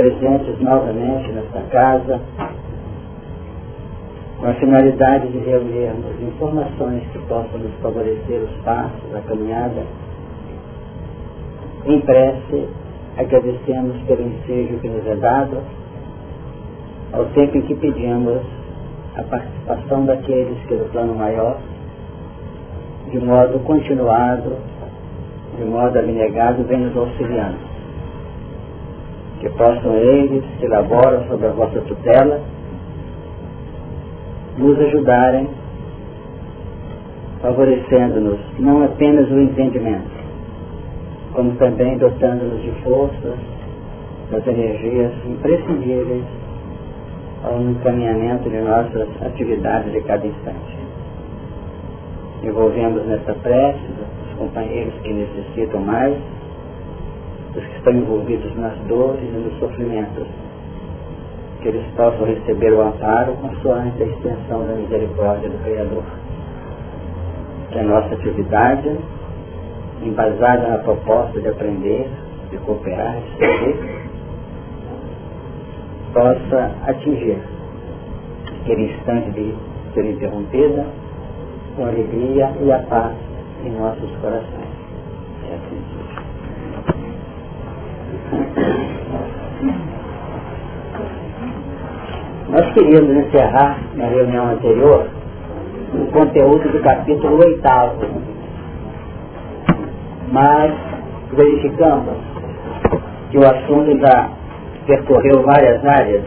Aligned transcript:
presentes 0.00 0.58
novamente 0.60 1.30
nesta 1.30 1.60
casa, 1.70 2.20
com 4.38 4.46
a 4.46 4.54
finalidade 4.54 5.28
de 5.28 5.38
reunirmos 5.40 6.22
informações 6.22 7.02
que 7.12 7.18
possam 7.28 7.58
nos 7.58 7.74
favorecer 7.82 8.40
os 8.40 8.62
passos, 8.62 9.14
a 9.14 9.20
caminhada. 9.28 9.82
Em 11.84 12.00
prece, 12.00 12.66
agradecemos 13.18 14.00
pelo 14.04 14.22
ensejo 14.22 14.78
que 14.78 14.88
nos 14.88 15.06
é 15.06 15.16
dado, 15.16 15.58
ao 17.12 17.26
tempo 17.26 17.58
em 17.58 17.62
que 17.62 17.74
pedimos 17.74 18.40
a 19.16 19.22
participação 19.24 20.06
daqueles 20.06 20.58
que 20.66 20.76
do 20.76 20.90
plano 20.92 21.14
maior, 21.14 21.58
de 23.10 23.18
modo 23.18 23.58
continuado, 23.64 24.56
de 25.58 25.64
modo 25.66 25.98
abnegado, 25.98 26.64
vem 26.64 26.78
nos 26.80 26.96
auxiliando. 26.96 27.69
Que 29.40 29.48
possam 29.50 29.94
eles, 29.96 30.44
que 30.58 30.66
elaboram 30.66 31.26
sob 31.28 31.46
a 31.46 31.50
vossa 31.50 31.80
tutela, 31.80 32.40
nos 34.58 34.78
ajudarem, 34.78 35.48
favorecendo-nos 37.40 38.38
não 38.58 38.84
apenas 38.84 39.30
o 39.30 39.40
entendimento, 39.40 40.10
como 41.32 41.52
também 41.56 41.96
dotando-nos 41.96 42.62
de 42.62 42.70
forças, 42.82 43.38
das 44.30 44.46
energias 44.46 45.12
imprescindíveis 45.26 46.24
ao 47.42 47.60
encaminhamento 47.60 48.48
de 48.48 48.58
nossas 48.58 49.08
atividades 49.22 49.92
de 49.92 50.00
cada 50.02 50.26
instante. 50.26 50.78
Envolvemos 52.42 53.04
nessa 53.06 53.34
prece 53.34 53.80
os 54.28 54.38
companheiros 54.38 54.94
que 55.02 55.12
necessitam 55.12 55.80
mais, 55.80 56.16
os 57.54 57.64
que 57.64 57.76
estão 57.76 57.92
envolvidos 57.92 58.54
nas 58.56 58.76
dores 58.88 59.22
e 59.22 59.36
nos 59.36 59.58
sofrimentos, 59.58 60.26
que 61.60 61.68
eles 61.68 61.84
possam 61.96 62.24
receber 62.26 62.72
o 62.72 62.82
amparo 62.82 63.32
consoante 63.34 64.02
a 64.02 64.06
extensão 64.06 64.66
da 64.66 64.74
misericórdia 64.74 65.48
do 65.48 65.62
Criador. 65.62 66.04
Que 67.70 67.78
a 67.78 67.82
nossa 67.82 68.14
atividade, 68.14 68.96
embasada 70.02 70.68
na 70.68 70.78
proposta 70.78 71.40
de 71.40 71.48
aprender, 71.48 72.08
de 72.50 72.56
cooperar, 72.58 73.16
de 73.20 73.38
servir, 73.38 74.00
possa 76.12 76.70
atingir 76.86 77.38
aquele 78.60 78.92
instante 78.92 79.30
de 79.30 79.54
ser 79.94 80.04
interrompida 80.04 80.86
com 81.76 81.84
alegria 81.84 82.52
e 82.60 82.72
a 82.72 82.78
paz 82.80 83.14
em 83.64 83.70
nossos 83.70 84.10
corações. 84.20 84.69
Nós 92.50 92.72
queríamos 92.74 93.10
encerrar 93.10 93.78
na 93.94 94.06
reunião 94.06 94.50
anterior 94.50 95.06
o 95.94 96.06
conteúdo 96.10 96.68
do 96.72 96.80
capítulo 96.82 97.38
oitavo, 97.44 98.00
mas 100.32 100.72
verificamos 101.32 102.16
que 103.30 103.38
o 103.38 103.46
assunto 103.46 103.96
já 104.00 104.30
percorreu 104.84 105.42
várias 105.44 105.84
áreas 105.84 106.24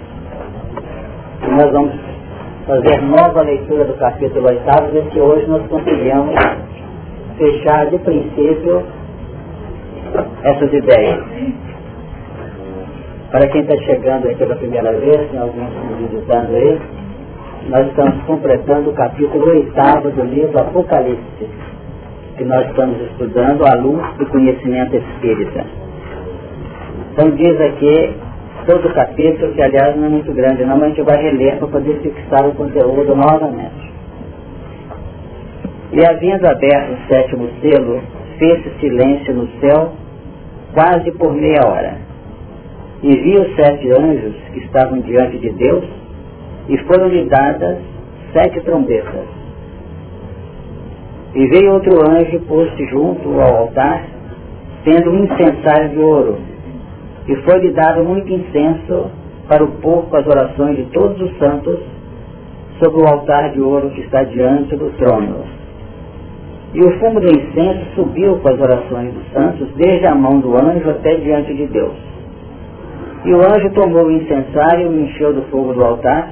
e 1.46 1.52
nós 1.52 1.70
vamos 1.74 1.94
fazer 2.68 3.02
nova 3.02 3.42
leitura 3.42 3.84
do 3.84 3.94
capítulo 3.96 4.48
oitavo, 4.48 4.94
ver 4.94 5.04
se 5.12 5.20
hoje 5.20 5.46
nós 5.48 5.68
conseguimos 5.68 6.36
fechar 7.38 7.88
de 7.88 7.98
princípio 7.98 8.82
essas 10.44 10.72
ideias. 10.72 11.22
Para 13.34 13.48
quem 13.48 13.62
está 13.62 13.76
chegando 13.78 14.28
aí 14.28 14.36
pela 14.36 14.56
primeira 14.56 14.92
vez, 14.92 15.32
tem 15.32 15.40
alguém 15.40 15.68
visitando 15.98 16.54
aí, 16.54 16.80
nós 17.68 17.88
estamos 17.88 18.24
completando 18.26 18.92
o 18.92 18.94
capítulo 18.94 19.44
oitavo 19.48 20.12
do 20.12 20.22
livro 20.22 20.56
Apocalipse, 20.60 21.50
que 22.38 22.44
nós 22.44 22.70
estamos 22.70 23.02
estudando 23.02 23.66
à 23.66 23.74
luz 23.74 24.04
do 24.20 24.28
conhecimento 24.28 24.98
espírita. 24.98 25.66
Então 27.12 27.32
diz 27.32 27.60
aqui 27.60 28.16
todo 28.68 28.88
o 28.88 28.94
capítulo, 28.94 29.52
que 29.54 29.64
aliás 29.64 29.96
não 29.96 30.06
é 30.06 30.10
muito 30.10 30.32
grande 30.32 30.64
não, 30.64 30.78
mas 30.78 30.84
a 30.84 30.88
gente 30.90 31.02
vai 31.02 31.20
reler 31.20 31.58
para 31.58 31.70
poder 31.70 32.02
fixar 32.02 32.48
o 32.48 32.54
conteúdo 32.54 33.16
novamente. 33.16 33.92
E 35.92 36.06
havendo 36.06 36.48
aberto 36.48 36.94
o 36.94 37.08
sétimo 37.08 37.50
selo, 37.64 38.00
fez-se 38.38 38.70
silêncio 38.80 39.34
no 39.34 39.48
céu 39.60 39.92
quase 40.76 41.12
por 41.14 41.34
meia 41.34 41.68
hora 41.68 42.03
e 43.04 43.16
vi 43.18 43.36
os 43.36 43.56
sete 43.56 43.92
anjos 43.92 44.34
que 44.54 44.60
estavam 44.60 45.00
diante 45.02 45.38
de 45.38 45.50
Deus, 45.52 45.84
e 46.70 46.78
foram-lhe 46.86 47.26
dadas 47.26 47.80
sete 48.32 48.62
trombetas. 48.62 49.28
E 51.36 51.48
veio 51.48 51.74
outro 51.74 52.00
anjo 52.10 52.40
pôs-se 52.48 52.86
junto 52.88 53.30
ao 53.42 53.58
altar, 53.58 54.06
tendo 54.86 55.12
um 55.12 55.26
incensário 55.26 55.90
de 55.90 56.00
ouro, 56.00 56.38
e 57.28 57.36
foi-lhe 57.38 57.72
dado 57.72 58.04
muito 58.04 58.32
incenso 58.32 59.12
para 59.48 59.64
o 59.64 59.72
povo 59.82 60.16
as 60.16 60.26
orações 60.26 60.78
de 60.78 60.84
todos 60.86 61.20
os 61.22 61.38
santos 61.38 61.80
sobre 62.82 63.02
o 63.02 63.08
altar 63.08 63.52
de 63.52 63.62
ouro 63.62 63.90
que 63.90 64.02
está 64.02 64.24
diante 64.24 64.76
do 64.76 64.90
trono. 64.98 65.44
E 66.74 66.82
o 66.82 67.00
fumo 67.00 67.20
do 67.20 67.28
incenso 67.28 67.86
subiu 67.96 68.40
com 68.40 68.50
as 68.50 68.60
orações 68.60 69.14
dos 69.14 69.32
santos, 69.32 69.68
desde 69.76 70.08
a 70.08 70.16
mão 70.16 70.40
do 70.40 70.56
anjo 70.58 70.90
até 70.90 71.16
diante 71.16 71.54
de 71.54 71.68
Deus. 71.68 71.94
E 73.26 73.34
o 73.34 73.38
anjo 73.38 73.70
tomou 73.70 74.08
o 74.08 74.12
incensário, 74.12 74.90
o 74.90 75.00
encheu 75.00 75.34
do 75.34 75.44
fogo 75.44 75.74
do 75.74 75.84
altar, 75.84 76.30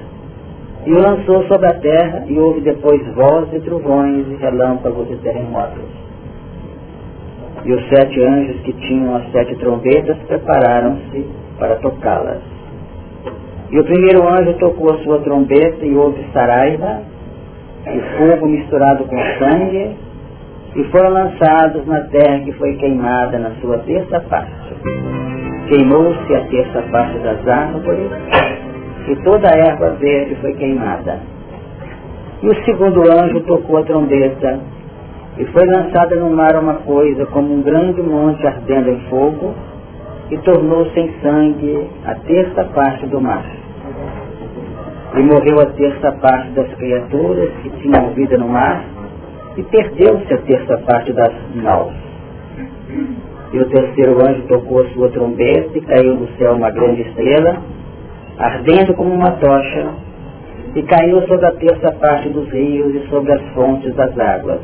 e 0.85 0.91
o 0.91 0.99
lançou 0.99 1.43
sobre 1.45 1.67
a 1.67 1.73
terra, 1.75 2.25
e 2.27 2.37
houve 2.37 2.59
depois 2.59 3.01
vozes 3.15 3.53
e 3.53 3.59
trovões, 3.61 4.27
e 4.27 4.35
relâmpagos 4.35 5.09
e 5.09 5.15
terremotos. 5.17 5.89
E 7.63 7.71
os 7.71 7.87
sete 7.87 8.21
anjos 8.21 8.59
que 8.61 8.73
tinham 8.73 9.15
as 9.15 9.31
sete 9.31 9.55
trombetas 9.55 10.17
prepararam-se 10.27 11.25
para 11.57 11.75
tocá-las. 11.75 12.41
E 13.69 13.79
o 13.79 13.83
primeiro 13.85 14.27
anjo 14.27 14.53
tocou 14.55 14.93
a 14.93 14.97
sua 14.97 15.19
trombeta, 15.19 15.85
e 15.85 15.95
houve 15.95 16.21
saraiva, 16.33 17.03
e 17.87 18.17
fogo 18.17 18.47
misturado 18.47 19.05
com 19.05 19.15
sangue, 19.39 19.95
e 20.75 20.83
foram 20.91 21.09
lançados 21.11 21.85
na 21.85 22.01
terra 22.01 22.39
que 22.39 22.51
foi 22.53 22.75
queimada 22.75 23.39
na 23.39 23.51
sua 23.61 23.77
terça 23.79 24.19
parte 24.21 25.20
Queimou-se 25.71 26.35
a 26.35 26.41
terça 26.47 26.81
parte 26.91 27.17
das 27.19 27.47
árvores 27.47 28.11
e 29.07 29.15
toda 29.23 29.47
a 29.47 29.57
erva 29.57 29.91
verde 29.91 30.35
foi 30.41 30.53
queimada. 30.55 31.21
E 32.43 32.49
o 32.49 32.65
segundo 32.65 33.09
anjo 33.09 33.39
tocou 33.39 33.77
a 33.77 33.83
trombeta 33.83 34.59
e 35.37 35.45
foi 35.45 35.65
lançada 35.65 36.17
no 36.17 36.29
mar 36.29 36.57
uma 36.57 36.73
coisa 36.73 37.25
como 37.27 37.53
um 37.53 37.61
grande 37.61 38.01
monte 38.01 38.45
ardendo 38.45 38.89
em 38.89 38.99
fogo 39.09 39.53
e 40.29 40.37
tornou-se 40.39 40.99
em 40.99 41.13
sangue 41.21 41.87
a 42.03 42.15
terça 42.15 42.65
parte 42.65 43.05
do 43.05 43.21
mar. 43.21 43.45
E 45.15 45.21
morreu 45.21 45.61
a 45.61 45.67
terça 45.67 46.11
parte 46.11 46.49
das 46.49 46.67
criaturas 46.73 47.49
que 47.63 47.69
tinham 47.81 48.09
vida 48.09 48.37
no 48.37 48.49
mar 48.49 48.83
e 49.55 49.63
perdeu-se 49.63 50.33
a 50.33 50.37
terça 50.39 50.77
parte 50.79 51.13
das 51.13 51.31
naus. 51.55 51.93
E 53.53 53.59
o 53.59 53.65
terceiro 53.65 54.17
anjo 54.25 54.43
tocou 54.43 54.81
a 54.81 54.89
sua 54.91 55.09
trombeta 55.09 55.77
e 55.77 55.81
caiu 55.81 56.15
do 56.15 56.27
céu 56.37 56.53
uma 56.53 56.71
grande 56.71 57.01
estrela, 57.01 57.57
ardendo 58.37 58.93
como 58.93 59.13
uma 59.13 59.31
tocha, 59.31 59.89
e 60.73 60.81
caiu 60.83 61.21
sobre 61.27 61.45
a 61.45 61.51
terça 61.51 61.91
parte 61.93 62.29
dos 62.29 62.49
rios 62.49 62.95
e 62.95 63.07
sobre 63.09 63.33
as 63.33 63.41
fontes 63.53 63.93
das 63.93 64.17
águas. 64.17 64.61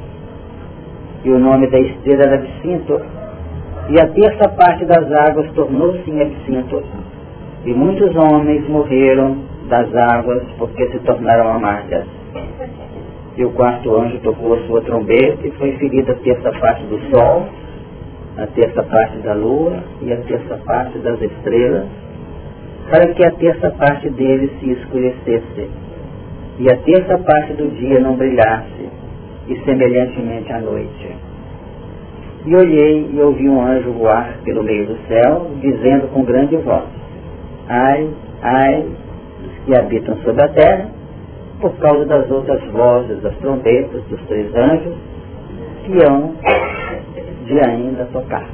E 1.25 1.29
o 1.29 1.37
nome 1.37 1.67
da 1.67 1.79
estrela 1.79 2.23
era 2.23 2.35
Absinto, 2.35 3.01
e 3.89 3.99
a 3.99 4.07
terça 4.07 4.49
parte 4.49 4.85
das 4.85 5.11
águas 5.11 5.51
tornou-se 5.51 6.09
em 6.09 6.21
Absinto, 6.21 6.81
e 7.65 7.73
muitos 7.73 8.15
homens 8.15 8.67
morreram 8.69 9.37
das 9.67 9.93
águas 9.93 10.43
porque 10.57 10.87
se 10.87 10.99
tornaram 10.99 11.49
amargas. 11.49 12.05
E 13.35 13.43
o 13.43 13.51
quarto 13.51 13.95
anjo 13.97 14.17
tocou 14.19 14.53
a 14.53 14.59
sua 14.61 14.81
trombeta 14.81 15.45
e 15.45 15.51
foi 15.51 15.73
ferida 15.73 16.13
a 16.13 16.15
terça 16.15 16.51
parte 16.53 16.83
do 16.85 16.99
sol, 17.11 17.47
a 18.37 18.47
terça 18.47 18.83
parte 18.83 19.17
da 19.19 19.33
lua 19.33 19.83
e 20.01 20.13
a 20.13 20.17
terça 20.17 20.57
parte 20.65 20.97
das 20.99 21.21
estrelas, 21.21 21.87
para 22.89 23.13
que 23.13 23.25
a 23.25 23.31
terça 23.31 23.71
parte 23.71 24.09
deles 24.09 24.51
se 24.59 24.71
escurecesse 24.71 25.69
e 26.59 26.71
a 26.71 26.77
terça 26.77 27.17
parte 27.19 27.53
do 27.53 27.69
dia 27.75 27.99
não 27.99 28.15
brilhasse, 28.15 28.89
e 29.47 29.55
semelhantemente 29.63 30.51
à 30.51 30.59
noite. 30.59 31.15
E 32.45 32.55
olhei 32.55 33.09
e 33.13 33.21
ouvi 33.21 33.47
um 33.47 33.61
anjo 33.61 33.91
voar 33.91 34.37
pelo 34.43 34.63
meio 34.63 34.87
do 34.87 34.97
céu, 35.07 35.51
dizendo 35.61 36.07
com 36.11 36.23
grande 36.23 36.57
voz, 36.57 36.85
Ai, 37.69 38.09
ai, 38.41 38.85
dos 39.41 39.65
que 39.65 39.75
habitam 39.75 40.17
sobre 40.17 40.41
a 40.41 40.47
terra, 40.47 40.89
por 41.59 41.75
causa 41.77 42.05
das 42.05 42.29
outras 42.31 42.63
vozes 42.71 43.21
das 43.21 43.35
trombetas 43.37 44.01
dos 44.03 44.21
três 44.27 44.53
anjos, 44.55 44.95
que 45.85 46.03
hão 46.03 46.33
de 47.47 47.59
ainda 47.59 48.05
tocar. 48.11 48.47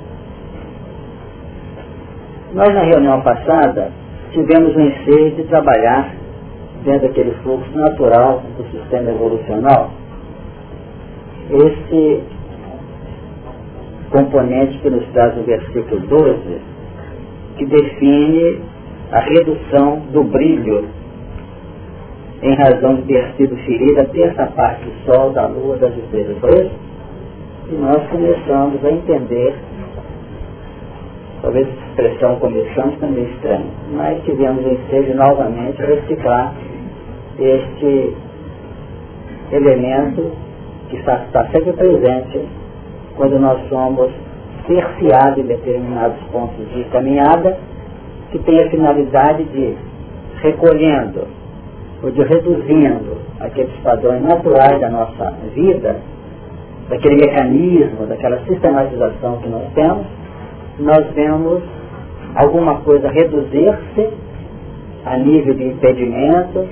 Nós 2.54 2.74
na 2.74 2.84
reunião 2.84 3.22
passada 3.22 3.92
tivemos 4.31 4.75
o 4.75 4.80
ensejo 4.80 5.36
de 5.36 5.44
trabalhar 5.45 6.13
dentro 6.84 7.07
daquele 7.07 7.31
fluxo 7.44 7.78
natural 7.78 8.44
do 8.57 8.63
sistema 8.72 9.10
evolucional, 9.10 9.92
esse 11.50 12.24
componente 14.12 14.78
que 14.80 14.90
nos 14.90 15.06
traz 15.10 15.36
o 15.38 15.44
versículo 15.44 16.00
12, 16.01 16.62
que 17.57 17.66
define 17.66 18.62
a 19.12 19.19
redução 19.19 20.01
do 20.12 20.24
brilho 20.24 20.88
em 22.42 22.54
razão 22.56 22.95
de 22.95 23.04
ter 23.04 23.34
sido 23.38 23.56
ferida 23.57 24.01
a 24.01 24.06
terça 24.06 24.45
parte 24.48 24.84
do 24.84 25.06
sol, 25.06 25.31
da 25.31 25.48
lua, 25.48 25.78
das 25.78 25.95
estrelas. 25.98 26.38
Isso? 26.44 26.93
E 27.69 27.75
nós 27.75 28.07
começamos 28.10 28.83
a 28.83 28.92
entender, 28.92 29.56
talvez 31.42 31.68
a 31.68 31.88
expressão 31.88 32.36
começamos 32.36 32.98
também 33.00 33.24
estranha, 33.24 33.65
mas 33.94 34.24
tivemos 34.24 34.65
o 34.65 34.69
ensejo 34.69 35.13
novamente 35.15 35.81
reciclar 35.81 36.54
este 37.39 38.15
elemento 39.51 40.31
que 40.89 40.98
está, 40.98 41.24
está 41.24 41.45
sempre 41.48 41.74
presente 41.74 42.42
quando 43.15 43.39
nós 43.39 43.60
somos 43.69 44.12
cerceados 44.68 45.39
em 45.39 45.48
determinados 45.48 46.18
pontos 46.31 46.68
de 46.74 46.83
caminhada 46.86 47.57
que 48.31 48.39
tem 48.39 48.62
a 48.63 48.69
finalidade 48.69 49.44
de 49.45 49.75
recolhendo 50.42 51.27
ou 52.01 52.12
de 52.12 52.21
reduzindo 52.24 53.18
aqueles 53.39 53.74
padrões 53.83 54.21
naturais 54.24 54.80
da 54.80 54.89
nossa 54.89 55.31
vida, 55.54 55.98
daquele 56.89 57.15
mecanismo, 57.15 58.06
daquela 58.07 58.39
sistematização 58.45 59.38
que 59.38 59.50
nós 59.50 59.63
temos, 59.74 60.06
nós 60.80 61.06
vemos 61.13 61.63
alguma 62.35 62.81
coisa 62.81 63.09
reduzir-se 63.09 64.09
a 65.06 65.18
nível 65.18 65.53
de 65.53 65.65
impedimento, 65.65 66.65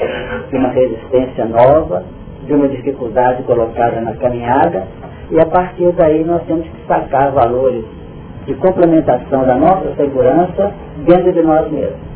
de 0.49 0.55
uma 0.55 0.69
resistência 0.69 1.45
nova, 1.45 2.03
de 2.45 2.53
uma 2.53 2.67
dificuldade 2.67 3.43
colocada 3.43 4.01
na 4.01 4.13
caminhada, 4.15 4.87
e 5.29 5.39
a 5.39 5.45
partir 5.45 5.91
daí 5.93 6.23
nós 6.23 6.41
temos 6.43 6.65
que 6.65 6.87
sacar 6.87 7.31
valores 7.31 7.83
de 8.45 8.53
complementação 8.55 9.45
da 9.45 9.55
nossa 9.55 9.93
segurança 9.95 10.73
dentro 11.05 11.31
de 11.31 11.41
nós 11.41 11.71
mesmos. 11.71 12.11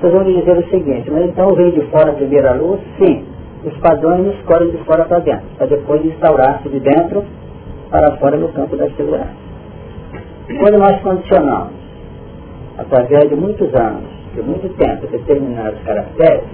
Vocês 0.00 0.12
vão 0.12 0.24
dizer 0.24 0.58
o 0.58 0.68
seguinte, 0.68 1.10
mas 1.10 1.24
então 1.26 1.54
vem 1.54 1.70
de 1.70 1.80
fora 1.86 2.10
a 2.10 2.14
primeira 2.14 2.52
luz? 2.52 2.80
Sim. 2.98 3.24
Os 3.64 3.76
padrões 3.78 4.34
escolhem 4.34 4.70
de 4.70 4.78
fora 4.84 5.04
para 5.04 5.20
dentro, 5.20 5.46
para 5.56 5.66
depois 5.66 6.04
instaurar-se 6.04 6.68
de 6.68 6.80
dentro 6.80 7.24
para 7.90 8.16
fora 8.16 8.36
no 8.36 8.48
campo 8.48 8.76
da 8.76 8.90
segurança. 8.90 9.44
Quando 10.58 10.78
nós 10.78 11.00
condicionamos, 11.00 11.72
através 12.76 13.28
de 13.30 13.36
muitos 13.36 13.74
anos, 13.74 14.10
de 14.34 14.42
muito 14.42 14.68
tempo, 14.76 15.06
determinados 15.06 15.80
caracteres, 15.82 16.44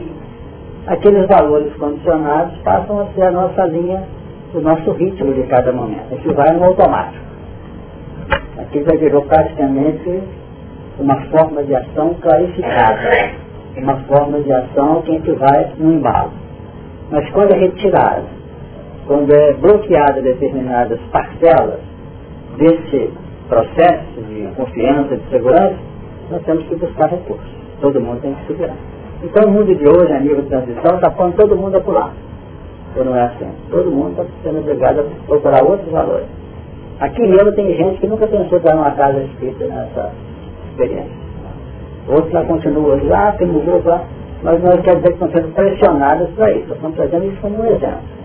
aqueles 0.86 1.26
valores 1.26 1.74
condicionados 1.74 2.56
passam 2.58 3.00
a 3.00 3.06
ser 3.06 3.22
a 3.22 3.30
nossa 3.32 3.64
linha, 3.66 4.04
o 4.54 4.60
nosso 4.60 4.92
ritmo 4.92 5.32
de 5.32 5.42
cada 5.44 5.72
momento. 5.72 6.10
Gente 6.10 6.32
vai 6.34 6.52
no 6.52 6.64
automático. 6.64 7.24
Aqui 8.58 8.84
já 8.84 8.96
virou 8.96 9.22
praticamente 9.22 10.22
uma 10.98 11.20
forma 11.22 11.64
de 11.64 11.74
ação 11.74 12.14
clarificada, 12.20 13.32
uma 13.76 13.96
forma 14.00 14.40
de 14.40 14.52
ação 14.52 15.02
que 15.02 15.10
a 15.10 15.14
gente 15.14 15.32
vai 15.32 15.72
no 15.78 15.92
embalo. 15.94 16.30
Mas 17.10 17.28
quando 17.30 17.52
é 17.52 17.58
retirada, 17.58 18.24
quando 19.06 19.32
é 19.34 19.52
bloqueada 19.54 20.22
determinadas 20.22 21.00
parcelas 21.10 21.80
desse 22.56 23.10
processo 23.48 24.20
de 24.28 24.48
confiança, 24.56 25.16
de 25.16 25.28
segurança, 25.30 25.76
nós 26.30 26.42
temos 26.44 26.64
que 26.66 26.76
buscar 26.76 27.08
recursos. 27.10 27.50
Todo 27.80 28.00
mundo 28.00 28.20
tem 28.20 28.34
que 28.34 28.46
se 28.46 28.52
virar. 28.52 28.76
Então 29.22 29.48
o 29.48 29.52
mundo 29.52 29.74
de 29.74 29.88
hoje, 29.88 30.12
a 30.12 30.20
nível 30.20 30.42
de 30.42 30.48
transição, 30.48 30.96
está 30.96 31.10
pondo 31.10 31.34
todo 31.34 31.56
mundo 31.56 31.76
a 31.76 31.80
pular. 31.80 32.12
Ou 32.96 33.04
não 33.04 33.16
é 33.16 33.24
assim? 33.24 33.48
Todo 33.70 33.90
mundo 33.90 34.10
está 34.12 34.24
sendo 34.42 34.60
obrigado 34.60 35.00
a 35.00 35.26
procurar 35.26 35.64
outros 35.64 35.90
valores. 35.90 36.26
Aqui 37.00 37.22
mesmo 37.22 37.52
tem 37.52 37.74
gente 37.74 38.00
que 38.00 38.06
nunca 38.06 38.26
pensou 38.26 38.58
em 38.58 38.60
estar 38.60 38.74
numa 38.74 38.90
casa 38.92 39.20
espírita 39.24 39.66
nessa 39.66 40.12
experiência. 40.70 41.20
Outros 42.08 42.32
lá 42.32 42.44
continuam 42.44 43.08
lá, 43.08 43.32
tem 43.32 43.46
museu 43.46 43.82
lá, 43.84 44.04
mas 44.42 44.62
nós 44.62 44.80
quer 44.80 44.96
dizer 44.96 45.08
que 45.08 45.24
estão 45.24 45.30
sendo 45.30 45.54
pressionados 45.54 46.30
para 46.30 46.52
isso. 46.52 46.72
Estamos 46.72 46.96
trazendo 46.96 47.26
isso 47.26 47.40
como 47.40 47.62
um 47.62 47.66
exemplo. 47.66 48.20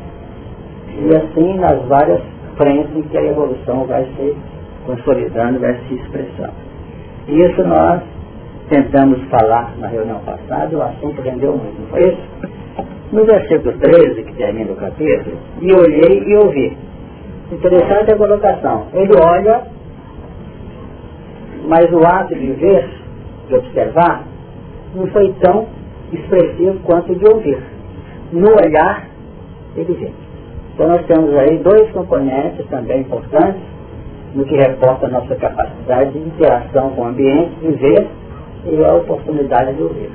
E 0.98 1.16
assim 1.16 1.60
nas 1.60 1.82
várias 1.86 2.22
frentes 2.58 2.96
em 2.96 3.02
que 3.04 3.18
a 3.18 3.24
evolução 3.24 3.86
vai 3.86 4.06
se 4.16 4.38
consolidando, 4.86 5.60
vai 5.60 5.78
se 5.88 5.96
expressando. 5.96 6.54
E 7.28 7.42
isso 7.42 7.64
nós 7.64 8.02
tentamos 8.70 9.22
falar 9.30 9.74
na 9.78 9.88
reunião 9.88 10.20
passada, 10.20 10.76
o 10.76 10.82
assunto 10.82 11.22
rendeu 11.22 11.52
muito, 11.52 11.82
não 11.82 11.88
foi 11.88 12.08
isso? 12.08 12.56
No 13.12 13.26
versículo 13.26 13.78
13, 13.78 14.24
que 14.24 14.34
termina 14.34 14.72
o 14.72 14.76
capítulo, 14.76 15.38
e 15.62 15.74
olhei 15.74 16.24
e 16.26 16.36
ouvi. 16.38 16.78
Interessante 17.52 18.12
a 18.12 18.16
colocação. 18.16 18.88
Ele 18.94 19.14
olha, 19.22 19.62
mas 21.68 21.92
o 21.92 22.00
ato 22.06 22.34
de 22.34 22.52
ver, 22.54 22.90
de 23.48 23.56
observar, 23.56 24.24
não 24.96 25.08
foi 25.08 25.34
tão 25.42 25.68
expressivo 26.16 26.80
quanto 26.84 27.16
de 27.16 27.26
ouvir. 27.28 27.62
No 28.32 28.50
olhar, 28.50 29.08
ele 29.76 29.94
vê. 29.94 30.12
Então 30.74 30.88
nós 30.88 31.06
temos 31.06 31.34
aí 31.36 31.58
dois 31.60 31.90
componentes 31.92 32.66
também 32.68 33.02
importantes 33.02 33.62
no 34.34 34.44
que 34.44 34.56
reporta 34.56 35.06
a 35.06 35.10
nossa 35.10 35.36
capacidade 35.36 36.12
de 36.12 36.20
interação 36.20 36.90
com 36.92 37.04
o 37.04 37.06
ambiente, 37.06 37.56
de 37.62 37.72
ver 37.72 38.08
e 38.66 38.84
a 38.84 38.94
oportunidade 38.96 39.74
de 39.74 39.84
ouvir. 39.84 40.12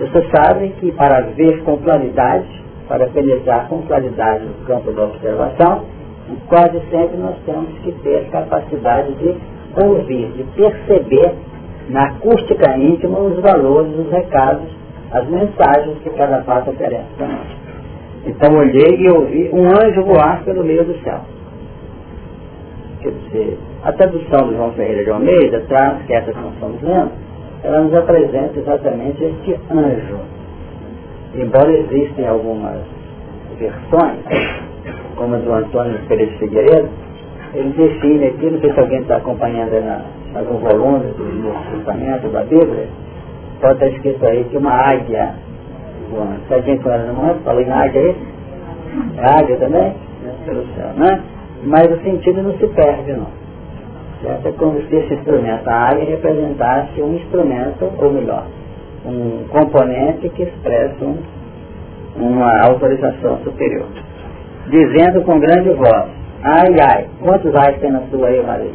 Você 0.00 0.26
sabe 0.34 0.70
que 0.80 0.90
para 0.92 1.20
ver 1.36 1.62
com 1.64 1.76
claridade, 1.78 2.48
para 2.88 3.06
penetrar 3.08 3.68
com 3.68 3.82
claridade 3.82 4.44
no 4.46 4.66
campo 4.66 4.90
da 4.92 5.04
observação, 5.04 5.84
quase 6.48 6.80
sempre 6.90 7.18
nós 7.18 7.36
temos 7.44 7.68
que 7.80 7.92
ter 7.92 8.28
capacidade 8.30 9.12
de 9.14 9.36
ouvir, 9.84 10.28
de 10.32 10.44
perceber 10.54 11.34
na 11.90 12.06
acústica 12.06 12.76
íntima 12.78 13.18
os 13.18 13.38
valores, 13.40 13.92
os 13.98 14.10
recados, 14.10 14.66
as 15.12 15.28
mensagens 15.28 15.98
que 16.02 16.10
cada 16.10 16.38
passo 16.42 16.70
oferece 16.70 17.06
para 17.16 17.28
nós. 17.28 17.46
Então 18.26 18.56
olhei 18.56 18.96
e 18.98 19.08
ouvi 19.08 19.50
um 19.52 19.66
anjo 19.68 20.02
voar 20.04 20.42
pelo 20.44 20.64
meio 20.64 20.84
do 20.84 20.98
céu. 21.02 21.20
Quer 23.00 23.12
dizer, 23.12 23.58
a 23.84 23.92
tradução 23.92 24.48
do 24.48 24.56
João 24.56 24.72
Ferreira 24.72 25.04
de 25.04 25.10
Almeida 25.10 25.62
traz, 25.68 26.02
que 26.06 26.12
essa 26.12 26.32
que 26.32 26.40
nós 26.40 26.54
estamos 26.54 26.82
lendo, 26.82 27.12
ela 27.62 27.80
nos 27.82 27.94
apresenta 27.94 28.58
exatamente 28.58 29.24
este 29.24 29.60
anjo. 29.70 30.18
Embora 31.34 31.70
existem 31.70 32.26
algumas 32.26 32.80
versões, 33.58 34.18
como 35.14 35.36
a 35.36 35.38
do 35.38 35.52
Antônio 35.52 35.98
Pereira 36.08 36.32
de 36.32 36.38
Figueiredo, 36.38 36.88
ele 37.54 37.70
define 37.70 38.26
aqui, 38.26 38.50
não 38.50 38.60
sei 38.60 38.72
se 38.72 38.80
alguém 38.80 39.00
está 39.00 39.16
acompanhando 39.16 39.80
na, 39.84 40.02
algum 40.34 40.58
volume 40.58 41.06
do 41.12 41.70
pensamento 41.70 42.28
da 42.28 42.42
Bíblia, 42.42 42.88
pode 43.60 43.74
estar 43.74 43.86
escrito 43.88 44.26
aí 44.26 44.44
que 44.44 44.56
uma 44.56 44.72
águia, 44.72 45.34
se 46.46 46.54
alguém 46.54 46.78
conhece 46.78 47.06
no 47.06 47.14
mundo, 47.14 47.42
falou 47.44 47.60
em 47.60 47.70
águia 47.70 48.00
aí, 48.00 48.16
é 49.16 49.40
águia 49.40 49.56
também, 49.56 49.94
pelo 50.44 50.66
céu, 50.74 50.88
né? 50.96 51.20
Mas 51.64 51.90
o 51.90 52.02
sentido 52.02 52.42
não 52.42 52.56
se 52.58 52.66
perde 52.68 53.12
não. 53.12 53.28
Certo? 54.22 54.48
É 54.48 54.52
como 54.52 54.80
se 54.82 54.96
esse 54.96 55.14
instrumento, 55.14 55.68
a 55.68 55.90
águia, 55.90 56.04
representasse 56.04 57.02
um 57.02 57.14
instrumento, 57.14 57.90
ou 57.98 58.12
melhor, 58.12 58.46
um 59.04 59.44
componente 59.48 60.28
que 60.30 60.42
expressa 60.42 61.04
um, 61.04 61.18
uma 62.16 62.66
autorização 62.66 63.38
superior 63.44 63.86
dizendo 64.68 65.22
com 65.22 65.38
grande 65.38 65.70
voz, 65.70 66.06
ai, 66.42 66.74
ai, 66.80 67.06
quantos 67.22 67.54
ais 67.54 67.78
tem 67.78 67.90
na 67.90 68.00
sua 68.10 68.28
aí, 68.28 68.42
Maria? 68.44 68.70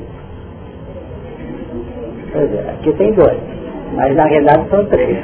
Pois 2.31 2.53
é, 2.53 2.69
aqui 2.71 2.93
tem 2.93 3.13
dois, 3.13 3.37
mas 3.93 4.15
na 4.15 4.25
realidade 4.25 4.69
são 4.69 4.85
três. 4.85 5.17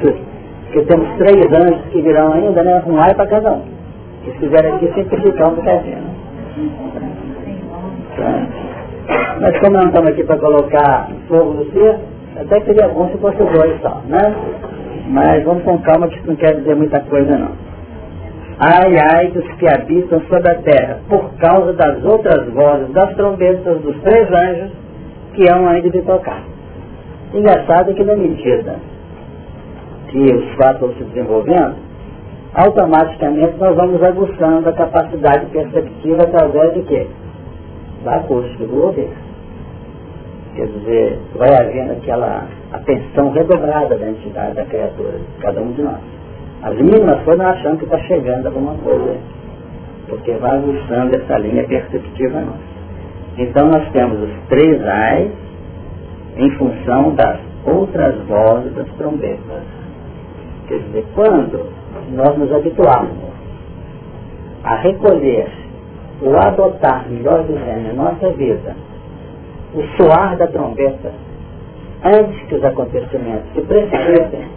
Porque 0.65 0.81
temos 0.81 1.07
três 1.17 1.45
anjos 1.53 1.85
que 1.91 2.01
virão 2.01 2.33
ainda, 2.33 2.63
né? 2.63 2.83
Um 2.85 2.99
ai 2.99 3.13
para 3.13 3.27
cada 3.27 3.53
um. 3.53 3.61
Se 4.25 4.31
quiserem 4.31 4.73
aqui 4.73 4.91
simplificar 4.93 5.49
um 5.49 5.55
bocadinho. 5.55 5.97
Né? 8.17 8.47
Mas 9.39 9.59
como 9.59 9.77
não 9.77 9.87
estamos 9.87 10.09
aqui 10.11 10.23
para 10.23 10.37
colocar 10.37 11.09
fogo 11.27 11.53
no 11.53 11.71
ser, 11.71 11.97
até 12.39 12.59
seria 12.61 12.89
bom 12.89 13.09
se 13.09 13.17
fosse 13.17 13.37
dois 13.37 13.81
só, 13.81 14.01
né? 14.07 14.35
Mas 15.07 15.43
vamos 15.45 15.63
com 15.63 15.77
calma 15.79 16.07
que 16.09 16.17
isso 16.17 16.27
não 16.27 16.35
quer 16.35 16.55
dizer 16.55 16.75
muita 16.75 16.99
coisa 17.01 17.37
não. 17.37 17.51
Ai, 18.59 18.95
ai 19.13 19.27
dos 19.27 19.47
que 19.53 19.67
habitam 19.67 20.19
sobre 20.21 20.51
a 20.51 20.55
terra, 20.55 20.99
por 21.07 21.31
causa 21.35 21.73
das 21.73 22.03
outras 22.03 22.49
vozes, 22.49 22.91
das 22.91 23.15
trombetas 23.15 23.81
dos 23.81 23.95
três 24.01 24.27
anjos 24.31 24.71
que 25.33 25.49
hão 25.49 25.67
ainda 25.67 25.89
de 25.89 26.01
tocar. 26.01 26.41
Engraçado 27.37 27.91
é 27.91 27.93
que 27.93 28.03
na 28.03 28.15
medida 28.15 28.77
que 30.07 30.17
os 30.17 30.55
fatos 30.55 30.81
vão 30.81 30.93
se 30.95 31.03
desenvolvendo, 31.03 31.75
automaticamente 32.55 33.55
nós 33.59 33.75
vamos 33.75 34.01
aguçando 34.01 34.67
a 34.67 34.73
capacidade 34.73 35.45
perceptiva 35.51 36.23
através 36.23 36.73
de 36.73 36.81
quê? 36.81 37.07
Da 38.03 38.15
acústica 38.15 38.65
do 38.65 38.85
ouvir. 38.85 39.09
Quer 40.55 40.65
dizer, 40.65 41.19
vai 41.35 41.53
havendo 41.53 41.91
aquela 41.91 42.47
atenção 42.73 43.29
redobrada 43.29 43.95
da 43.95 44.09
entidade 44.09 44.55
da 44.55 44.65
criatura, 44.65 45.19
cada 45.39 45.61
um 45.61 45.73
de 45.73 45.83
nós. 45.83 45.99
As 46.63 46.75
mínimas 46.75 47.21
foram 47.21 47.45
achando 47.45 47.77
que 47.77 47.85
está 47.85 47.99
chegando 47.99 48.47
alguma 48.47 48.73
coisa, 48.83 49.15
porque 50.09 50.31
vai 50.31 50.57
aguçando 50.57 51.15
essa 51.15 51.37
linha 51.37 51.63
perceptiva 51.67 52.39
nossa. 52.39 52.77
Então 53.37 53.67
nós 53.67 53.87
temos 53.91 54.23
os 54.23 54.33
três 54.49 54.83
ais 54.83 55.46
em 56.37 56.51
função 56.51 57.15
das 57.15 57.39
outras 57.65 58.15
vozes 58.27 58.73
das 58.73 58.87
trombetas. 58.97 59.63
Quer 60.67 60.79
dizer, 60.79 61.05
quando 61.15 61.65
nós 62.13 62.37
nos 62.37 62.51
habituarmos 62.51 63.27
a 64.63 64.75
recolher 64.75 65.49
ou 66.21 66.35
adotar, 66.37 67.05
melhor 67.09 67.43
dizendo, 67.43 67.91
em 67.91 67.95
nossa 67.95 68.29
vida, 68.31 68.75
o 69.73 69.83
soar 69.97 70.37
da 70.37 70.47
trombeta 70.47 71.11
antes 72.03 72.41
que 72.47 72.55
os 72.55 72.63
acontecimentos 72.63 73.51
se 73.53 73.61
precipitem, 73.61 74.47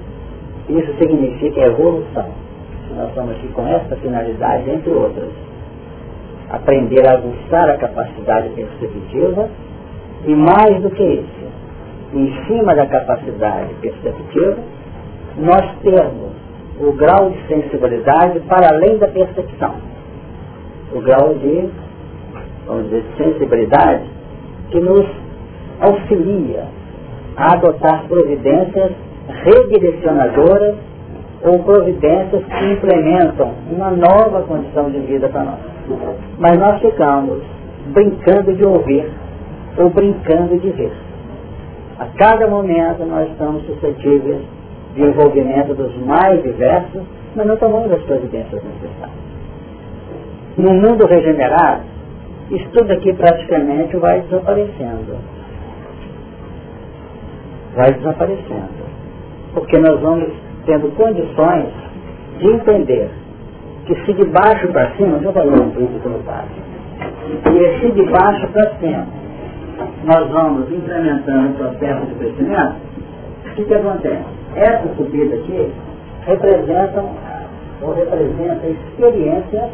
isso 0.69 0.93
significa 0.99 1.61
evolução. 1.61 2.29
Nós 2.97 3.09
estamos 3.09 3.33
aqui 3.33 3.49
com 3.49 3.67
essa 3.67 3.97
finalidade, 3.97 4.71
entre 4.71 4.91
outras. 4.91 5.29
Aprender 6.51 7.09
a 7.09 7.13
aguçar 7.15 7.71
a 7.71 7.77
capacidade 7.77 8.49
perceptiva 8.51 9.49
e 10.27 10.35
mais 10.35 10.83
do 10.83 10.91
que 10.91 11.03
isso, 11.03 11.40
em 12.12 12.45
cima 12.47 12.75
da 12.75 12.87
capacidade 12.87 13.75
perceptiva, 13.81 14.57
nós 15.38 15.64
temos 15.83 16.31
o 16.81 16.93
grau 16.93 17.31
de 17.31 17.47
sensibilidade 17.47 18.40
para 18.40 18.69
além 18.75 18.99
da 18.99 19.09
percepção. 19.09 19.75
O 20.95 21.00
grau 21.00 21.35
de, 21.35 21.69
vamos 22.67 22.85
dizer, 22.85 23.05
sensibilidade 23.17 24.05
que 24.71 24.81
nos 24.81 25.07
auxilia 25.81 26.64
a 27.37 27.55
adotar 27.55 28.05
providências 28.09 28.93
redirecionadoras 29.45 30.76
ou 31.45 31.59
providências 31.61 32.45
que 32.45 32.64
implementam 32.73 33.55
uma 33.71 33.90
nova 33.90 34.43
condição 34.43 34.90
de 34.90 34.99
vida 35.00 35.29
para 35.29 35.45
nós. 35.45 35.59
Mas 36.38 36.59
nós 36.59 36.81
ficamos 36.81 37.43
brincando 37.88 38.52
de 38.55 38.64
ouvir 38.64 39.11
ou 39.79 39.90
brincando 39.90 40.59
de 40.59 40.71
ver. 40.71 41.10
A 42.00 42.07
cada 42.16 42.47
momento 42.47 43.04
nós 43.04 43.28
estamos 43.30 43.62
suscetíveis 43.66 44.40
de 44.95 45.02
envolvimento 45.02 45.75
dos 45.75 45.95
mais 46.07 46.42
diversos, 46.42 47.02
mas 47.37 47.47
não 47.47 47.59
tomamos 47.59 47.92
as 47.92 48.02
providências 48.04 48.62
necessárias. 48.64 49.30
No 50.57 50.73
mundo 50.73 51.04
regenerado, 51.07 51.83
isso 52.50 52.66
tudo 52.73 52.90
aqui 52.90 53.12
praticamente 53.12 53.99
vai 53.99 54.23
desaparecendo. 54.23 55.19
Vai 57.76 57.92
desaparecendo. 57.92 58.80
Porque 59.52 59.78
nós 59.78 60.00
vamos 60.00 60.33
tendo 60.64 60.90
condições 60.97 61.69
de 62.38 62.47
entender 62.47 63.11
que 63.85 63.95
se 64.07 64.14
de 64.14 64.25
baixo 64.25 64.69
para 64.69 64.90
cima, 64.92 65.21
eu 65.23 65.33
falar 65.35 65.52
um 65.52 65.71
pouco 65.71 65.99
pelo 66.00 66.19
passo, 66.21 66.49
e 67.52 67.80
se 67.80 67.92
de 67.92 68.04
baixo 68.11 68.49
para 68.49 68.71
cima 68.76 69.21
nós 70.05 70.29
vamos 70.31 70.71
implementando 70.71 71.51
o 71.51 71.55
processo 71.55 72.07
de 72.07 72.15
crescimento, 72.15 72.75
o 73.47 73.55
que, 73.55 73.65
que 73.65 73.75
acontece? 73.75 74.25
Essa 74.57 74.95
subida 74.97 75.37
aqui 75.37 75.73
representam 76.27 77.11
ou 77.83 77.95
representa 77.95 78.67
experiências 78.67 79.71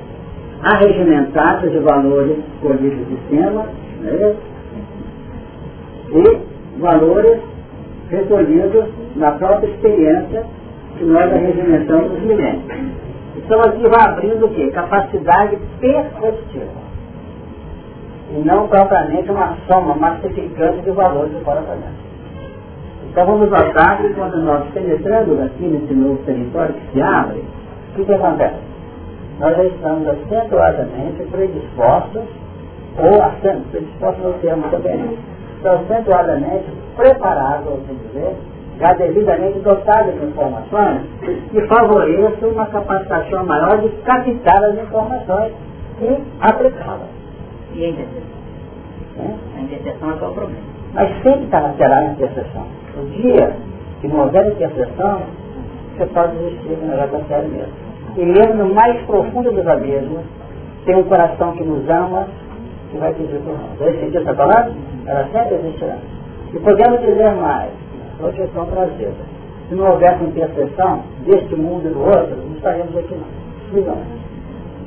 arregimentadas 0.62 1.70
de 1.70 1.78
valores 1.78 2.38
colhidos 2.60 2.98
do 2.98 3.16
sistema 3.16 3.66
né? 4.00 4.36
e 6.12 6.80
valores 6.80 7.40
recolhidos 8.10 8.86
na 9.16 9.32
própria 9.32 9.68
experiência 9.68 10.44
que 10.96 11.04
nós 11.04 11.32
arregimentamos 11.32 12.12
nos 12.12 12.22
milênios. 12.22 12.64
Então 13.36 13.60
aqui 13.60 13.82
vai 13.88 14.08
abrindo 14.08 14.46
o 14.46 14.50
quê? 14.50 14.70
Capacidade 14.70 15.58
perceptiva. 15.80 16.85
E 18.30 18.38
não 18.44 18.66
propriamente 18.68 19.30
uma 19.30 19.56
soma 19.68 19.94
massificante 19.94 20.80
de 20.82 20.90
valores 20.90 21.32
de 21.36 21.44
fora 21.44 21.62
para 21.62 21.74
dentro. 21.74 22.06
Então 23.10 23.24
vamos 23.24 23.48
notar 23.48 23.98
que 23.98 24.12
quando 24.14 24.36
nós 24.42 24.62
penetramos 24.74 25.40
aqui 25.40 25.64
nesse 25.64 25.94
novo 25.94 26.18
território 26.24 26.74
que 26.74 26.92
se 26.92 27.02
abre, 27.02 27.38
o 27.38 27.94
que, 27.94 28.04
que 28.04 28.12
acontece? 28.12 28.56
Nós 29.38 29.56
já 29.56 29.64
estamos 29.64 30.08
acentuadamente 30.08 31.22
predispostos, 31.30 32.24
ou 32.98 33.22
acentuadamente, 33.22 33.70
predispostos 33.70 34.24
não 34.24 34.32
termo 34.40 34.68
também, 34.70 35.18
estamos 35.56 35.90
acentuadamente 35.90 36.66
preparados, 36.96 37.68
assim 37.68 37.98
dizer, 38.06 38.36
já 38.78 38.92
devidamente 38.94 39.60
dotados 39.60 40.14
de 40.14 40.26
informações 40.26 41.02
que 41.50 41.66
favoreçam 41.68 42.50
uma 42.50 42.66
capacitação 42.66 43.46
maior 43.46 43.78
de 43.78 43.88
captar 44.02 44.64
as 44.64 44.78
informações 44.78 45.52
e 46.02 46.22
aplicá-las. 46.40 47.15
E 47.76 47.84
a 47.84 47.88
interseção? 47.90 48.22
É? 49.18 49.58
A 49.58 49.60
interseção 49.60 50.10
é 50.10 50.14
o 50.14 50.16
problema? 50.16 50.50
Mas 50.94 51.14
sempre 51.22 51.44
está 51.44 51.60
lateral 51.60 51.98
a 51.98 52.04
interseção. 52.04 52.66
O 52.96 53.06
dia 53.10 53.54
que 54.00 54.08
não 54.08 54.20
houver 54.20 54.46
interseção, 54.48 55.22
você 55.94 56.06
pode 56.06 56.36
desistir, 56.38 56.76
vai 56.86 57.04
estar 57.04 57.20
sério 57.28 57.50
mesmo. 57.50 57.72
E 58.16 58.24
mesmo 58.24 58.54
no 58.54 58.74
mais 58.74 58.98
profundo 59.04 59.52
dos 59.52 59.66
abismos, 59.66 60.22
tem 60.86 60.96
um 60.96 61.04
coração 61.04 61.52
que 61.52 61.64
nos 61.64 61.86
ama, 61.90 62.26
que 62.90 62.96
vai 62.96 63.12
pedir 63.12 63.40
por 63.40 63.52
nós. 63.52 63.88
Esse 63.88 64.00
sentido 64.00 64.20
está 64.20 64.34
falando? 64.34 64.74
Ela 65.06 65.28
sempre 65.32 65.56
existirá. 65.56 65.98
E 66.54 66.58
podemos 66.58 67.00
dizer 67.00 67.34
mais, 67.34 67.70
é 68.22 68.46
tão 68.54 68.64
prazer. 68.66 69.12
Se 69.68 69.74
não 69.74 69.90
houvesse 69.90 70.24
interseção 70.24 71.02
deste 71.26 71.54
mundo 71.56 71.86
e 71.88 71.92
do 71.92 72.00
outro, 72.00 72.36
não 72.36 72.56
estaríamos 72.56 72.96
aqui 72.96 73.14
não. 73.14 73.82
não. 73.82 74.25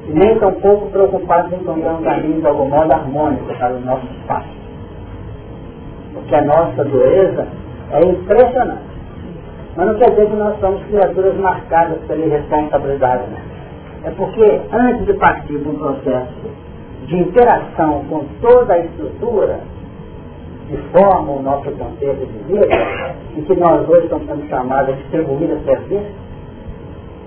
E 0.10 0.12
nem 0.12 0.39
tão 0.39 0.51
pouco 0.54 0.89
preocupados 0.89 1.54
em 1.54 1.58
encontrar 1.58 1.94
um 1.94 2.01
caminho 2.01 2.42
de 2.42 2.48
algum 2.48 2.68
modo 2.68 2.92
harmônico 2.92 3.46
para 3.54 3.75
o 3.75 3.80
nosso 3.82 4.06
espaço. 4.08 4.50
Porque 6.13 6.36
a 6.36 6.46
nossa 6.46 6.84
dureza 6.84 7.48
é 7.92 8.00
impressionante. 8.01 8.89
Mas 9.75 9.86
não 9.86 9.96
quer 9.96 10.10
dizer 10.10 10.25
que 10.25 10.36
nós 10.36 10.60
somos 10.60 10.84
criaturas 10.88 11.38
marcadas 11.38 12.00
pela 12.08 12.25
irresponsabilidade, 12.25 13.24
né? 13.28 13.42
É 14.06 14.12
porque 14.12 14.62
antes 14.72 15.06
de 15.06 15.13
partir 15.13 15.60
de 15.60 15.70
um 15.70 15.75
processo 15.75 16.34
de 17.06 17.16
interação 17.16 18.04
com 18.10 18.25
toda 18.42 18.74
a 18.74 18.80
estrutura, 18.80 19.60
que 20.68 20.78
forma 20.92 21.34
o 21.34 21.42
nosso 21.42 21.70
contexto 21.72 22.25
de 22.25 22.54
vida, 22.54 22.68
e 23.38 23.42
que 23.42 23.56
nós 23.56 23.88
hoje 23.88 24.06
estamos 24.06 24.25
sendo 24.25 24.48
chamados 24.50 24.96
de 24.96 25.01
distribuir 25.04 25.51
a 25.51 25.60
serviço, 25.66 26.12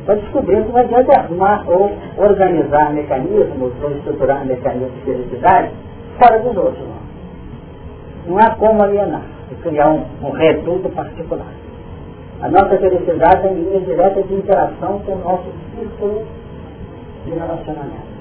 para 0.04 0.16
descobrir 0.16 0.64
que 0.64 0.72
não 0.72 0.80
adianta 0.80 1.20
arrumar 1.20 1.64
ou 1.68 1.90
organizar 2.16 2.92
mecanismos 2.92 3.72
ou 3.82 3.90
estruturar 3.92 4.44
mecanismos 4.44 4.92
de 4.94 5.00
felicidade 5.02 5.70
fora 6.18 6.38
dos 6.40 6.56
outros. 6.56 6.84
Não, 8.26 8.34
não 8.34 8.38
há 8.38 8.50
como 8.56 8.82
alienar 8.82 9.22
e 9.50 9.54
criar 9.56 9.90
um, 9.90 10.04
um 10.22 10.30
reduto 10.30 10.88
particular. 10.90 11.52
A 12.40 12.48
nossa 12.48 12.76
felicidade 12.76 13.46
é 13.46 13.52
em 13.52 13.54
linha 13.54 13.80
direta 13.80 14.22
de 14.22 14.34
interação 14.34 14.98
com 15.00 15.12
o 15.12 15.18
nosso 15.18 15.46
círculo 15.74 16.26
de 17.24 17.30
relacionamento. 17.30 18.12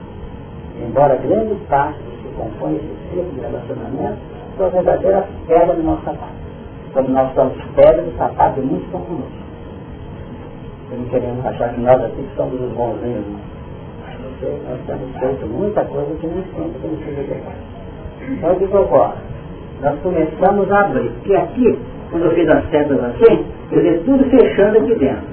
Embora 0.79 1.15
grande 1.15 1.55
parte 1.67 1.97
do 1.97 2.11
que 2.21 2.35
compõe 2.35 2.75
esse 2.75 3.09
círculo 3.09 3.33
de 3.33 3.39
relacionamento 3.41 4.17
sua 4.57 4.69
verdadeira 4.69 5.27
pedra 5.47 5.73
no 5.73 5.83
nosso 5.83 6.03
sapato. 6.03 6.33
Como 6.93 7.09
nós 7.09 7.33
somos 7.33 7.55
pedras 7.75 8.05
do 8.05 8.17
sapato 8.17 8.59
e 8.59 8.63
muitos 8.63 8.89
Não 10.91 11.05
queremos 11.05 11.45
achar 11.45 11.73
que 11.73 11.79
nós 11.79 12.03
aqui 12.03 12.27
somos 12.35 12.59
os 12.59 12.71
bonzinhos. 12.73 13.25
Porque 14.05 14.45
nós 14.67 14.79
temos 14.85 15.17
feito 15.19 15.47
muita 15.47 15.85
coisa 15.85 16.15
que 16.19 16.27
não 16.27 16.43
sempre 16.43 16.79
que 16.81 17.03
precisa 17.03 17.33
pegar. 17.33 17.55
Então 18.29 18.51
o 18.51 18.55
que 18.59 18.75
ocorre? 18.75 19.13
Nós 19.81 19.99
começamos 20.01 20.71
a 20.71 20.79
abrir. 20.81 21.09
Porque 21.11 21.35
aqui, 21.35 21.79
quando 22.11 22.25
eu 22.25 22.31
fiz 22.31 22.49
as 22.49 22.69
setas 22.69 23.03
assim, 23.05 23.45
eu 23.71 23.81
vi 23.81 23.99
tudo 24.03 24.23
fechando 24.25 24.79
aqui 24.79 24.95
dentro. 24.95 25.23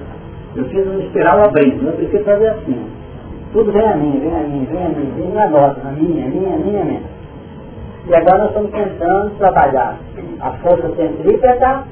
Eu 0.54 0.64
fiz 0.66 0.86
um 0.86 1.00
espiral 1.00 1.44
abrindo. 1.44 1.88
Eu 1.88 1.92
preciso 1.94 2.24
fazer 2.24 2.48
assim. 2.48 2.86
Tudo 3.52 3.72
vem 3.72 3.88
a 3.88 3.96
mim, 3.96 4.20
vem 4.20 4.36
a 4.36 4.40
mim, 4.40 4.68
vem 4.70 4.86
a 4.86 4.88
mim, 4.90 5.12
vem 5.16 5.42
a 5.42 5.48
nota, 5.48 5.88
a 5.88 5.92
minha, 5.92 6.26
a 6.26 6.28
minha, 6.28 6.54
a 6.54 6.58
minha, 6.58 6.82
a 6.82 6.84
minha. 6.84 7.00
E 8.06 8.14
agora 8.14 8.38
nós 8.38 8.48
estamos 8.48 8.70
tentando 8.70 9.38
trabalhar 9.38 9.98
a 10.40 10.50
força 10.52 10.88
centrípeta, 10.94 11.84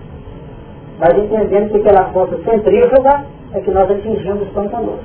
mas 0.99 1.18
entendendo 1.18 1.70
que 1.70 1.78
aquela 1.78 2.04
força 2.12 2.37
centrífuga 2.44 3.25
é 3.55 3.61
que 3.61 3.71
nós 3.71 3.91
atingimos 3.91 4.41
que 4.41 4.49
estão 4.49 4.69
conosco. 4.69 5.05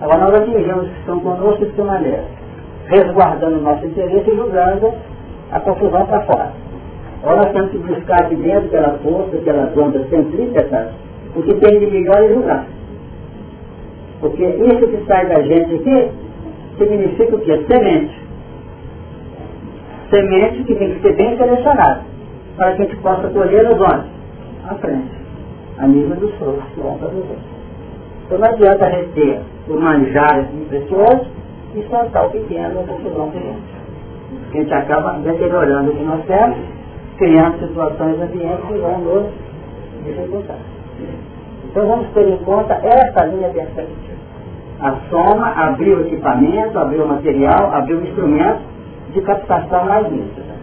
Agora 0.00 0.18
nós 0.18 0.34
atingimos 0.34 0.88
que 0.88 0.98
estão 1.00 1.20
conosco 1.20 1.64
de 1.64 1.72
que 1.72 1.82
maneira? 1.82 2.24
Resguardando 2.86 3.58
o 3.58 3.62
nosso 3.62 3.86
interesse 3.86 4.30
e 4.30 4.36
julgando 4.36 4.92
a 5.50 5.60
confusão 5.60 6.06
para 6.06 6.20
fora. 6.22 6.52
Agora 7.22 7.42
nós 7.42 7.52
temos 7.52 7.70
que 7.70 7.78
buscar 7.78 8.22
aqui 8.22 8.36
dentro 8.36 8.68
pela 8.68 8.98
força, 8.98 9.36
pelas 9.38 9.76
ondas 9.76 10.08
centrípetas, 10.08 10.88
o 11.34 11.42
que 11.42 11.54
tem 11.54 11.80
de 11.80 11.86
melhor 11.86 12.24
e 12.24 12.34
julgar. 12.34 12.64
Porque 14.20 14.44
isso 14.44 14.86
que 14.88 15.04
sai 15.06 15.26
da 15.26 15.42
gente 15.42 15.74
aqui 15.74 16.12
significa 16.78 17.36
o 17.36 17.40
quê? 17.40 17.64
Semente 17.68 18.28
semente 20.10 20.64
que 20.64 20.74
tem 20.74 20.94
que 20.94 21.00
ser 21.02 21.16
bem 21.16 21.36
selecionada. 21.36 22.02
para 22.56 22.74
que 22.74 22.82
a 22.82 22.84
gente 22.86 22.96
possa 22.96 23.28
colher 23.28 23.64
nos 23.64 23.80
onde? 23.80 24.08
À 24.68 24.74
frente, 24.74 25.12
a 25.78 25.86
nível 25.86 26.16
dos 26.16 26.34
frutos 26.34 26.64
que 26.74 26.80
vão 26.80 26.98
produzir. 26.98 27.57
Então 28.28 28.38
não 28.40 28.46
adianta 28.46 28.84
a 28.84 28.90
gente 28.90 29.12
ter 29.12 29.40
o 29.68 29.80
manjar 29.80 30.40
assim, 30.40 30.66
precioso 30.68 31.26
e 31.74 31.82
soltar 31.88 32.26
o 32.26 32.30
pequeno 32.30 32.82
no 32.82 32.86
confusão. 32.86 33.30
Porque 33.30 34.58
a 34.58 34.60
gente 34.60 34.74
acaba 34.74 35.12
deteriorando 35.20 35.90
o 35.90 35.94
que 35.94 36.02
nós 36.02 36.22
temos, 36.26 36.58
criando 37.16 37.66
situações 37.66 38.20
ambientes 38.20 38.66
que 38.66 38.74
vão 38.74 38.98
nos 38.98 39.32
dificultar. 40.04 40.58
Então 41.64 41.86
vamos 41.86 42.08
ter 42.08 42.28
em 42.28 42.36
conta 42.44 42.74
essa 42.74 43.24
linha 43.24 43.48
perspectiva. 43.48 44.18
A 44.80 44.94
soma 45.08 45.48
abriu 45.48 45.96
o 45.96 46.00
equipamento, 46.02 46.78
abriu 46.78 47.04
o 47.04 47.08
material, 47.08 47.72
abriu 47.72 47.96
o 47.96 48.02
instrumento 48.02 48.60
de 49.14 49.22
captação 49.22 49.86
mais 49.86 50.12
nítida. 50.12 50.54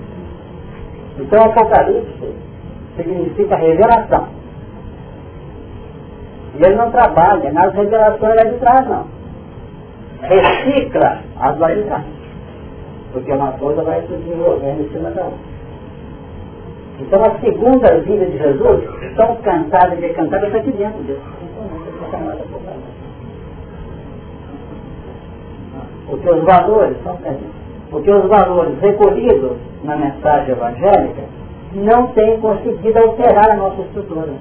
Então 1.20 1.44
Apocalipse 1.46 2.32
significa 2.96 3.56
revelação. 3.56 4.45
Ele 6.60 6.76
não 6.76 6.92
trabalha 6.92 7.52
nas 7.52 7.74
revelações 7.74 8.36
lá 8.36 8.44
de 8.44 8.58
trás, 8.60 8.88
não. 8.88 9.06
Recicla 10.22 11.20
as 11.40 11.60
lá 11.60 11.74
de 11.74 11.84
trás. 11.84 12.04
Porque 13.12 13.32
uma 13.32 13.52
coisa 13.54 13.84
vai 13.84 14.02
se 14.02 14.08
desenvolvendo 14.08 14.82
em 14.82 14.90
cima 14.90 15.10
da 15.12 15.24
outra. 15.24 15.56
Então 17.00 17.22
a 17.24 17.40
segunda 17.40 17.98
vida 18.00 18.26
de 18.26 18.38
Jesus, 18.38 19.16
tão 19.16 19.36
cantada 19.38 19.96
e 19.96 19.98
decantada, 19.98 20.48
está 20.48 20.60
aqui 20.60 20.72
dentro 20.72 21.04
disso. 21.04 21.22
Porque 26.08 26.30
os 26.30 26.44
valores 26.44 26.98
Porque 27.90 28.12
os 28.12 28.26
valores 28.28 28.80
recolhidos 28.80 29.58
na 29.84 29.96
mensagem 29.98 30.52
evangélica 30.52 31.24
não 31.74 32.08
têm 32.08 32.40
conseguido 32.40 33.00
alterar 33.00 33.52
a 33.52 33.56
nossa 33.56 33.82
estrutura. 33.82 34.34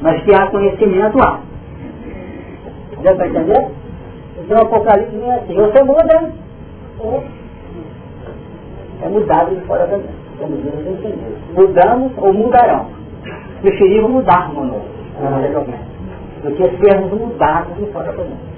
Mas 0.00 0.22
que 0.22 0.34
há 0.34 0.46
conhecimento 0.50 1.18
lá. 1.18 1.40
Deu 3.02 3.16
para 3.16 3.28
entender? 3.28 3.66
Então 4.38 4.58
o 4.58 4.62
Apocalipse 4.62 5.16
vem 5.16 5.32
assim, 5.32 5.54
você 5.54 5.82
muda, 5.82 6.32
é 9.02 9.08
mudado 9.08 9.54
de 9.54 9.60
fora 9.66 9.86
da 9.86 9.96
dentro. 9.96 10.24
Mudamos 11.54 12.12
ou 12.18 12.32
mudarão. 12.32 12.86
Preferimos 13.60 14.10
mudar, 14.10 14.52
mano. 14.52 14.80
Do 16.42 16.50
que 16.52 16.76
sermos 16.78 17.12
mudados 17.12 17.76
de 17.76 17.86
fora 17.92 18.12
para 18.12 18.24
dentro. 18.24 18.54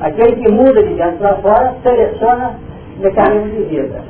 Aquele 0.00 0.36
que 0.36 0.52
muda 0.52 0.82
de 0.82 0.94
dentro 0.94 1.18
para 1.18 1.36
fora 1.36 1.74
seleciona 1.82 2.54
mecanismo 2.98 3.50
de 3.50 3.62
vida. 3.64 4.02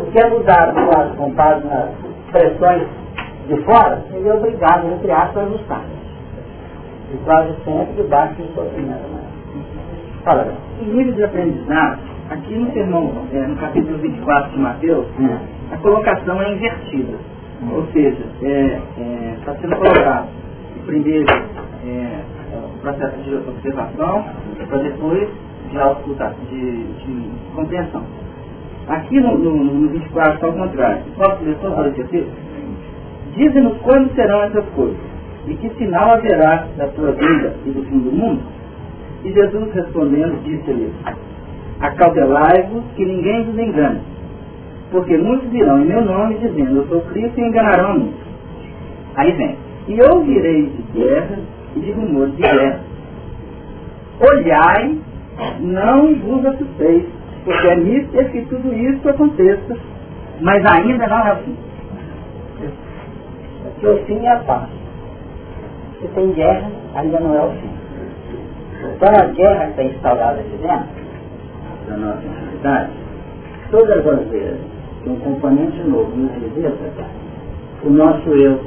O 0.00 0.10
que 0.10 0.18
é 0.18 0.30
mudado 0.30 1.16
com 1.16 1.30
base 1.30 1.66
nas 1.66 1.90
pressões 2.32 2.88
de 3.48 3.56
fora, 3.64 4.04
ele 4.12 4.28
é 4.28 4.34
obrigado, 4.34 4.92
entre 4.92 5.10
aspas, 5.10 5.36
a 5.36 5.46
ajustar. 5.46 5.84
E 7.12 7.16
quase 7.24 7.54
sempre 7.64 8.02
debaixo 8.02 8.34
de 8.34 8.54
sofrimento. 8.54 9.08
Fala, 10.22 10.52
Os 10.80 10.86
níveis 10.86 11.16
de 11.16 11.24
aprendizado, 11.24 12.00
aqui 12.28 12.54
no 12.54 12.70
sermão, 12.72 13.10
é, 13.32 13.46
no 13.46 13.56
capítulo 13.56 13.96
24 13.98 14.50
de 14.50 14.58
Mateus, 14.58 15.06
hum. 15.18 15.38
a 15.72 15.76
colocação 15.78 16.42
é 16.42 16.52
invertida. 16.52 17.16
Hum. 17.62 17.72
Ou 17.72 17.86
seja, 17.86 18.22
está 18.34 18.46
é, 18.46 18.80
é, 18.98 19.36
tá 19.46 19.54
sendo 19.54 19.76
colocado 19.76 20.28
o 20.76 20.86
primeiro 20.86 21.26
é, 21.86 22.20
o 22.54 22.78
processo 22.80 23.16
de 23.22 23.34
observação, 23.34 24.24
para 24.68 24.78
depois 24.78 25.28
de, 25.70 25.78
auto, 25.78 26.14
de, 26.50 26.84
de 26.84 27.30
compreensão. 27.54 28.02
Aqui 28.88 29.20
no, 29.20 29.38
no, 29.38 29.64
no 29.64 29.88
24 29.90 30.34
está 30.34 30.46
ao 30.46 30.52
contrário. 30.52 31.02
Posso 31.16 31.44
ler 31.44 31.56
só 31.60 31.70
para 31.70 31.88
esse 31.88 32.26
Dizem-nos 33.36 33.78
quando 33.78 34.14
serão 34.14 34.42
essas 34.44 34.64
coisas, 34.70 34.98
e 35.46 35.54
que 35.54 35.70
sinal 35.76 36.12
haverá 36.12 36.66
da 36.76 36.88
tua 36.88 37.12
vida 37.12 37.54
e 37.66 37.70
do 37.70 37.82
fim 37.84 37.98
do 37.98 38.12
mundo? 38.12 38.42
E 39.24 39.32
Jesus 39.32 39.72
respondendo 39.72 40.42
disse-lhes, 40.44 40.92
acautelai-vos 41.80 42.84
que 42.96 43.04
ninguém 43.04 43.44
vos 43.44 43.58
engane, 43.58 44.00
porque 44.90 45.16
muitos 45.16 45.48
virão 45.50 45.82
em 45.82 45.86
meu 45.86 46.02
nome 46.02 46.36
dizendo, 46.36 46.78
eu 46.78 46.86
sou 46.86 47.00
Cristo 47.12 47.38
e 47.38 47.44
enganarão 47.44 47.98
muitos. 47.98 48.28
Aí 49.16 49.32
vem, 49.32 49.56
e 49.88 50.00
ouvireis 50.02 50.70
de 50.76 50.82
guerras 50.92 51.38
e 51.76 51.80
de 51.80 51.92
rumores 51.92 52.36
de 52.36 52.42
guerra. 52.42 52.80
Olhai, 54.20 54.98
não 55.60 56.14
vos 56.16 56.44
assusteis, 56.46 57.04
porque 57.44 57.66
é 57.66 57.76
mister 57.76 58.30
que 58.30 58.42
tudo 58.42 58.74
isso 58.74 59.08
aconteça, 59.08 59.76
mas 60.40 60.64
ainda 60.66 61.06
não 61.06 61.26
é 61.26 61.32
o 61.32 61.36
fim. 61.36 61.56
Porque 63.80 63.86
o 63.86 64.04
fim 64.06 64.26
é 64.26 64.32
a 64.32 64.38
paz. 64.40 64.68
Se 66.00 66.08
tem 66.08 66.32
guerra, 66.32 66.68
ainda 66.94 67.20
não 67.20 67.34
é 67.34 67.42
o 67.46 67.50
fim. 67.50 67.70
Então 68.96 69.08
a 69.08 69.26
guerra 69.26 69.66
que 69.66 69.70
está 69.70 69.82
instaurada 69.84 70.40
aqui 70.40 70.56
dentro, 70.56 70.88
da 71.88 71.96
nossa 71.96 72.22
sociedade, 72.22 72.90
todas 73.70 74.06
as 74.06 74.28
vezes 74.28 74.60
que 75.02 75.10
um 75.10 75.16
componente 75.20 75.80
novo 75.84 76.10
nos 76.16 76.32
visita, 76.32 77.04
o 77.84 77.90
nosso 77.90 78.28
eu 78.30 78.60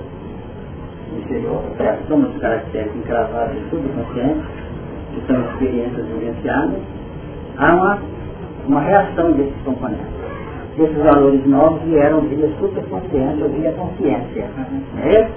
interior, 1.18 1.62
somos 2.08 2.38
caracteres 2.38 2.96
encravados 2.96 3.58
em 3.58 3.70
subconsciente, 3.70 4.48
que 5.14 5.28
são 5.28 5.42
experiências 5.42 6.08
vivenciadas, 6.08 6.80
há 7.58 7.76
uma, 7.76 8.00
uma 8.66 8.82
reação 8.82 9.34
desses 9.34 9.62
componentes. 9.66 10.22
Esses 10.78 10.98
valores 10.98 11.46
novos 11.46 11.82
vieram 11.84 12.22
via 12.22 12.50
superconsciente 12.60 13.44
ou 13.44 13.50
via 13.50 13.72
consciência. 13.74 14.46
Não 14.96 15.04
é 15.04 15.10
isso? 15.10 15.32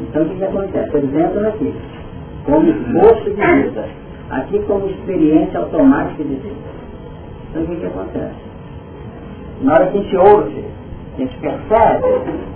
Então 0.00 0.22
o 0.22 0.28
que, 0.28 0.36
que 0.36 0.44
acontece? 0.44 0.96
Eles 0.96 1.10
entram 1.10 1.48
aqui, 1.48 1.74
como 2.44 2.68
esboço 2.68 3.24
de 3.24 3.30
vida, 3.30 3.84
aqui 4.30 4.58
como 4.60 4.86
experiência 4.86 5.58
automática 5.58 6.22
de 6.22 6.34
vida. 6.34 6.54
Então 7.50 7.62
o 7.62 7.66
que, 7.66 7.76
que 7.76 7.86
acontece? 7.86 8.48
Na 9.62 9.74
hora 9.74 9.86
que 9.86 9.98
a 9.98 10.02
gente 10.02 10.16
ouve, 10.16 10.64
a 11.16 11.20
gente 11.20 11.36
percebe, 11.38 12.04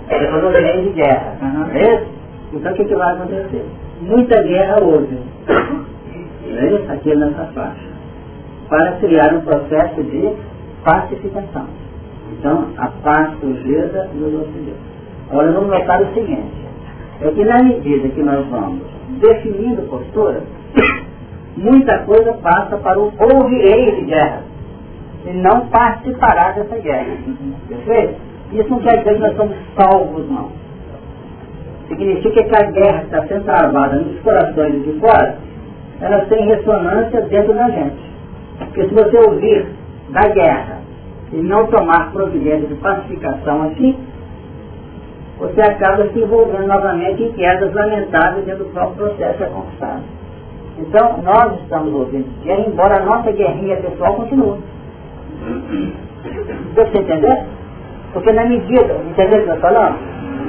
é 0.09 0.27
quando 0.27 0.55
eu 0.55 0.83
de 0.83 0.89
guerra. 0.91 1.37
Não 1.41 1.65
é 1.71 1.95
isso? 1.95 2.05
Então 2.53 2.71
o 2.71 2.75
que, 2.75 2.85
que 2.85 2.95
vai 2.95 3.13
acontecer? 3.13 3.65
Muita 4.01 4.41
guerra 4.43 4.81
houve, 4.81 5.15
né? 5.15 5.23
aqui 6.89 7.15
nessa 7.15 7.45
faixa, 7.53 7.89
para 8.69 8.91
criar 8.93 9.33
um 9.33 9.41
processo 9.41 10.03
de 10.03 10.33
pacificação. 10.83 11.82
Então, 12.43 12.67
a 12.77 12.87
paz 13.01 13.39
surgida 13.39 14.09
nos 14.13 14.33
ocidente. 14.33 14.75
Agora 15.31 15.53
vamos 15.53 15.69
notar 15.69 16.01
o 16.01 16.13
seguinte, 16.13 16.51
é 17.21 17.31
que 17.31 17.45
na 17.45 17.63
medida 17.63 18.09
que 18.09 18.21
nós 18.21 18.45
vamos 18.47 18.81
definindo 19.21 19.83
postura, 19.83 20.43
muita 21.55 21.99
coisa 21.99 22.33
passa 22.43 22.75
para 22.75 22.99
o 22.99 23.13
ouvirei 23.17 23.95
de 23.95 24.01
guerra, 24.07 24.41
e 25.25 25.31
não 25.31 25.67
participará 25.67 26.51
dessa 26.51 26.77
guerra. 26.79 27.15
Perfeito? 27.69 28.15
Isso 28.51 28.69
não 28.69 28.79
quer 28.81 28.97
dizer 28.97 29.13
que 29.13 29.21
nós 29.21 29.37
somos 29.37 29.55
salvos, 29.77 30.29
não 30.29 30.51
significa 31.87 32.43
que 32.43 32.55
a 32.57 32.71
guerra 32.71 33.03
está 33.03 33.25
sendo 33.27 33.45
travada 33.45 33.95
nos 33.95 34.19
corações 34.19 34.83
de 34.83 34.99
fora, 34.99 35.37
ela 36.01 36.25
tem 36.25 36.45
ressonância 36.45 37.21
dentro 37.21 37.53
da 37.53 37.69
gente. 37.69 38.11
Porque 38.57 38.83
se 38.83 38.93
você 38.93 39.17
ouvir 39.29 39.65
da 40.09 40.27
guerra 40.27 40.82
e 41.33 41.37
não 41.41 41.65
tomar 41.67 42.11
providência 42.11 42.67
de 42.67 42.75
pacificação 42.75 43.63
aqui, 43.63 43.97
você 45.39 45.61
acaba 45.61 46.07
se 46.09 46.19
envolvendo 46.19 46.67
novamente 46.67 47.23
em 47.23 47.31
quedas 47.33 47.73
lamentáveis 47.73 48.45
dentro 48.45 48.65
do 48.65 48.69
próprio 48.71 49.07
processo 49.07 49.51
conquistado. 49.51 50.03
Então, 50.77 51.21
nós 51.23 51.59
estamos 51.61 51.93
ouvindo 51.93 52.27
guerra, 52.43 52.65
embora 52.67 52.97
a 52.97 53.05
nossa 53.05 53.31
guerrinha 53.31 53.77
pessoal 53.77 54.13
continue. 54.13 54.59
Deu 56.75 56.85
você 56.85 56.99
entender? 56.99 57.43
Porque 58.13 58.31
na 58.31 58.45
medida, 58.45 58.95
entendeu 59.09 59.39
o 59.39 59.43
que 59.43 59.49
eu 59.49 59.55
estou 59.55 59.57
falando? 59.57 59.97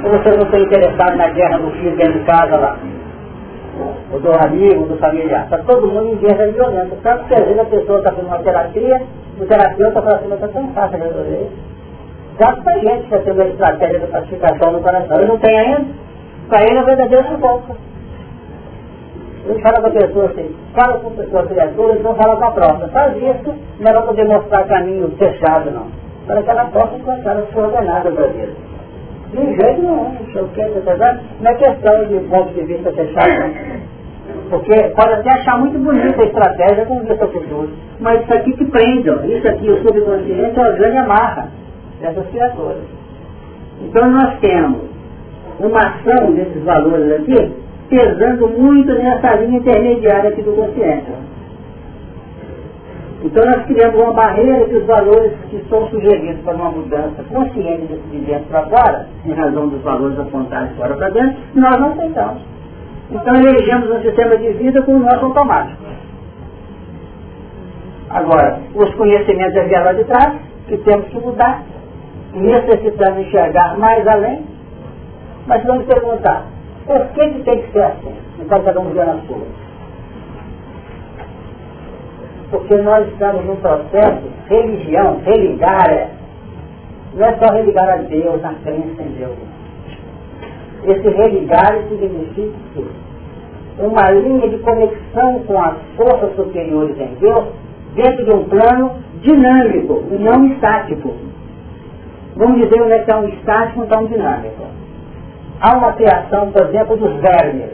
Ou 0.03 0.11
você 0.11 0.29
não 0.37 0.45
está 0.45 0.59
interessado 0.59 1.17
na 1.17 1.29
guerra 1.29 1.57
do 1.57 1.71
filho 1.71 1.97
dentro 1.97 2.13
de 2.13 2.25
casa 2.25 2.57
lá? 2.57 2.77
Ou 4.11 4.19
do 4.19 4.31
amigo, 4.31 4.85
do 4.85 4.97
familiar. 4.97 5.45
Está 5.45 5.57
todo 5.59 5.87
mundo 5.87 6.13
em 6.13 6.17
guerra 6.17 6.47
violenta. 6.47 6.95
Tanto 7.01 7.25
que 7.25 7.33
às 7.33 7.43
vezes 7.43 7.59
a 7.59 7.65
pessoa 7.65 7.97
está 7.97 8.11
fazendo 8.11 8.27
uma 8.27 8.39
terapia, 8.39 9.01
o 9.39 9.45
terapeuta 9.45 10.01
fala 10.01 10.15
assim, 10.17 10.27
mas 10.29 10.43
está 10.43 10.47
tão 10.47 10.73
fácil 10.73 10.99
resolver. 10.99 11.49
Já 12.39 12.53
que 12.53 12.69
a 12.69 12.77
gente 12.79 13.03
está 13.05 13.17
tendo 13.19 13.41
uma 13.41 13.45
estratégia 13.45 13.99
de 13.99 14.07
pacificação 14.07 14.71
no 14.71 14.81
coração 14.81 15.21
e 15.21 15.25
não 15.25 15.37
tem 15.37 15.57
ainda, 15.57 15.85
para 16.49 16.63
ele 16.63 16.79
é 16.79 16.83
verdadeiro 16.83 17.27
sufoco. 17.29 17.77
Ele 19.45 19.61
fala 19.61 19.81
com 19.81 19.87
a 19.87 19.91
pessoa 19.91 20.25
assim, 20.25 20.55
fala 20.73 20.99
com 20.99 21.07
a 21.07 21.11
pessoa 21.11 21.47
criatura, 21.47 21.93
então 21.93 22.15
fala 22.15 22.35
com 22.35 22.45
a 22.45 22.51
própria. 22.51 22.87
Faz 22.89 23.15
isso, 23.17 23.55
não 23.79 23.89
é 23.89 23.93
para 23.93 24.01
poder 24.01 24.25
mostrar 24.25 24.63
caminho 24.65 25.13
fechado, 25.17 25.71
não. 25.71 25.87
Para 26.25 26.41
que 26.41 26.49
ela 26.49 26.65
possa 26.65 26.95
encontrar 26.95 27.37
a 27.37 27.45
sua 27.53 27.63
ordenada 27.63 28.11
da 28.11 28.27
vida. 28.27 28.53
De 29.31 29.45
jeito 29.45 29.81
nenhum, 29.81 30.15
isso 30.27 30.37
eu 30.37 30.49
quero 30.55 30.81
verdade, 30.81 31.19
não 31.41 31.51
é 31.51 31.55
questão 31.55 32.05
de 32.05 32.19
ponto 32.27 32.53
de 32.53 32.61
vista 32.63 32.91
fechado, 32.91 33.53
Porque 34.49 34.73
pode 34.95 35.13
até 35.13 35.31
achar 35.31 35.59
muito 35.59 35.77
bonita 35.79 36.21
a 36.21 36.25
estratégia 36.25 36.85
com 36.85 36.99
vista 36.99 37.27
futuro. 37.27 37.69
Mas 37.99 38.21
isso 38.21 38.33
aqui 38.33 38.53
que 38.53 38.65
prende, 38.65 39.09
ó. 39.09 39.23
isso 39.23 39.47
aqui, 39.47 39.69
o 39.69 39.81
subconsciente, 39.81 40.59
é 40.59 40.63
a 40.63 40.71
grande 40.71 40.97
amarra 40.97 41.49
dessas 41.99 42.27
criaturas. 42.27 42.83
Então 43.81 44.09
nós 44.11 44.39
temos 44.39 44.81
uma 45.59 45.79
ação 45.79 46.31
desses 46.33 46.63
valores 46.63 47.11
aqui 47.13 47.65
pesando 47.89 48.47
muito 48.49 48.93
nessa 48.93 49.35
linha 49.35 49.59
intermediária 49.59 50.29
aqui 50.29 50.41
do 50.41 50.53
consciente. 50.53 51.11
Então 53.23 53.43
nós 53.43 53.65
criamos 53.65 53.99
uma 53.99 54.13
barreira 54.13 54.65
que 54.65 54.75
os 54.75 54.85
valores 54.85 55.33
que 55.49 55.63
são 55.69 55.87
sugeridos 55.89 56.41
para 56.43 56.55
uma 56.55 56.69
mudança 56.69 57.23
consciente 57.31 57.87
de 58.11 58.17
dentro 58.19 58.45
para 58.49 58.63
fora, 58.67 59.07
em 59.25 59.33
razão 59.33 59.67
dos 59.67 59.81
valores 59.81 60.19
apontados 60.19 60.75
fora 60.77 60.95
para 60.95 61.09
dentro, 61.09 61.35
nós 61.55 61.79
não 61.79 61.91
aceitamos. 61.93 62.54
Então 63.15 63.33
elegemos 63.33 63.89
um 63.89 64.01
sistema 64.01 64.35
de 64.37 64.49
vida 64.53 64.81
com 64.81 64.95
o 64.95 64.99
nosso 64.99 65.25
automático. 65.25 65.81
Agora, 68.09 68.59
os 68.75 68.93
conhecimentos 68.95 69.55
é 69.55 69.79
lá 69.79 69.93
de 69.93 70.03
trás, 70.03 70.33
que 70.67 70.77
temos 70.79 71.07
que 71.07 71.19
mudar, 71.19 71.63
necessitamos 72.33 73.25
enxergar 73.25 73.77
mais 73.77 74.05
além, 74.05 74.45
mas 75.47 75.63
vamos 75.63 75.85
perguntar, 75.85 76.45
por 76.85 77.07
que, 77.13 77.29
que 77.29 77.43
tem 77.43 77.61
que 77.61 77.71
ser 77.71 77.83
assim? 77.83 78.15
Então 78.39 78.61
cada 78.63 78.79
um 78.81 78.89
vendo 78.89 79.11
a 79.11 79.17
sua. 79.27 79.47
Porque 82.51 82.75
nós 82.75 83.07
estamos 83.07 83.45
num 83.45 83.55
processo, 83.55 84.23
religião, 84.49 85.21
religar, 85.23 85.89
é, 85.89 86.09
não 87.13 87.25
é 87.25 87.37
só 87.37 87.53
religar 87.53 87.89
a 87.89 87.97
Deus, 87.97 88.43
a 88.43 88.53
crença 88.55 89.01
em 89.01 89.11
Deus. 89.17 89.37
Esse 90.83 91.09
religar 91.09 91.79
significa 91.89 92.55
uma 93.79 94.09
linha 94.11 94.49
de 94.49 94.57
conexão 94.59 95.39
com 95.45 95.61
as 95.61 95.75
forças 95.97 96.35
superiores 96.35 96.97
em 96.99 97.15
Deus 97.19 97.45
dentro 97.95 98.25
de 98.25 98.31
um 98.31 98.43
plano 98.45 98.91
dinâmico 99.21 100.03
e 100.11 100.15
não 100.15 100.47
estático. 100.47 101.13
Vamos 102.35 102.61
dizer 102.61 102.81
onde 102.81 102.93
é 102.93 102.99
que 102.99 103.11
é 103.11 103.15
um 103.15 103.27
estático 103.29 103.81
e 103.81 103.85
então 103.85 104.03
um 104.03 104.07
dinâmico. 104.07 104.65
Há 105.61 105.77
uma 105.77 105.93
criação, 105.93 106.51
por 106.51 106.67
exemplo, 106.67 106.97
dos 106.97 107.13
vermes, 107.21 107.71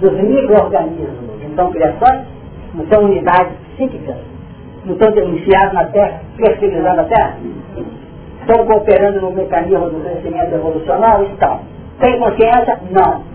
dos 0.00 0.12
micro-organismos. 0.12 1.42
Então, 1.42 1.70
criações 1.70 2.26
não 2.74 2.86
são 2.86 3.04
unidades 3.04 3.52
psíquicas, 3.74 4.16
não 4.84 4.94
estão 4.94 5.10
enfiados 5.28 5.74
na 5.74 5.84
Terra, 5.86 6.20
fertilizando 6.36 7.00
a 7.00 7.04
Terra? 7.04 7.38
Estão 8.40 8.66
cooperando 8.66 9.20
no 9.20 9.30
mecanismo 9.30 9.90
do 9.90 10.00
crescimento 10.00 10.54
evolucional? 10.54 11.22
Estão. 11.24 11.60
Tem 12.00 12.18
consciência? 12.18 12.78
Não. 12.90 13.33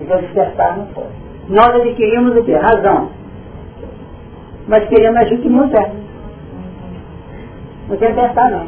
Então 0.00 0.20
despertar 0.20 0.76
não 0.76 0.86
foi. 0.88 1.06
Nós 1.48 1.74
adquirimos 1.74 2.36
o 2.36 2.44
que? 2.44 2.52
Razão. 2.52 3.10
Mas 4.66 4.88
queremos 4.88 5.20
agir 5.20 5.38
que 5.38 5.48
não. 5.48 5.68
Não 7.88 7.96
quer 7.98 8.14
testar 8.14 8.50
não. 8.50 8.66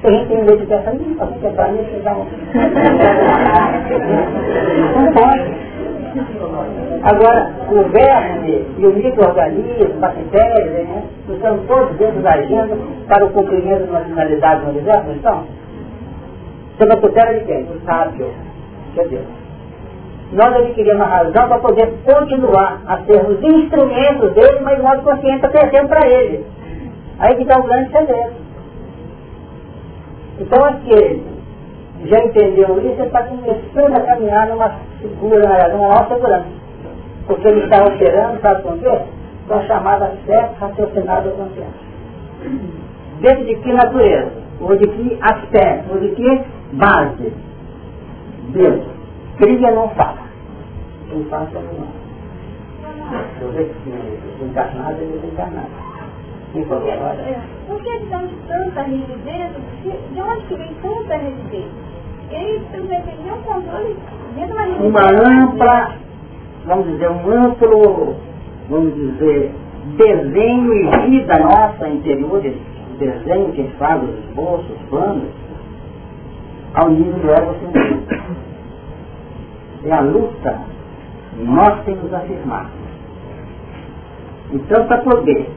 Se 0.00 0.06
a 0.08 0.10
gente 0.10 0.28
tem 0.28 0.38
medo 0.38 0.58
de 0.58 0.66
testar, 0.66 0.92
não 0.92 1.14
pode 1.14 1.38
testar, 1.38 1.68
nem 1.68 1.84
chegar 1.86 2.16
um. 2.16 2.26
Não 4.96 5.12
pode. 5.12 5.62
Agora, 7.02 7.50
o 7.70 7.82
verme 7.88 8.66
e 8.78 8.86
o 8.86 8.92
microorganismo, 8.92 9.98
bactérias, 9.98 10.86
né, 10.86 11.02
estão 11.30 11.58
todos 11.66 11.96
dentro 11.96 12.20
da 12.20 12.34
agenda 12.34 12.76
para 13.08 13.24
o 13.24 13.30
cumprimento 13.30 13.84
de 13.84 13.90
uma 13.90 14.00
finalidade 14.00 14.62
no 14.64 14.70
universo, 14.70 15.06
não 15.06 15.14
estão? 15.14 15.46
Sob 16.78 16.92
a 16.92 16.96
tutela 16.96 17.34
de 17.34 17.44
quem? 17.44 17.64
Do 17.64 17.80
sábio, 17.84 18.30
que 18.94 19.00
é 19.00 19.08
Deus. 19.08 19.41
Nós 20.32 20.56
adquirimos 20.56 20.96
uma 20.96 21.06
razão 21.06 21.48
para 21.48 21.58
poder 21.58 21.92
continuar 22.04 22.80
a 22.86 22.98
sermos 23.04 23.42
instrumentos 23.42 24.32
dele, 24.32 24.60
mas 24.62 24.78
o 24.78 24.82
nosso 24.82 25.02
consciente 25.02 25.44
está 25.44 25.86
para 25.86 26.08
ele. 26.08 26.46
Aí 27.18 27.36
que 27.36 27.42
está 27.42 27.60
o 27.60 27.64
grande 27.64 27.90
segredo. 27.92 28.32
Então 30.40 30.64
aquele 30.64 31.32
já 32.04 32.18
entendeu 32.24 32.80
isso, 32.80 33.02
está 33.02 33.22
começando 33.24 33.94
a 33.94 34.00
caminhar 34.00 34.48
numa 34.48 34.74
segura, 35.00 35.68
numa 35.68 35.88
maior 35.88 36.08
segurança. 36.08 36.46
Porque 37.26 37.46
ele 37.48 37.64
está 37.64 37.84
operando, 37.84 38.40
sabe 38.40 38.62
com 38.62 38.78
quê? 38.78 38.98
Com 39.46 39.54
a 39.54 39.62
chamada 39.66 40.12
fé 40.26 40.50
raciocinada 40.58 41.30
consciência. 41.30 41.92
Dentro 43.20 43.44
de 43.44 43.54
que 43.56 43.72
natureza? 43.72 44.32
Ou 44.60 44.76
de 44.76 44.88
que 44.88 45.18
aspecto? 45.20 45.92
Ou 45.92 46.00
de 46.00 46.08
que 46.08 46.42
base? 46.72 47.32
Deus. 48.48 48.84
Cria 49.38 49.70
não 49.70 49.88
fala. 49.90 50.21
Quem 51.12 51.24
faz 51.24 51.54
é 51.54 51.60
não. 51.60 51.88
Desencarnado 54.38 55.02
e 55.02 55.06
desencarnado. 55.06 55.68
Por 57.66 57.82
que 57.82 57.96
então 57.96 58.26
de 58.26 58.34
tanta 58.48 58.82
rigidez? 58.82 59.50
De 60.12 60.22
onde 60.22 60.46
que 60.46 60.54
vem 60.54 60.74
tanta 60.80 61.16
rigidez? 61.16 61.66
uma 64.80 65.02
ampla, 65.10 65.96
vamos 66.64 66.86
dizer, 66.86 67.10
um 67.10 67.30
amplo, 67.30 68.16
vamos 68.70 68.94
dizer, 68.94 69.52
desenho 69.98 70.72
e 70.72 71.10
vida 71.10 71.38
nossa 71.40 71.88
interior, 71.88 72.40
desenho 72.40 73.52
que 73.52 73.60
a 73.60 73.64
gente 73.64 73.76
faz, 73.76 74.02
os 74.02 74.18
esboços, 74.18 74.70
os 74.70 74.88
planos, 74.88 75.28
ao 76.74 76.88
nível 76.88 77.18
do 77.18 77.30
ego 77.30 77.54
sentido. 77.60 78.02
É 79.84 79.92
a 79.92 80.00
luta, 80.00 80.60
nós 81.38 81.82
temos 81.84 82.08
que 82.08 82.14
afirmar. 82.14 82.70
Então, 84.52 84.86
para 84.86 84.98
poder 84.98 85.50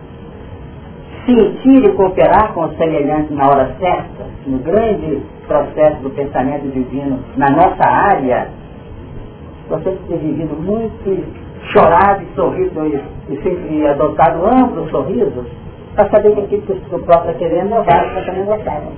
sentir 1.25 1.85
e 1.85 1.91
cooperar 1.93 2.53
com 2.53 2.65
o 2.65 2.75
semelhante 2.75 3.33
na 3.33 3.47
hora 3.47 3.75
certa, 3.79 4.25
no 4.45 4.59
grande 4.59 5.21
processo 5.47 6.01
do 6.01 6.09
pensamento 6.11 6.71
divino 6.71 7.19
na 7.35 7.49
nossa 7.49 7.87
área, 7.87 8.47
você 9.67 9.97
ter 10.07 10.17
vivido 10.17 10.55
muito, 10.61 11.25
chorado 11.73 12.23
e 12.23 12.35
sorrido 12.35 12.85
e, 12.85 13.73
e 13.73 13.87
adotado 13.87 14.45
amplos 14.45 14.89
sorrisos, 14.91 15.45
para 15.95 16.09
saber 16.09 16.35
que 16.35 16.41
aquilo 16.41 16.61
que 16.61 16.95
o 16.95 16.99
próprio 16.99 17.31
está 17.31 17.33
querendo 17.33 17.73
é 17.73 17.79
o 17.79 17.83
que 17.83 18.13
você 18.13 18.25
também 18.25 18.45
gostava. 18.45 18.91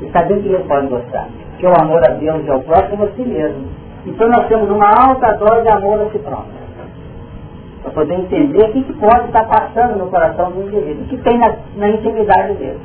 E 0.00 0.10
sabendo 0.10 0.42
que 0.42 0.48
ele 0.48 0.64
pode 0.64 0.86
gostar. 0.88 1.28
Que 1.58 1.66
o 1.66 1.72
amor 1.80 2.02
a 2.04 2.14
Deus 2.14 2.44
e 2.44 2.50
ao 2.50 2.60
próximo 2.62 3.04
é 3.04 3.08
si 3.08 3.22
mesmo. 3.22 3.83
Então 4.06 4.28
nós 4.28 4.46
temos 4.48 4.68
uma 4.70 4.88
alta 4.88 5.32
dose 5.34 5.62
de 5.62 5.68
amor 5.68 6.02
a 6.02 6.10
si 6.10 6.18
próprio. 6.18 6.64
Para 7.82 7.92
poder 7.92 8.14
entender 8.14 8.64
o 8.64 8.72
que, 8.72 8.82
que 8.82 8.92
pode 8.94 9.26
estar 9.26 9.44
passando 9.44 9.98
no 9.98 10.10
coração 10.10 10.50
do 10.50 10.62
indivíduo, 10.62 11.04
o 11.04 11.08
que 11.08 11.16
tem 11.18 11.38
na, 11.38 11.54
na 11.76 11.88
intimidade 11.88 12.54
dele. 12.54 12.80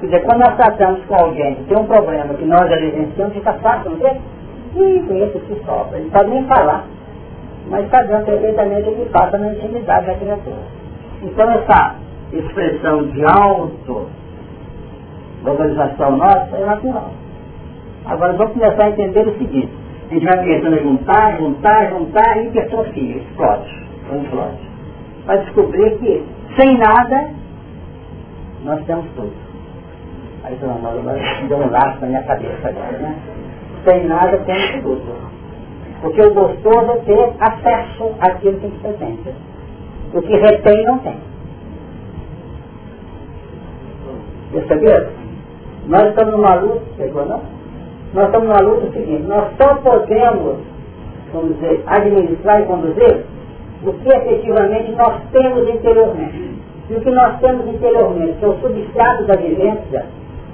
Quer 0.00 0.06
dizer, 0.06 0.24
quando 0.24 0.40
nós 0.40 0.56
tratamos 0.56 1.04
com 1.06 1.14
alguém 1.14 1.56
que 1.56 1.64
tem 1.64 1.78
um 1.78 1.86
problema 1.86 2.34
que 2.34 2.44
nós 2.44 2.70
evidenciamos, 2.70 3.34
fica 3.34 3.52
fácil, 3.54 3.90
não 3.90 4.06
é? 4.06 4.16
Ih, 4.76 5.02
conheço 5.06 5.40
que 5.40 5.62
sofre. 5.64 5.98
Ele 5.98 6.10
pode 6.10 6.30
nem 6.30 6.44
falar, 6.44 6.84
mas 7.68 7.90
sabendo 7.90 8.24
perfeitamente 8.24 8.88
o 8.88 8.94
que 8.94 9.10
passa 9.10 9.38
na 9.38 9.52
intimidade 9.52 10.06
da 10.06 10.14
criatura. 10.14 10.78
Então 11.22 11.50
essa 11.50 11.96
expressão 12.32 13.08
de 13.08 13.24
auto 13.24 14.06
valorização 15.42 16.16
nossa 16.16 16.56
é 16.56 16.64
natural. 16.64 17.10
Agora 18.06 18.32
vamos 18.34 18.52
começar 18.52 18.84
a 18.84 18.90
entender 18.90 19.26
o 19.26 19.38
seguinte. 19.38 19.87
A 20.10 20.14
gente 20.14 20.24
vai 20.24 20.38
começando 20.38 20.72
a 20.72 20.82
juntar, 20.82 21.38
juntar, 21.38 21.90
juntar 21.90 22.38
e 22.38 22.46
hipertrofia, 22.46 23.16
explode. 23.18 23.86
Explode. 24.22 24.58
Vai 25.26 25.44
descobrir 25.44 25.98
que 25.98 26.24
sem 26.56 26.78
nada 26.78 27.30
nós 28.64 28.82
temos 28.86 29.04
tudo. 29.14 29.32
Aí 30.44 30.56
deu 30.56 31.58
um 31.58 31.70
laço 31.70 32.00
na 32.00 32.06
minha 32.06 32.22
cabeça 32.22 32.68
agora, 32.68 32.98
né? 32.98 33.18
Sem 33.84 34.06
nada, 34.06 34.38
tem 34.38 34.80
tudo. 34.80 35.28
Porque 36.00 36.22
o 36.22 36.32
gostoso 36.32 36.90
é 36.90 36.96
ter 37.00 37.32
acesso 37.40 38.14
àquilo 38.20 38.60
que 38.60 38.68
você 38.68 38.92
tem. 38.94 39.18
O 40.14 40.22
que 40.22 40.36
retém, 40.36 40.84
não 40.86 40.98
tem. 41.00 41.16
Perceberam? 44.52 45.10
Nós 45.86 46.08
estamos 46.08 46.32
numa 46.32 46.54
luta, 46.54 46.82
pegou 46.96 47.26
não? 47.26 47.57
Nós 48.14 48.26
estamos 48.26 48.48
numa 48.48 48.60
luta 48.60 48.90
seguinte, 48.92 49.22
nós 49.24 49.44
só 49.60 49.74
podemos, 49.76 50.56
vamos 51.32 51.54
dizer, 51.56 51.82
administrar 51.86 52.62
e 52.62 52.64
conduzir 52.64 53.24
o 53.84 53.92
que 53.92 54.08
efetivamente 54.08 54.92
nós 54.92 55.20
temos 55.30 55.68
interiormente. 55.68 56.58
E 56.88 56.94
o 56.94 57.00
que 57.00 57.10
nós 57.10 57.38
temos 57.40 57.68
interiormente, 57.68 58.38
que 58.38 58.44
é 58.44 58.48
o 58.48 58.58
substrato 58.60 59.24
da 59.24 59.36
vivência, 59.36 60.06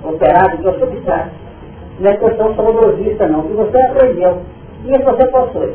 operado 0.03 0.59
que 0.59 0.67
é 0.67 0.71
o 0.71 0.79
substrato. 0.81 1.31
Não 2.01 2.11
é 2.11 2.17
questão 2.17 2.55
saudosista 2.57 3.29
não, 3.29 3.43
que 3.43 3.53
você 3.53 3.81
aprendeu. 3.83 4.39
E 4.85 4.93
isso 4.93 5.05
você 5.05 5.27
possui. 5.29 5.75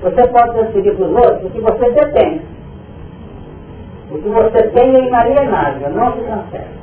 Você 0.00 0.28
pode 0.28 0.52
transferir 0.54 0.96
para 0.96 1.06
os 1.06 1.12
outros 1.12 1.44
o 1.44 1.50
que 1.50 1.60
você 1.60 1.90
detém. 1.90 2.40
O 4.10 4.18
que 4.18 4.28
você 4.28 4.62
tem 4.68 4.96
é 4.96 5.06
inalienável, 5.06 5.90
não 5.90 6.12
se 6.14 6.20
transfere. 6.22 6.82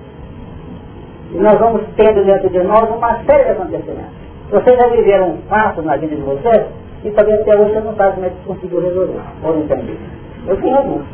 E 1.31 1.37
nós 1.37 1.59
vamos 1.59 1.81
tendo 1.95 2.23
dentro 2.25 2.49
de 2.49 2.59
nós 2.59 2.89
uma 2.89 3.23
série 3.23 3.43
de 3.45 3.51
acontecimentos. 3.51 4.18
Vocês 4.51 4.77
já 4.77 4.87
viveram 4.87 5.29
um 5.29 5.37
fato 5.47 5.81
na 5.83 5.95
vida 5.97 6.15
de 6.15 6.21
vocês 6.23 6.65
e 7.03 7.11
talvez 7.11 7.39
até 7.41 7.55
hoje 7.55 7.71
você 7.71 7.81
não 7.81 7.95
sabe 7.95 8.15
como 8.15 8.25
é 8.25 8.29
que 8.29 8.45
conseguiu 8.47 8.81
resolver, 8.81 9.21
ou 9.43 9.59
entender. 9.59 9.99
Eu 10.47 10.57
tenho 10.59 10.75
alguns. 10.75 11.05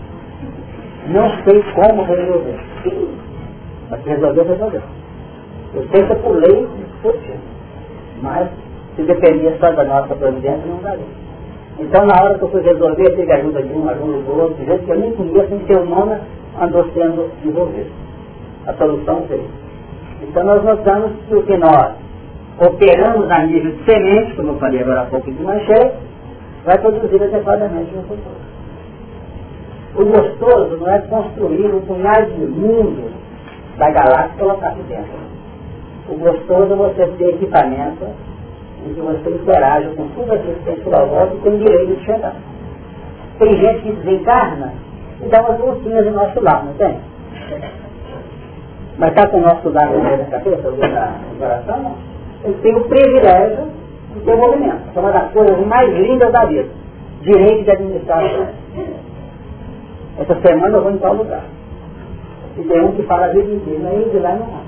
Não 1.08 1.30
sei 1.44 1.62
como 1.74 2.04
resolver. 2.04 2.60
Mas 3.90 4.06
resolver, 4.06 4.44
resolveu. 4.44 4.82
Eu 5.74 5.88
sei 5.92 6.08
que 6.08 6.16
por 6.16 6.36
lei 6.38 6.68
discutir. 6.78 7.36
Mas, 8.22 8.48
se 8.96 9.04
dependia 9.04 9.58
só 9.60 9.70
da 9.74 9.84
nossa 9.84 10.16
providência, 10.16 10.66
não 10.66 10.82
daria. 10.82 11.04
Então, 11.78 12.06
na 12.06 12.16
hora 12.24 12.38
que 12.38 12.46
eu 12.46 12.50
fui 12.50 12.62
resolver, 12.62 13.16
tive 13.18 13.32
ajuda 13.34 13.62
de 13.62 13.74
um, 13.74 13.90
ajuda 13.90 14.18
do 14.22 14.42
outro, 14.42 14.66
gente 14.66 14.86
que 14.86 14.92
eu 14.92 15.00
nem 15.00 15.12
conheço, 15.12 15.50
nem 15.50 15.68
seu 15.68 15.86
nome 15.86 16.18
andou 16.62 16.86
sendo 16.94 17.30
desenvolvido. 17.42 17.92
A 18.66 18.74
solução 18.76 19.24
fez. 19.28 19.44
Então, 20.22 20.46
nós 20.46 20.64
notamos 20.64 21.12
que 21.28 21.36
o 21.36 21.44
que 21.44 21.58
nós 21.58 22.05
operamos 22.60 23.30
a 23.30 23.44
nível 23.44 23.72
de 23.72 23.84
semente, 23.84 24.36
como 24.36 24.50
eu 24.50 24.60
falei 24.60 24.82
agora 24.82 25.02
há 25.02 25.06
pouco 25.06 25.32
de 25.32 25.44
manchete, 25.44 25.96
vai 26.64 26.78
produzir 26.78 27.22
adequadamente 27.22 27.94
no 27.94 28.04
futuro. 28.04 28.46
O 29.96 30.06
gostoso 30.06 30.78
não 30.78 30.92
é 30.92 31.00
construir 31.00 31.74
um 31.74 31.82
punhado 31.82 32.32
de 32.32 32.46
mundo 32.46 33.12
da 33.78 33.90
galáxia 33.92 34.34
e 34.36 34.40
colocar 34.40 34.70
aqui 34.70 34.84
dentro. 34.84 35.26
O 36.10 36.18
gostoso 36.18 36.74
é 36.74 36.76
você 36.76 37.08
ter 37.18 37.30
equipamento 37.30 38.06
em 38.86 38.94
que 38.94 39.02
você 39.02 39.30
interaja 39.30 39.90
com 39.96 40.08
tudo 40.10 40.34
aquilo 40.34 40.56
que 40.56 40.66
tem 40.66 40.84
sua 40.84 41.04
volta 41.06 41.36
e 41.36 41.40
tem 41.40 41.58
direito 41.58 41.96
de 41.96 42.06
chegar. 42.06 42.36
Tem 43.40 43.58
gente 43.58 43.82
que 43.82 43.92
desencarna 43.94 44.74
e 45.22 45.28
dá 45.28 45.42
umas 45.42 45.58
voltinhas 45.60 46.06
do 46.06 46.12
nosso 46.12 46.42
lado, 46.42 46.68
não 46.68 46.74
tem? 46.74 47.00
Mas 48.98 49.10
está 49.10 49.28
com 49.28 49.38
o 49.38 49.42
nosso 49.42 49.70
lado 49.70 49.98
na 49.98 50.26
cabeça, 50.26 50.70
no 50.70 51.38
coração, 51.38 51.96
ele 52.46 52.58
tem 52.62 52.76
o 52.76 52.84
privilégio 52.84 53.66
de 54.14 54.20
ter 54.22 54.36
movimento. 54.36 54.82
É 54.96 55.00
uma 55.00 55.12
das 55.12 55.32
coisas 55.32 55.66
mais 55.66 55.90
lindas 55.90 56.32
da 56.32 56.46
vida. 56.46 56.70
Direito 57.22 57.64
de 57.64 57.72
administração. 57.72 58.48
Essa 60.20 60.36
semana 60.46 60.78
eu 60.78 60.84
vou 60.84 60.92
em 60.92 60.98
tal 60.98 61.16
lugar. 61.16 61.44
E 62.58 62.64
tem 62.64 62.82
um 62.82 62.92
que 62.92 63.04
fala 63.04 63.26
a 63.26 63.30
vida 63.30 63.52
inteira, 63.52 63.90
aí 63.90 64.10
de 64.12 64.20
lá 64.20 64.36
não 64.36 64.46
vai. 64.46 64.66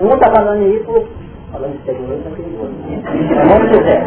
Um 0.00 0.14
está 0.14 0.32
falando 0.32 0.66
isso, 0.66 1.06
falando 1.52 1.78
de 1.78 1.84
segurança, 1.84 2.30
perigoso. 2.30 2.72
Vamos 3.48 3.70
dizer, 3.70 4.02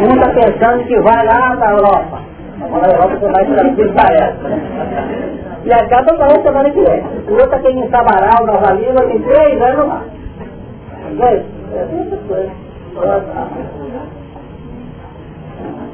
um 0.00 0.14
está 0.14 0.30
pensando 0.32 0.84
que 0.84 1.00
vai 1.00 1.26
lá 1.26 1.56
na 1.56 1.70
Europa. 1.72 2.20
Na 2.58 2.88
Europa 2.88 3.16
você 3.16 3.30
vai 3.30 3.44
para 3.44 3.68
Israel. 3.68 4.34
E 5.64 5.72
acaba 5.72 6.16
falando 6.16 6.42
semana 6.42 6.70
que 6.70 6.80
vem. 6.80 7.00
O 7.28 7.32
outro 7.32 7.44
está 7.44 7.58
querendo 7.58 7.90
Sabará, 7.90 8.44
Nova 8.44 8.72
Lima, 8.72 9.04
em 9.04 9.20
três 9.20 9.62
anos 9.62 9.88
lá. 9.88 10.04
Entende? 11.10 11.44
É 11.72 11.78
essa 12.00 12.16
coisa. 12.28 12.50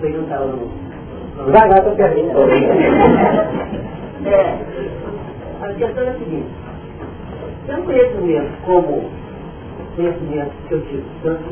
Perguntar 0.00 0.40
Já, 1.52 1.68
já 1.68 1.76
estou 1.76 1.96
perguntando. 1.96 2.50
É, 4.26 4.58
a 5.62 5.72
questão 5.74 6.04
é 6.04 6.10
a 6.10 6.14
seguinte. 6.14 6.50
Eu 7.68 7.82
conheço 7.84 8.20
mesmo 8.20 8.50
como 8.64 9.10
conhecimento 9.96 10.52
que 10.68 10.74
eu 10.74 10.80
tive, 10.86 11.04
tanto 11.22 11.44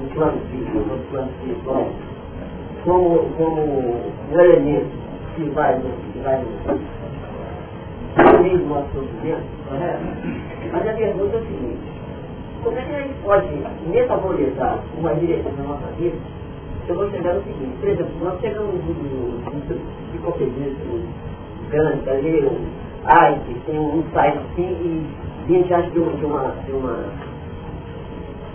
no 0.00 0.08
plano 0.14 0.40
físico, 0.50 0.78
no 0.78 0.98
plano 1.10 1.30
espiritual, 1.30 1.88
como, 2.84 3.18
como 3.36 3.62
um 4.32 4.40
elemento 4.40 4.90
que 5.36 5.48
vai, 5.50 5.78
que 5.78 6.18
vai 6.20 6.38
no 6.38 6.80
do 8.58 8.66
nosso 8.66 8.88
sofrimento, 8.92 9.46
correto? 9.68 10.02
Mas 10.72 10.88
a 10.88 10.92
pergunta 10.92 11.36
é 11.36 11.38
a 11.38 11.42
seguinte, 11.42 11.99
como 12.62 12.78
é 12.78 12.82
que 12.82 12.94
a 12.94 13.00
gente 13.00 13.14
pode 13.22 13.48
metabolizar 13.86 14.78
uma 14.98 15.14
direção 15.14 15.52
na 15.52 15.64
nossa 15.64 15.86
vida 15.98 16.16
eu 16.90 16.96
vou 16.96 17.08
chegar 17.10 17.34
no 17.34 17.42
seguinte, 17.44 17.76
por 17.78 17.88
exemplo, 17.88 18.12
nós 18.20 18.40
chegamos 18.40 18.74
no 18.74 19.38
enciclopedista 20.10 20.82
grande, 21.70 22.02
brasileiro, 22.02 22.50
Einstein, 23.04 23.62
tem 23.64 23.78
um 23.78 24.02
site 24.12 24.38
assim, 24.38 25.06
e 25.48 25.54
a 25.54 25.58
gente 25.58 25.72
acha 25.72 25.90
de 25.90 26.00
uma, 26.00 26.12
de 26.16 26.24
uma, 26.24 26.54
de 26.66 26.72
uma, 26.72 27.04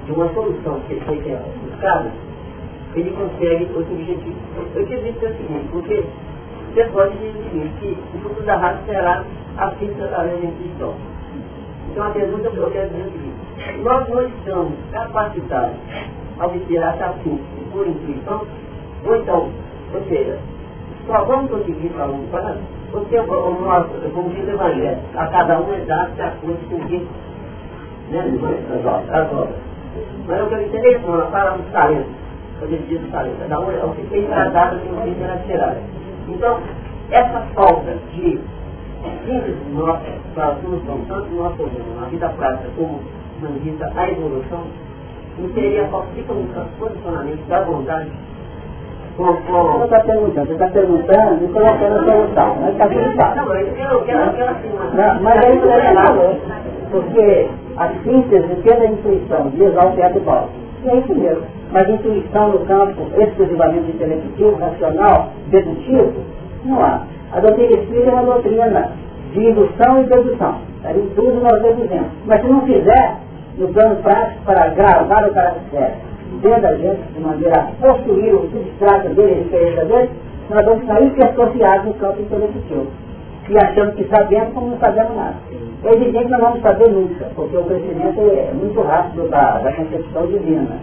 de 0.06 0.12
uma 0.12 0.34
solução 0.34 0.82
que 0.82 1.00
foi 1.06 1.18
é 1.20 1.42
buscada, 1.64 2.12
ele 2.96 3.12
consegue 3.12 3.64
os 3.72 3.90
objetivos. 3.90 4.36
Eu 4.76 4.86
quis 4.86 5.04
dizer 5.04 5.28
o 5.28 5.38
seguinte, 5.38 5.68
porque 5.72 6.06
você 6.74 6.84
pode 6.92 7.18
dizer 7.18 7.30
o 7.30 7.44
seguinte, 7.44 7.74
que 7.80 8.18
o 8.18 8.22
futuro 8.22 8.46
da 8.46 8.58
raça 8.58 8.82
será 8.86 9.24
a 9.58 9.72
física 9.72 10.08
da 10.08 10.24
lei 10.24 10.52
Então 11.92 12.04
a 12.04 12.10
pergunta 12.10 12.50
que 12.50 12.58
eu 12.58 12.72
quero 12.72 12.90
dizer 12.90 13.02
é 13.02 13.08
o 13.08 13.12
seguinte, 13.12 13.35
nós 13.84 14.08
não 14.10 14.28
estamos 14.28 14.74
capacitados 14.92 15.76
a 16.40 16.46
obter 16.46 16.82
essa 16.82 17.10
física 17.24 17.44
por 17.72 17.88
intuição, 17.88 18.46
ou 19.06 19.16
então, 19.16 19.50
ou 19.94 20.04
seja, 20.08 20.40
só 21.08 21.24
vamos 21.26 21.52
conseguir 21.52 21.90
para 21.90 22.06
um 22.08 22.26
para 22.28 22.58
porque 22.92 23.20
o 23.20 23.62
nosso, 23.62 23.90
como 24.14 24.30
diz 24.30 24.48
o 24.48 24.52
Evangelho, 24.52 25.00
a 25.16 25.28
cada 25.28 25.60
um 25.60 25.74
é 25.74 25.80
dado 25.80 26.16
de 26.16 26.22
acordo 26.22 26.70
com 26.70 26.76
o 26.76 26.88
que 26.88 27.06
né, 28.10 28.34
as 29.12 29.34
obras. 29.34 29.56
Mas 30.26 30.40
eu 30.40 30.48
quero 30.48 30.62
entender 30.62 30.98
isso, 30.98 31.08
ela 31.08 31.30
fala 31.30 31.58
dos 31.58 31.72
talentos, 31.72 32.12
quando 32.60 32.72
ele 32.72 32.86
diz 32.88 33.04
os 33.04 33.12
talentos, 33.12 33.40
cada 33.40 33.60
um 33.60 33.72
é 33.72 33.84
o 33.84 33.90
que 33.96 34.08
tem 34.08 34.26
tratado 34.28 34.78
o 34.78 35.02
que 35.02 35.16
será 35.20 35.38
tirado. 35.40 35.78
Então, 36.30 36.60
essa 37.12 37.42
falta 37.54 37.98
de 38.14 38.40
síntese 39.26 39.58
nossa 39.74 40.02
para 40.34 40.48
a 40.48 40.56
solução, 40.56 41.00
tanto 41.08 41.30
no 41.30 41.44
nosso 41.44 41.64
na 42.00 42.08
vida 42.08 42.30
prática 42.30 42.70
como 42.78 43.02
na 43.42 43.50
vida 43.50 43.92
a 43.96 44.10
evolução, 44.10 44.62
não 45.40 45.50
seria 45.54 45.86
falta 45.88 46.08
de 46.16 46.24
posicionamento 46.24 47.48
da 47.48 47.62
vontade. 47.62 48.12
Você 49.18 49.84
está 49.86 50.00
perguntando, 50.02 50.48
você 50.48 50.54
está 50.54 50.68
perguntando 50.68 51.46
e 51.46 51.48
colocando 51.48 51.96
a 51.96 52.04
solução, 52.04 52.58
mas 52.60 52.74
está. 53.12 53.36
Não, 53.36 53.56
eu 53.56 54.02
quero, 54.04 54.34
quero 54.34 54.52
assim, 54.52 54.70
mas... 54.94 55.22
Mas 55.22 55.44
é 55.46 55.56
isso 55.56 55.62
que 55.62 55.68
você 55.68 55.94
falou, 55.94 56.40
porque 56.92 57.50
a 57.78 57.88
síntese 58.04 58.56
pela 58.62 58.86
intuição 58.86 59.50
diz 59.52 59.78
ao 59.78 59.92
teatro 59.94 60.20
básico. 60.20 60.54
E 60.84 60.90
é 60.90 60.96
isso 60.98 61.16
mesmo. 61.16 61.44
Mas 61.72 61.90
intuição 61.90 62.50
no 62.50 62.60
campo 62.66 63.02
exclusivamente 63.18 63.92
intelectivo, 63.92 64.58
racional, 64.58 65.30
dedutivo, 65.48 66.14
não 66.66 66.84
há. 66.84 67.02
A 67.32 67.40
doutrina 67.40 67.72
espírita 67.72 68.10
é 68.10 68.14
uma 68.14 68.24
doutrina 68.24 68.92
de 69.34 69.40
indução 69.50 70.02
e 70.02 70.06
dedução. 70.06 70.56
Aí 70.84 71.12
tudo 71.16 71.42
nós 71.42 71.62
deduzimos. 71.62 72.08
Mas 72.26 72.42
se 72.42 72.48
não 72.48 72.62
fizer, 72.62 73.16
no 73.58 73.68
plano 73.70 73.96
prático, 73.98 74.42
para 74.46 74.68
gravar 74.70 75.28
o 75.28 75.34
caráter 75.34 75.94
dentro 76.42 76.62
da 76.62 76.76
gente, 76.76 77.02
de 77.14 77.20
maneira 77.20 77.60
a 77.60 77.88
possuir 77.88 78.34
o 78.34 78.50
substrato 78.50 79.10
dele, 79.10 79.34
a 79.34 79.42
experiência 79.42 79.86
dele, 79.86 80.10
nós 80.50 80.66
vamos 80.66 80.86
sair 80.86 81.10
que 81.12 81.24
associados 81.24 81.86
no 81.86 81.94
campo 81.96 82.22
intelectivo. 82.22 82.88
E 83.48 83.58
achando 83.58 83.92
que 83.94 84.04
sabemos 84.06 84.54
como 84.54 84.72
não 84.72 84.80
sabemos 84.80 85.16
nada. 85.16 85.36
É 85.84 85.94
evidente 85.94 86.26
que 86.26 86.32
não 86.32 86.40
vamos 86.40 86.62
saber 86.62 86.90
nunca, 86.90 87.26
porque 87.36 87.56
o 87.58 87.64
crescimento 87.64 88.20
é 88.20 88.52
muito 88.54 88.82
rápido 88.82 89.30
da, 89.30 89.60
da 89.60 89.72
concepção 89.72 90.26
divina. 90.28 90.78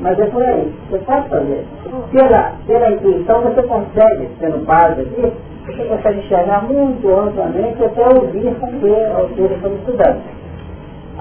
Mas 0.00 0.18
é 0.18 0.26
por 0.26 0.42
aí, 0.42 0.72
você 0.90 0.98
pode 0.98 1.28
fazer. 1.28 1.64
Pela, 2.10 2.52
pela 2.66 2.90
intuição 2.90 3.40
você 3.40 3.62
consegue, 3.62 4.28
sendo 4.40 4.66
padre 4.66 5.02
aqui, 5.02 5.32
você 5.66 5.84
consegue 5.84 6.18
enxergar 6.18 6.64
muito 6.64 7.08
amplamente 7.08 7.82
até 7.82 8.08
ouvir 8.08 8.54
porque, 8.60 8.86
ou 8.86 9.28
seja, 9.36 9.58
como 9.62 9.74
estudante. 9.76 10.41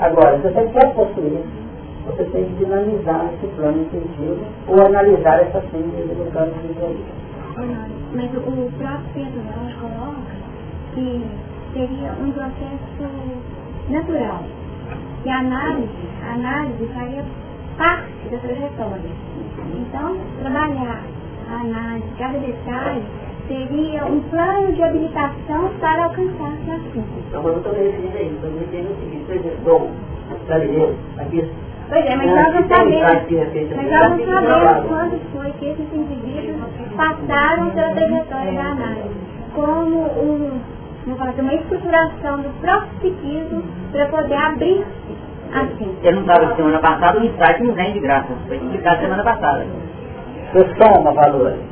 Agora, 0.02 0.36
se 0.38 0.50
você 0.50 0.68
quer 0.70 0.94
possuir, 0.96 1.44
você 2.08 2.24
tem 2.26 2.44
que 2.46 2.56
dinamizar 2.56 3.30
esse 3.34 3.48
plano 3.56 3.84
intuitivo 3.84 4.40
ou 4.68 4.86
analisar 4.86 5.42
essa 5.42 5.62
síntese 5.62 6.16
do 6.16 6.32
plano 6.32 6.52
intuitivo. 6.64 7.06
Mas 8.14 8.36
o 8.36 8.42
próprio 8.42 9.10
Pedro 9.14 9.42
Nós 9.46 9.74
coloca 9.76 10.42
que 10.96 11.24
seria 11.74 12.12
um 12.14 12.32
processo 12.32 13.12
natural. 13.90 14.44
E 15.24 15.30
a 15.30 15.38
análise, 15.38 15.90
a 16.28 16.34
análise 16.34 16.88
faria 16.96 17.24
parte 17.78 18.30
da 18.32 18.38
trajetória. 18.40 19.12
Então, 19.76 20.18
trabalhar 20.42 21.04
a 21.48 21.62
análise, 21.62 22.08
cada 22.18 22.40
detalhe, 22.40 23.04
seria 23.52 24.06
um 24.06 24.22
plano 24.30 24.72
de 24.72 24.82
habilitação 24.82 25.70
para 25.82 26.06
alcançar 26.06 26.54
esse 26.62 26.72
assunto. 26.72 27.06
Mas 27.34 27.46
eu 27.46 27.58
estou 27.58 27.74
me 27.74 27.80
referindo 27.80 28.18
a 28.18 28.22
isso, 28.22 28.40
eu 28.44 28.52
me 28.52 28.60
referindo 28.60 28.92
o 28.92 28.96
seguinte, 28.96 29.26
por 29.26 29.36
exemplo, 29.36 29.90
aqui 31.18 31.52
Pois 31.90 32.06
é, 32.06 32.16
mas 32.16 32.32
nós 32.32 32.54
não 32.54 32.68
sabemos, 32.70 33.02
mas 33.04 33.92
nós 33.92 34.18
não 34.18 34.26
sabemos 34.26 34.88
quando 34.88 35.20
foi 35.34 35.52
que 35.60 35.66
esses 35.66 35.94
indivíduos 35.94 36.62
passaram 36.96 37.70
pela 37.72 37.90
trajetória 37.90 38.54
da 38.54 38.62
análise, 38.62 39.10
como 39.54 40.00
um, 40.00 40.62
uma 41.06 41.54
estruturação 41.54 42.38
do 42.38 42.62
próprio 42.62 42.92
psiquismo 43.00 43.64
para 43.92 44.06
poder 44.06 44.36
abrir-se 44.36 44.86
assim. 45.54 45.98
Eu 46.02 46.14
não 46.14 46.22
estava 46.22 46.56
semana 46.56 46.80
passada, 46.80 47.20
o 47.20 47.26
insight 47.26 47.62
não 47.62 47.74
vem 47.74 47.92
de 47.92 48.00
graça, 48.00 48.30
foi 48.48 48.56
explicado 48.56 49.02
semana 49.02 49.24
passada. 49.26 49.66
Eu 50.54 50.66
soma 50.78 51.12
valores. 51.12 51.71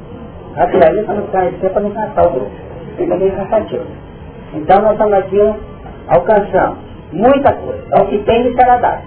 Aquilo 0.59 0.83
ali 0.85 1.03
para 1.03 1.15
não 1.15 1.27
conhecer, 1.27 1.69
para 1.69 1.81
não 1.81 1.91
cansar 1.91 2.27
o 2.27 2.31
grupo. 2.31 2.51
Fica 2.97 3.15
meio 3.15 3.31
cansativo. 3.31 3.85
Então 4.53 4.81
nós 4.81 4.91
estamos 4.91 5.13
aqui 5.13 5.55
alcançando 6.09 6.77
muita 7.13 7.53
coisa. 7.53 7.83
É 7.91 8.01
o 8.01 8.05
que 8.07 8.17
tem 8.19 8.43
de 8.43 8.55
será 8.55 8.77
dado. 8.77 9.01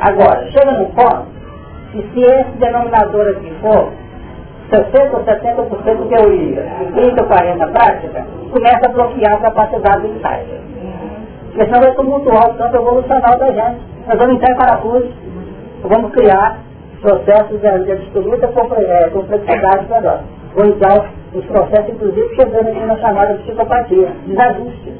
Agora, 0.00 0.50
chega 0.50 0.72
no 0.72 0.86
ponto 0.86 1.26
que 1.92 2.02
se 2.12 2.20
esse 2.20 2.50
denominador 2.58 3.28
aqui 3.28 3.52
for 3.60 3.92
60 4.70 5.16
ou 5.16 5.24
70% 5.24 6.08
teoria 6.08 6.66
e 6.82 6.92
30 6.92 7.22
ou 7.22 7.28
40 7.28 7.66
prática, 7.68 8.26
começa 8.50 8.86
a 8.86 8.88
bloquear 8.88 9.34
a 9.34 9.38
capacidade 9.38 10.02
do 10.02 10.08
insight. 10.08 10.46
Porque 11.46 11.64
senão 11.64 11.80
vai 11.80 11.94
tumultuar 11.94 12.50
o 12.50 12.54
campo 12.54 12.76
evolucional 12.76 13.38
da 13.38 13.46
gente. 13.46 13.80
Nós 14.06 14.18
vamos 14.18 14.34
entrar 14.34 14.52
em 14.52 14.56
parafuso, 14.56 15.10
vamos 15.82 16.12
criar 16.12 16.58
processos 17.00 17.60
de 17.60 17.92
absoluta 17.92 18.48
complexidade 18.48 19.86
para 19.86 20.00
nós. 20.00 20.20
Ou 20.56 20.64
então, 20.66 21.04
os 21.34 21.44
processos, 21.46 21.90
inclusive, 21.90 22.34
chegando 22.34 22.68
aqui 22.68 22.84
na 22.84 22.96
chamada 22.98 23.34
psicopatia, 23.34 24.12
desajuste. 24.26 24.92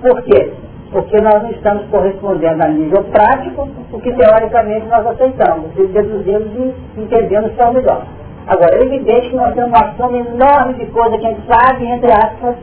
Por 0.00 0.22
quê? 0.22 0.52
Porque 0.92 1.20
nós 1.20 1.42
não 1.42 1.50
estamos 1.50 1.84
correspondendo 1.86 2.62
a 2.62 2.68
nível 2.68 3.04
prático 3.04 3.68
o 3.92 4.00
que 4.00 4.12
teoricamente 4.12 4.86
nós 4.86 5.06
aceitamos, 5.06 5.70
e 5.76 5.86
deduzimos 5.86 6.74
e 6.96 7.00
entendemos 7.00 7.52
que 7.52 7.60
é 7.62 7.66
o 7.66 7.72
melhor. 7.72 8.04
Agora, 8.46 8.76
é 8.76 8.82
evidente 8.82 9.30
que 9.30 9.36
nós 9.36 9.54
temos 9.54 9.70
uma 9.70 9.94
soma 9.96 10.18
enorme 10.18 10.74
de 10.74 10.86
coisa 10.86 11.18
que 11.18 11.26
a 11.26 11.30
gente 11.30 11.46
sabe, 11.46 11.86
entre 11.86 12.10
aspas, 12.12 12.56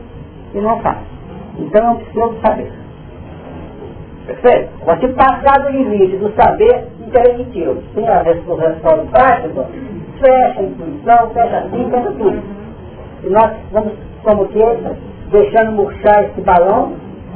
e 0.54 0.60
não 0.60 0.78
faz. 0.80 0.98
Então 1.58 1.92
um 1.92 1.96
preciso 1.96 2.34
saber. 2.44 2.72
Perfeito? 4.26 4.70
Você 4.84 5.08
passar 5.08 5.62
do 5.62 5.70
limite 5.70 6.16
do 6.16 6.30
saber 6.34 6.86
intelectivo, 7.08 7.82
sem 7.94 8.08
a 8.08 8.22
resposta 8.22 9.06
prática, 9.10 9.66
fecha 10.20 10.60
a 10.60 10.62
intuição, 10.62 11.30
fecha 11.30 11.58
assim, 11.58 11.90
fecha 11.90 12.10
tudo. 12.12 12.42
E 13.24 13.30
nós 13.30 13.50
vamos, 13.72 13.92
como 14.22 14.46
que, 14.48 14.60
deixando 15.30 15.72
murchar 15.72 16.24
esse 16.24 16.40
balão 16.42 16.92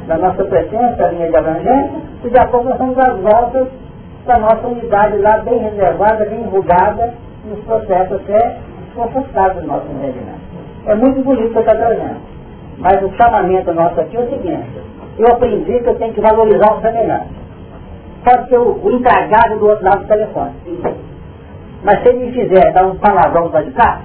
da 0.07 0.17
nossa 0.17 0.43
presença, 0.45 1.05
a 1.05 1.11
linha 1.11 1.29
de 1.29 1.35
abrangência, 1.35 1.91
e 2.23 2.29
de 2.29 2.47
pouco 2.47 2.69
nós 2.69 2.77
vamos 2.77 2.97
às 2.97 3.19
voltas 3.19 3.67
da 4.25 4.37
nossa 4.37 4.67
unidade 4.67 5.17
lá 5.17 5.39
bem 5.39 5.59
reservada, 5.59 6.25
bem 6.25 6.39
enrugada, 6.41 7.13
nos 7.45 7.59
processos 7.65 8.21
até 8.21 8.57
confortáveis 8.95 9.61
do 9.61 9.67
nosso 9.67 9.85
entendimento. 9.87 10.43
É 10.85 10.95
muito 10.95 11.21
bonito 11.21 11.47
que 11.47 11.53
você 11.53 11.59
está 11.59 11.75
trazendo. 11.75 12.33
Mas 12.77 13.01
o 13.03 13.11
chamamento 13.15 13.73
nosso 13.73 13.99
aqui 13.99 14.17
é 14.17 14.19
o 14.19 14.29
seguinte, 14.29 14.69
eu 15.17 15.27
aprendi 15.27 15.79
que 15.79 15.87
eu 15.87 15.95
tenho 15.95 16.13
que 16.13 16.21
valorizar 16.21 16.73
o 16.75 16.81
semelhante. 16.81 17.29
Pode 18.23 18.49
ser 18.49 18.57
o, 18.57 18.79
o 18.83 18.91
encarregado 18.91 19.59
do 19.59 19.67
outro 19.67 19.83
lado 19.83 20.01
do 20.01 20.07
telefone. 20.07 20.53
Mas 21.83 22.01
se 22.01 22.09
ele 22.09 22.25
me 22.25 22.31
fizer 22.31 22.71
dar 22.71 22.85
um 22.85 22.95
palavrão 22.95 23.49
para 23.49 23.63
de 23.63 23.71
cá, 23.71 24.01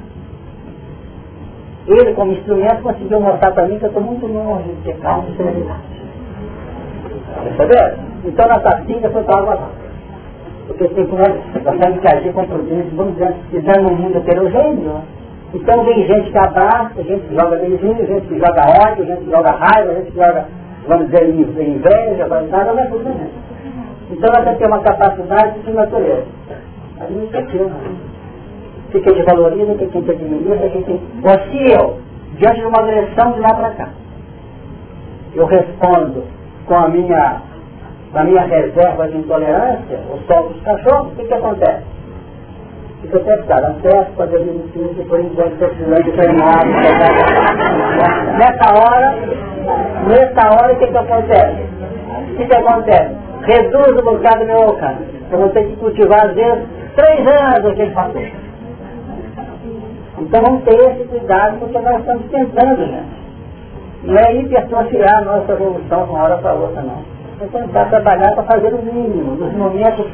ele 1.87 2.13
como 2.15 2.33
instrumento 2.33 2.83
conseguiu 2.83 3.21
mostrar 3.21 3.53
para 3.53 3.67
mim 3.67 3.79
que 3.79 3.85
eu 3.85 3.89
estou 3.89 4.03
muito 4.03 4.27
longe 4.27 4.69
de 4.69 4.83
ter 4.83 4.99
calma 4.99 5.29
e 5.29 5.37
serenidade. 5.37 5.81
Perceberam? 7.45 7.97
Então 8.25 8.49
nossa 8.49 8.79
filha 8.85 9.11
foi 9.11 9.23
para 9.23 9.39
água 9.39 9.71
porque 10.69 10.87
tem 10.89 11.07
que 11.07 11.17
nós 11.17 11.33
gostamos 11.65 12.01
de 12.03 12.09
agir 12.09 12.33
com 12.35 12.45
prudência, 12.45 12.91
vamos 12.95 13.15
dizer, 13.15 13.35
dizendo 13.51 13.89
um 13.89 13.97
mundo 13.97 14.19
heterogêneo. 14.19 15.01
Então 15.55 15.83
vem 15.83 16.07
gente 16.07 16.31
que 16.31 16.39
abraça, 16.39 17.03
gente 17.03 17.27
que 17.27 17.35
joga 17.35 17.57
beijinho, 17.57 18.07
gente 18.07 18.27
que 18.27 18.39
joga 18.39 18.87
ódio, 18.87 19.07
gente 19.07 19.25
que 19.25 19.31
joga 19.31 19.51
raiva, 19.51 19.95
gente 19.95 20.11
que 20.13 20.19
joga, 20.19 20.45
vamos 20.87 21.07
dizer, 21.07 21.27
inveja, 21.31 22.29
nada 22.51 22.73
vai 22.75 22.87
tudo 22.89 23.05
né? 23.05 23.31
Então 24.11 24.45
que 24.45 24.59
ter 24.59 24.67
uma 24.67 24.81
capacidade 24.81 25.61
de 25.61 25.73
natureza. 25.73 26.27
Administrativa. 27.01 27.71
Se 28.91 29.01
quem 29.01 29.15
te 29.15 29.23
valoriza, 29.23 29.75
que 29.75 29.87
quem 29.87 30.03
te 30.03 30.11
administra, 30.11 30.69
quem 30.71 30.83
te... 30.83 30.93
Ou 30.93 31.39
se 31.51 31.73
eu, 31.73 31.99
diante 32.39 32.61
de 32.61 32.67
uma 32.67 32.81
agressão 32.81 33.33
de 33.33 33.41
lá 33.41 33.55
para 33.55 33.71
cá, 33.71 33.89
eu 35.35 35.45
respondo 35.45 36.25
com 36.67 36.75
a 36.75 36.89
minha 36.89 37.43
na 38.13 38.25
minha 38.25 38.43
reserva 38.43 39.07
de 39.09 39.19
intolerância, 39.19 40.01
o 40.11 40.19
sol 40.27 40.49
dos 40.49 40.63
cachorros, 40.63 41.13
o 41.13 41.17
que, 41.17 41.25
que 41.25 41.35
acontece? 41.35 41.85
Fica 43.03 43.19
testado, 43.21 43.67
acesso 43.67 44.11
para 44.17 44.25
admitir 44.25 44.89
que 44.95 45.05
por 45.05 45.21
enquanto 45.21 45.53
estou 45.53 45.69
precisando 45.69 46.03
de. 46.03 46.11
Nessa 48.39 48.75
hora, 48.75 49.15
nessa 50.09 50.51
hora 50.55 50.73
o 50.73 50.79
que, 50.79 50.87
que 50.87 50.97
acontece? 50.97 51.63
O 52.33 52.37
que, 52.37 52.47
que 52.47 52.57
acontece? 52.57 53.28
Reduz 53.43 53.99
o 53.99 54.03
bocado 54.03 54.41
do 54.41 54.47
meu 54.47 54.63
alcance. 54.63 55.05
Eu 55.31 55.39
vou 55.39 55.49
ter 55.51 55.67
que 55.67 55.77
cultivar 55.77 56.27
às 56.27 56.35
vezes 56.35 56.65
três 56.97 57.27
anos 57.27 57.75
que 57.75 57.83
ele 57.83 57.91
passou. 57.93 58.23
Então 60.19 60.43
vamos 60.43 60.65
ter 60.65 60.75
esse 60.75 61.05
cuidado 61.05 61.59
porque 61.59 61.79
nós 61.79 62.01
estamos 62.01 62.25
tentando, 62.31 62.87
né? 62.87 63.05
Não 64.05 64.17
é 64.17 64.35
hipertrofiar 64.35 65.19
a 65.19 65.25
nossa 65.25 65.53
evolução 65.53 66.05
de 66.05 66.11
uma 66.11 66.23
hora 66.23 66.39
para 66.39 66.55
outra, 66.55 66.83
não 66.83 67.19
é 67.41 67.47
tentar 67.47 67.85
trabalhar 67.87 68.35
para 68.35 68.43
fazer 68.45 68.75
o 68.75 68.83
mínimo, 68.83 69.37
nos 69.37 69.53
momentos 69.55 70.07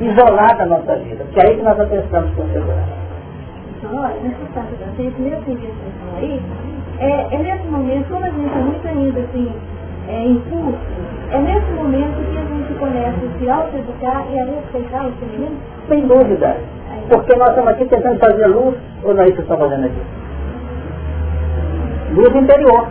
isolados 0.00 0.58
da 0.58 0.66
nossa 0.66 0.96
vida, 0.96 1.24
porque 1.24 1.40
é 1.40 1.50
aí 1.50 1.56
que 1.56 1.62
nós 1.62 1.76
pensamos 1.88 2.34
com 2.34 2.46
segurança. 2.48 3.02
Olha, 3.84 4.14
nessa 4.22 4.44
parte 4.54 4.74
da 4.76 4.86
gente, 4.96 5.20
nesse 5.20 5.42
que 5.42 5.68
aí, 6.16 6.42
é, 7.00 7.34
é 7.34 7.38
nesse 7.38 7.66
momento, 7.66 8.08
quando 8.08 8.24
a 8.24 8.30
gente 8.30 8.46
está 8.46 8.58
muito 8.58 8.88
ainda 8.88 9.20
assim, 9.20 9.52
é, 10.08 10.26
em 10.26 10.38
curso, 10.40 10.78
é 11.30 11.38
nesse 11.38 11.70
momento 11.72 12.30
que 12.30 12.38
a 12.38 12.44
gente 12.44 12.74
começa 12.78 13.16
a 13.16 13.38
se 13.38 13.50
auto-educar 13.50 14.26
e 14.30 14.38
a 14.38 14.44
respeitar 14.44 15.06
o 15.06 15.12
feminino? 15.12 15.56
Sem 15.88 16.06
dúvida. 16.06 16.56
Porque 17.08 17.34
nós 17.36 17.48
estamos 17.50 17.70
aqui 17.70 17.84
tentando 17.86 18.18
fazer 18.18 18.46
luz, 18.46 18.74
ou 19.02 19.14
não 19.14 19.22
é 19.22 19.26
isso 19.26 19.36
que 19.36 19.42
estamos 19.42 19.68
fazendo 19.68 19.86
aqui? 19.86 20.02
Luz 22.14 22.34
interior. 22.34 22.88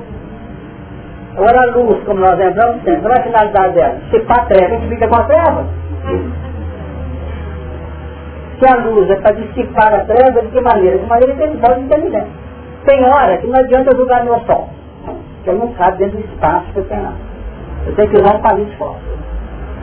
Agora 1.38 1.62
a 1.62 1.66
luz, 1.76 2.04
como 2.04 2.20
nós 2.20 2.40
entramos 2.40 2.84
sempre, 2.84 3.02
qual 3.02 3.14
é 3.14 3.20
a 3.20 3.24
finalidade 3.24 3.74
dela? 3.74 3.96
Dissipar 3.96 4.40
a 4.40 4.46
treva, 4.46 4.76
a 4.76 4.80
gente 4.80 4.90
fica 4.90 5.08
com 5.08 5.16
a 5.16 5.24
treva. 5.24 5.66
Se 8.60 8.74
a 8.74 8.78
luz 8.84 9.10
é 9.10 9.16
para 9.16 9.36
dissipar 9.36 9.94
a 9.94 10.00
treva, 10.06 10.42
de 10.42 10.48
que 10.50 10.62
maneira? 10.62 10.98
De 10.98 11.06
maneira 11.06 11.34
inteligente, 11.34 11.80
inteligente. 11.80 12.30
Tem 12.86 13.04
hora 13.06 13.38
que 13.38 13.48
não 13.48 13.60
adianta 13.60 13.96
julgar 13.96 14.24
meu 14.24 14.40
sol, 14.42 14.70
que 15.44 15.50
eu 15.50 15.56
não 15.56 15.74
cabe 15.74 15.98
dentro 15.98 16.18
do 16.18 16.26
espaço 16.26 16.66
que 16.74 16.80
eu 16.80 16.86
tenho. 16.86 17.14
Eu 17.86 17.96
tenho 17.96 18.10
que 18.10 18.22
usar 18.22 18.36
um 18.36 18.42
palito 18.42 18.78
forte. 18.78 19.02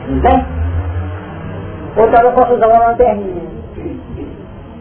Entende? 0.07 0.45
Outra 1.97 2.19
hora 2.19 2.27
eu 2.27 2.33
posso 2.33 2.53
usar 2.53 2.67
uma 2.67 2.87
lanterninha. 2.87 3.49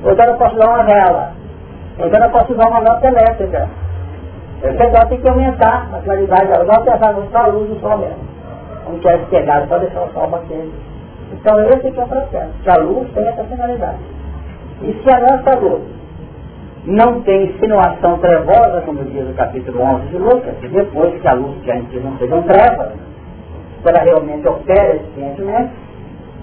Outra 0.04 0.22
hora 0.24 0.32
eu 0.32 0.38
posso 0.38 0.54
usar 0.56 0.68
uma 0.68 0.82
vela. 0.84 1.32
Outra 1.98 2.16
hora 2.18 2.26
eu 2.26 2.30
posso 2.30 2.52
usar 2.52 2.68
uma 2.68 2.78
lâmpada 2.78 3.08
elétrica. 3.08 3.68
Esse 4.62 4.78
negócio 4.78 5.08
tem 5.08 5.20
que 5.20 5.28
aumentar 5.28 5.88
a 5.92 5.98
claridade 6.00 6.48
da 6.48 6.58
luz, 6.58 6.68
não 6.68 6.84
pensar 6.84 7.14
só 7.30 7.38
a 7.38 7.46
luz 7.46 7.68
do 7.68 7.80
sol 7.80 7.98
mesmo. 7.98 8.18
Como 8.84 8.98
que 8.98 9.08
é 9.08 9.18
pegado, 9.30 9.68
pode 9.68 9.86
deixar 9.86 10.02
o 10.02 10.12
sol 10.12 10.28
bater. 10.28 10.70
Então 11.32 11.60
esse 11.60 11.90
que 11.90 12.00
é 12.00 12.04
o 12.04 12.08
processo, 12.08 12.52
que 12.62 12.70
a 12.70 12.76
luz 12.76 13.08
tem 13.14 13.26
essa 13.26 13.44
finalidade. 13.44 13.98
E 14.82 14.92
se 14.92 15.14
a 15.14 15.20
nossa 15.20 15.58
luz 15.60 15.97
não 16.88 17.20
tem 17.20 17.44
insinuação 17.44 18.18
trevosa, 18.18 18.80
como 18.86 19.04
diz 19.04 19.28
o 19.28 19.34
capítulo 19.34 19.82
11 19.82 20.06
de 20.06 20.16
Lucas, 20.16 20.54
que 20.58 20.68
depois 20.68 21.20
que 21.20 21.28
a 21.28 21.34
luz 21.34 21.54
que 21.62 21.70
a 21.70 21.74
gente 21.74 22.00
não 22.00 22.16
seja 22.16 22.40
trevas, 22.42 22.92
se 23.82 23.88
ela 23.88 24.00
realmente 24.00 24.48
opera 24.48 24.96
eficientemente, 24.96 25.70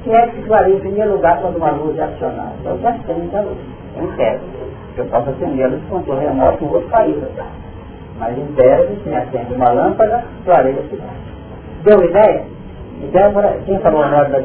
quem 0.04 0.16
é 0.16 0.28
que 0.28 0.44
clareia 0.44 0.76
em 0.76 0.80
primeiro 0.80 1.14
lugar 1.14 1.42
quando 1.42 1.58
uma 1.58 1.72
luz 1.72 1.98
é 1.98 2.04
acionada? 2.04 2.54
É 2.64 2.72
o 2.72 2.78
que 2.78 2.86
acende 2.86 3.36
a 3.36 3.42
luz, 3.42 3.58
um 3.98 4.16
tese. 4.16 4.44
Eu 4.98 5.06
posso 5.06 5.32
acender 5.32 5.66
a 5.66 5.70
luz 5.70 5.82
com 5.90 5.98
controle 5.98 6.28
remoto, 6.28 6.64
o 6.64 6.74
outro 6.74 6.90
caído. 6.90 7.28
Mas 8.20 8.38
em 8.38 8.46
tese, 8.54 9.02
se 9.04 9.16
acende 9.16 9.52
uma 9.52 9.72
lâmpada, 9.72 10.26
clareia 10.46 10.80
a 10.80 10.90
cidade. 10.90 11.10
Deu 11.84 12.04
ideia? 12.04 12.44
Então, 13.02 13.34
quem 13.66 13.80
falou 13.80 14.04
a 14.04 14.06
hora 14.06 14.30
da 14.30 14.40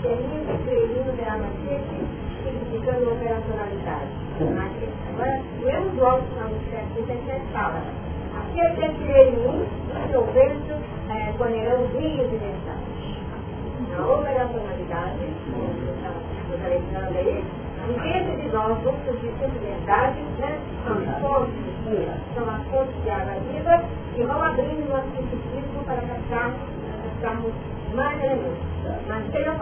escala? 0.00 1.46
significando 2.42 3.12
operacionalidade. 3.12 4.08
Agora, 5.08 5.42
mesmo 5.60 5.90
bloco 5.90 6.22
que 6.94 7.00
o 7.00 7.06
fala, 7.52 7.82
aquele 8.34 8.94
que 8.94 9.12
é 9.12 9.28
em 9.28 9.32
mim, 9.32 9.66
eu 10.12 10.24
vejo 10.32 10.74
é, 11.10 11.32
de 12.28 12.38
mensagens. 12.38 13.00
A 13.98 14.06
operacionalidade, 14.06 15.18
como 15.52 15.68
estava 15.96 16.14
falando 16.92 17.16
aí, 17.16 17.44
e 17.88 17.92
dentro 18.00 18.36
de 18.40 18.48
nós 18.48 18.78
vamos 18.82 19.04
surgir 19.04 19.32
de 21.50 21.90
vida, 21.90 22.16
são 22.34 22.48
as 22.48 22.62
fontes 22.68 23.02
de 23.02 23.10
água 23.10 23.34
viva, 23.52 23.84
e 24.16 24.22
vão 24.22 24.42
abrindo 24.42 24.88
nosso 24.88 25.08
psiquismo 25.10 25.84
para 25.84 26.00
captarmos, 26.02 26.60
captarmos 27.02 27.52
mais 27.94 28.22
elementos. 28.22 28.79
Mas 29.08 29.30
sem 29.32 29.46
a 29.46 29.54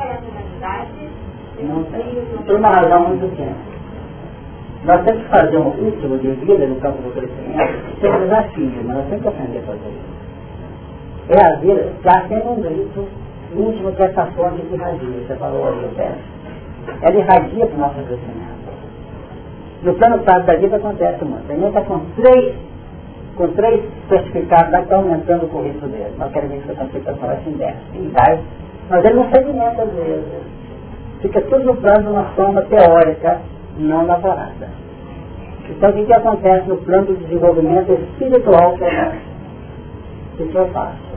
não 1.64 1.84
tem. 1.84 2.04
Por 2.46 2.54
uma 2.56 2.68
razão 2.68 3.08
muito 3.08 3.28
simples. 3.36 3.78
Nós 4.84 5.04
temos 5.04 5.22
que 5.24 5.28
fazer 5.28 5.58
um 5.58 5.70
ritmo 5.70 6.18
de 6.18 6.30
vida 6.30 6.66
no 6.66 6.76
campo 6.76 7.02
do 7.02 7.10
crescimento, 7.12 8.00
sem 8.00 8.12
desafio, 8.12 8.82
mas 8.84 8.96
nós 8.96 9.06
temos 9.08 9.22
que 9.22 9.28
aprender 9.28 9.58
a 9.58 9.62
fazer 9.62 9.88
isso. 9.88 10.18
É 11.30 11.44
a 11.44 11.56
vida, 11.56 11.92
já 12.04 12.20
tem 12.28 12.38
um 12.46 12.60
grito 12.60 13.08
íntimo 13.52 13.92
que 13.92 14.02
essa 14.02 14.26
fonte 14.26 14.62
de 14.62 14.74
irradia, 14.74 15.26
você 15.26 15.34
falou 15.34 15.68
ali, 15.68 15.82
eu 15.82 15.90
penso 15.96 16.38
ela 17.02 17.16
irradia 17.16 17.66
para 17.66 17.76
o 17.76 17.78
nosso 17.78 17.94
crescimento. 17.94 18.58
No 19.82 19.94
plano 19.94 20.18
prático 20.20 20.46
da 20.46 20.56
vida 20.56 20.76
acontece 20.76 21.24
muito. 21.24 21.50
A 21.50 21.54
gente 21.54 21.68
está 21.68 21.82
com 21.82 22.00
três, 22.16 22.54
com 23.36 23.48
três 23.48 23.84
certificados, 24.08 24.74
está 24.74 24.96
aumentando 24.96 25.46
o 25.46 25.48
currículo 25.48 25.88
dele. 25.88 26.14
Nós 26.18 26.32
queremos 26.32 26.64
que 26.64 26.70
essa 26.72 26.80
certificação 26.80 27.28
vai 27.28 27.36
se 27.42 27.50
inversa. 27.50 27.78
E 27.94 28.08
vai, 28.08 28.40
mas 28.88 29.04
ele 29.04 29.14
não 29.14 29.30
segmenta 29.30 29.82
às 29.82 29.92
vezes. 29.92 30.24
Fica 31.20 31.40
tudo 31.42 31.64
no 31.64 31.76
plano 31.76 32.02
de 32.02 32.08
uma 32.08 32.24
forma 32.34 32.62
teórica, 32.62 33.40
não 33.76 34.02
elaborada. 34.02 34.68
Então 35.68 35.90
o 35.90 35.92
que, 35.92 36.06
que 36.06 36.12
acontece 36.12 36.68
no 36.68 36.76
plano 36.78 37.06
do 37.06 37.16
desenvolvimento 37.16 37.92
espiritual 37.92 38.72
que 38.76 38.84
é 38.84 39.12
O 40.38 40.48
que 40.48 40.54
eu 40.54 40.68
faço? 40.68 41.08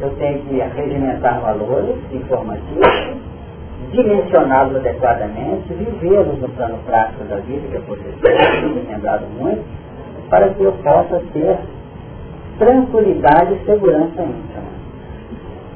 Eu 0.00 0.10
tenho 0.16 0.42
que 0.42 0.58
regimentar 0.58 1.40
valores 1.40 1.96
informativos, 2.12 3.16
dimensioná-los 3.90 4.76
adequadamente, 4.76 5.72
vivê-los 5.72 6.38
no 6.38 6.48
plano 6.50 6.78
prático 6.86 7.24
da 7.24 7.36
vida, 7.36 7.66
que 7.68 7.76
é 7.76 7.80
vocês 7.80 8.14
lembrado 8.88 9.26
muito, 9.38 9.64
para 10.28 10.50
que 10.50 10.62
eu 10.62 10.72
possa 10.72 11.22
ter 11.32 11.56
tranquilidade 12.58 13.54
e 13.54 13.64
segurança 13.64 14.22
íntima. 14.22 14.75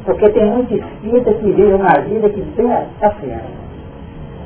Porque 0.05 0.31
tem 0.31 0.47
muito 0.47 0.75
espírita 0.75 1.33
que 1.35 1.53
vive 1.53 1.75
uma 1.75 2.01
vida 2.09 2.29
que 2.31 2.41
tem 2.57 2.73
assim, 2.73 3.39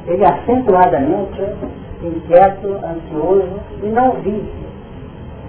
ele 0.07 0.25
acentuadamente 0.25 1.41
inquieto, 2.03 2.69
ansioso 2.85 3.61
e 3.83 3.87
não 3.87 4.13
vive. 4.21 4.65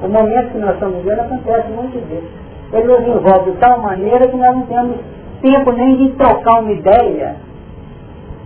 O 0.03 0.07
momento 0.07 0.51
que 0.51 0.57
nós 0.57 0.73
estamos 0.73 0.97
vivendo 0.97 1.21
acontece 1.21 1.69
muito 1.69 1.97
disso. 2.07 2.45
Ele 2.73 2.87
nos 2.87 3.07
envolve 3.07 3.51
de 3.51 3.57
tal 3.57 3.79
maneira 3.81 4.27
que 4.27 4.37
nós 4.37 4.55
não 4.55 4.65
temos 4.65 4.97
tempo 5.41 5.71
nem 5.71 5.97
de 5.97 6.09
trocar 6.13 6.61
uma 6.61 6.71
ideia. 6.71 7.35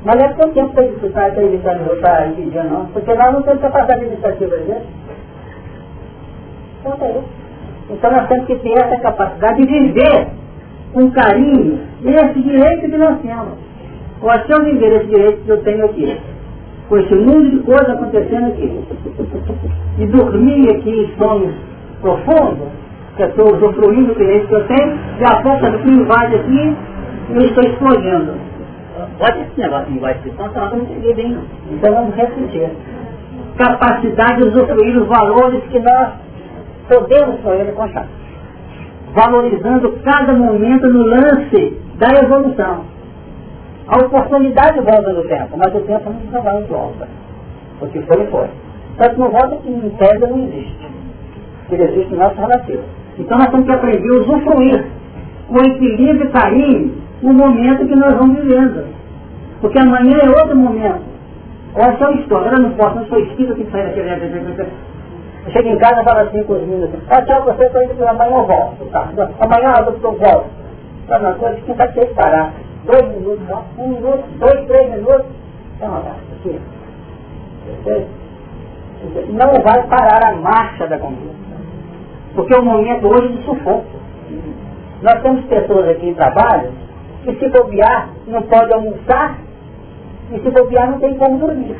Mas 0.03 0.16
não 0.16 0.26
é 0.26 0.30
porque 0.30 0.53
tempo 0.53 0.74
para 0.74 0.84
disputar, 0.84 1.32
para 1.34 1.43
evitar 1.43 1.78
voltar 1.80 2.32
dia 2.32 2.64
não, 2.64 2.86
porque 2.88 3.14
nós 3.14 3.34
não 3.34 3.41
temos 3.41 3.62
capacidade 3.62 4.01
administrativa 4.01 4.57
disso. 4.57 4.88
Então, 6.80 7.07
é 7.07 7.22
então 7.89 8.12
nós 8.12 8.28
temos 8.28 8.45
que 8.45 8.55
ter 8.60 8.78
essa 8.78 8.97
capacidade 9.01 9.66
de 9.66 9.68
viver 9.68 10.28
com 10.93 11.11
carinho 11.11 11.79
esse 12.03 12.39
direito 12.39 12.89
que 12.89 12.97
nós 12.97 13.19
temos. 13.21 13.57
Qual 14.19 14.35
é 14.35 14.55
o 14.55 14.63
viver 14.65 14.97
esse 14.97 15.07
direito 15.07 15.43
que 15.45 15.49
eu 15.49 15.63
tenho 15.63 15.85
aqui? 15.85 16.17
com 16.89 16.97
esse 16.97 17.15
mundo 17.15 17.51
de 17.51 17.59
coisas 17.59 17.89
acontecendo 17.89 18.47
aqui. 18.47 18.83
E 19.99 20.07
dormir 20.07 20.69
aqui 20.71 20.89
em 20.89 21.17
sono 21.17 21.53
profundo, 22.01 22.67
que 23.15 23.23
eu 23.23 23.27
estou 23.27 23.55
usufruindo 23.55 24.13
do 24.13 24.15
direito 24.15 24.47
que 24.47 24.55
eu 24.55 24.67
tenho, 24.67 24.97
e 25.19 25.23
a 25.23 25.41
força 25.43 25.69
do 25.69 25.79
que 25.79 25.89
invade 25.89 26.35
aqui, 26.35 26.77
eu 27.29 27.41
estou 27.45 27.63
explodindo. 27.63 28.33
Pode 29.19 29.39
esse 29.39 29.59
negócio 29.59 29.85
de 29.85 29.97
invade 29.97 30.19
então, 30.25 30.49
tá 30.49 30.69
não 30.75 30.87
cheguei 30.87 31.13
bem 31.13 31.31
não. 31.33 31.43
Então 31.71 31.93
vamos 31.93 32.15
refletir. 32.15 32.69
Capacidade 33.57 34.41
de 34.41 34.47
usufruir 34.47 34.97
os 34.97 35.07
valores 35.07 35.61
que 35.69 35.79
nós 35.79 36.09
podemos 36.87 37.39
com 37.41 37.53
ele 37.53 37.71
contar. 37.73 38.07
Valorizando 39.14 39.91
cada 40.03 40.34
momento 40.34 40.88
no 40.89 41.03
lance 41.03 41.78
da 41.97 42.07
evolução. 42.24 42.86
A 43.88 44.05
oportunidade 44.05 44.80
volta 44.82 45.14
do 45.14 45.24
tempo, 45.24 45.57
mas 45.57 45.74
o 45.74 45.80
tempo 45.82 46.14
não 46.32 46.41
vai 46.41 46.64
volta. 46.64 47.07
O 47.82 47.88
que 47.88 48.01
foi, 48.01 48.26
foi. 48.28 48.47
Só 48.97 49.10
que 49.10 49.20
não 49.20 49.30
volta 49.30 49.55
que 49.57 49.70
em 49.70 49.89
tese 49.97 50.28
não 50.28 50.38
existe. 50.43 50.88
Ele 51.72 51.84
existe 51.84 52.12
no 52.12 52.18
nosso 52.18 52.36
relativo. 52.36 52.84
Então 53.18 53.38
nós 53.38 53.47
temos 53.47 53.66
que 53.66 53.72
aprender 53.72 54.10
a 54.10 54.22
usufruir 54.22 54.86
com 55.47 55.57
equilíbrio 55.57 56.26
e 56.26 56.32
carinho 56.32 56.93
o 57.24 57.34
momento 57.34 57.88
que 57.88 57.95
nós 57.95 58.14
vamos 58.14 58.43
vivendo. 58.43 58.86
Porque 59.60 59.80
amanhã 59.80 60.18
é 60.22 60.30
outro 60.30 60.55
momento. 60.55 61.01
Olha 61.76 61.97
só 61.97 62.12
isso, 62.12 62.36
agora 62.36 62.55
eu 62.55 62.64
não 62.64 62.72
posso, 62.72 62.95
não 62.95 63.05
sou 63.07 63.20
espírito 63.20 63.55
que 63.55 63.72
sai 63.72 63.84
daquele... 63.84 64.10
Eu 65.49 65.53
chego 65.53 65.69
em 65.69 65.79
casa 65.79 66.01
e 66.01 66.03
falo 66.03 66.19
assim 66.19 66.43
com 66.43 66.53
os 66.53 66.61
meninos, 66.61 66.91
ah, 67.09 67.21
tchau, 67.23 67.43
você 67.43 67.65
está 67.65 67.83
indo, 67.83 68.07
amanhã 68.07 68.35
eu 68.37 68.45
volto. 68.45 68.85
Tá? 68.91 69.09
Amanhã 69.39 69.73
eu 69.79 70.11
volto. 70.11 70.45
Não, 71.07 71.19
não, 71.19 71.33
quem 71.33 71.75
vai 71.75 71.91
ter 71.91 72.05
que 72.05 72.13
parar 72.13 72.53
dois 72.85 73.07
minutos, 73.15 73.47
um 73.79 73.87
minuto, 73.87 74.23
dois, 74.37 74.67
três 74.67 74.91
minutos, 74.91 75.25
é 75.81 75.85
uma 75.87 75.97
aqui. 75.97 76.61
Não 79.29 79.51
vai 79.63 79.87
parar 79.87 80.31
a 80.31 80.35
marcha 80.35 80.85
da 80.85 80.99
conquista. 80.99 81.35
Porque 82.35 82.53
é 82.53 82.59
um 82.59 82.65
momento 82.65 83.07
hoje 83.07 83.29
de 83.29 83.43
sufoco. 83.43 83.85
Nós 85.01 85.19
temos 85.23 85.45
pessoas 85.45 85.89
aqui 85.89 86.09
em 86.09 86.13
trabalho 86.13 86.71
que 87.23 87.33
se 87.39 87.49
bobear 87.49 88.09
não 88.27 88.43
pode 88.43 88.71
almoçar 88.71 89.39
e 90.31 90.39
se 90.39 90.51
bobear 90.51 90.91
não 90.91 90.99
tem 90.99 91.17
como 91.17 91.39
dormir. 91.39 91.75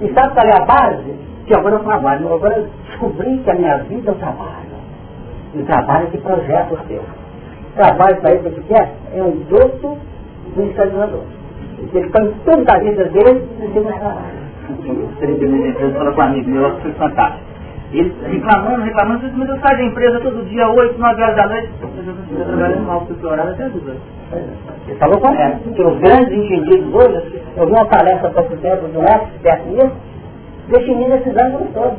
E 0.00 0.14
sabe 0.14 0.32
qual 0.32 0.46
é 0.46 0.56
a 0.56 0.64
base? 0.64 1.27
Que 1.48 1.54
agora 1.54 1.76
eu 1.76 1.84
trabalho, 1.84 2.34
agora 2.34 2.58
eu 2.58 2.68
descobri 2.86 3.38
que 3.38 3.50
a 3.50 3.54
minha 3.54 3.78
vida 3.78 4.10
é 4.10 4.12
o 4.12 4.16
trabalho. 4.16 4.68
E 5.54 5.58
o 5.58 5.64
trabalho 5.64 6.06
é 6.06 6.10
que 6.10 6.18
projeta 6.18 6.74
o 6.74 6.86
seu 6.86 7.02
trabalho 7.78 8.16
para 8.16 8.34
ele, 8.34 8.48
o 8.48 8.52
que 8.52 8.60
quer, 8.62 8.94
é 9.14 9.22
um 9.22 9.36
doto 9.48 9.98
do. 10.54 11.38
Ele 11.94 12.10
põe 12.10 12.34
toda 12.44 12.74
a 12.74 12.78
vida 12.80 13.04
dele 13.04 13.48
em 13.60 13.72
cima 13.72 13.92
do 13.92 13.98
trabalho. 13.98 14.38
Eu 15.80 15.92
falou 15.92 16.12
com 16.12 16.20
um 16.20 16.24
amigo 16.24 16.50
meu, 16.50 16.76
foi 16.80 16.92
fantástico. 16.92 17.48
Ele 17.92 18.14
reclamando, 18.26 18.82
reclamando, 18.82 19.20
disse, 19.20 19.38
mas 19.38 19.48
eu 19.48 19.58
saio 19.60 19.78
da 19.78 19.84
empresa 19.84 20.20
todo 20.20 20.44
dia, 20.46 20.68
8, 20.68 20.98
9 20.98 21.22
horas 21.22 21.36
da 21.36 21.46
noite. 21.46 21.70
Eu 22.30 22.44
trabalhando 22.44 22.86
mal, 22.86 23.00
porque 23.06 23.26
horário 23.26 23.52
até 23.52 23.68
duas 23.70 23.96
Ele 24.86 24.98
falou 24.98 25.18
correto, 25.20 25.60
porque 25.60 25.82
os 25.82 25.98
grandes 26.00 26.32
entendidos 26.34 26.94
hoje, 26.94 27.42
eu 27.56 27.66
vi 27.66 27.72
uma 27.72 27.86
palestra 27.86 28.28
há 28.28 28.32
pouco 28.32 28.54
tempo 28.58 28.88
de 28.88 28.98
um 28.98 29.04
expert 29.04 29.64
nisso, 29.68 29.92
definindo 30.68 31.14
esses 31.14 31.34
ângulos 31.36 31.68
todos, 31.72 31.98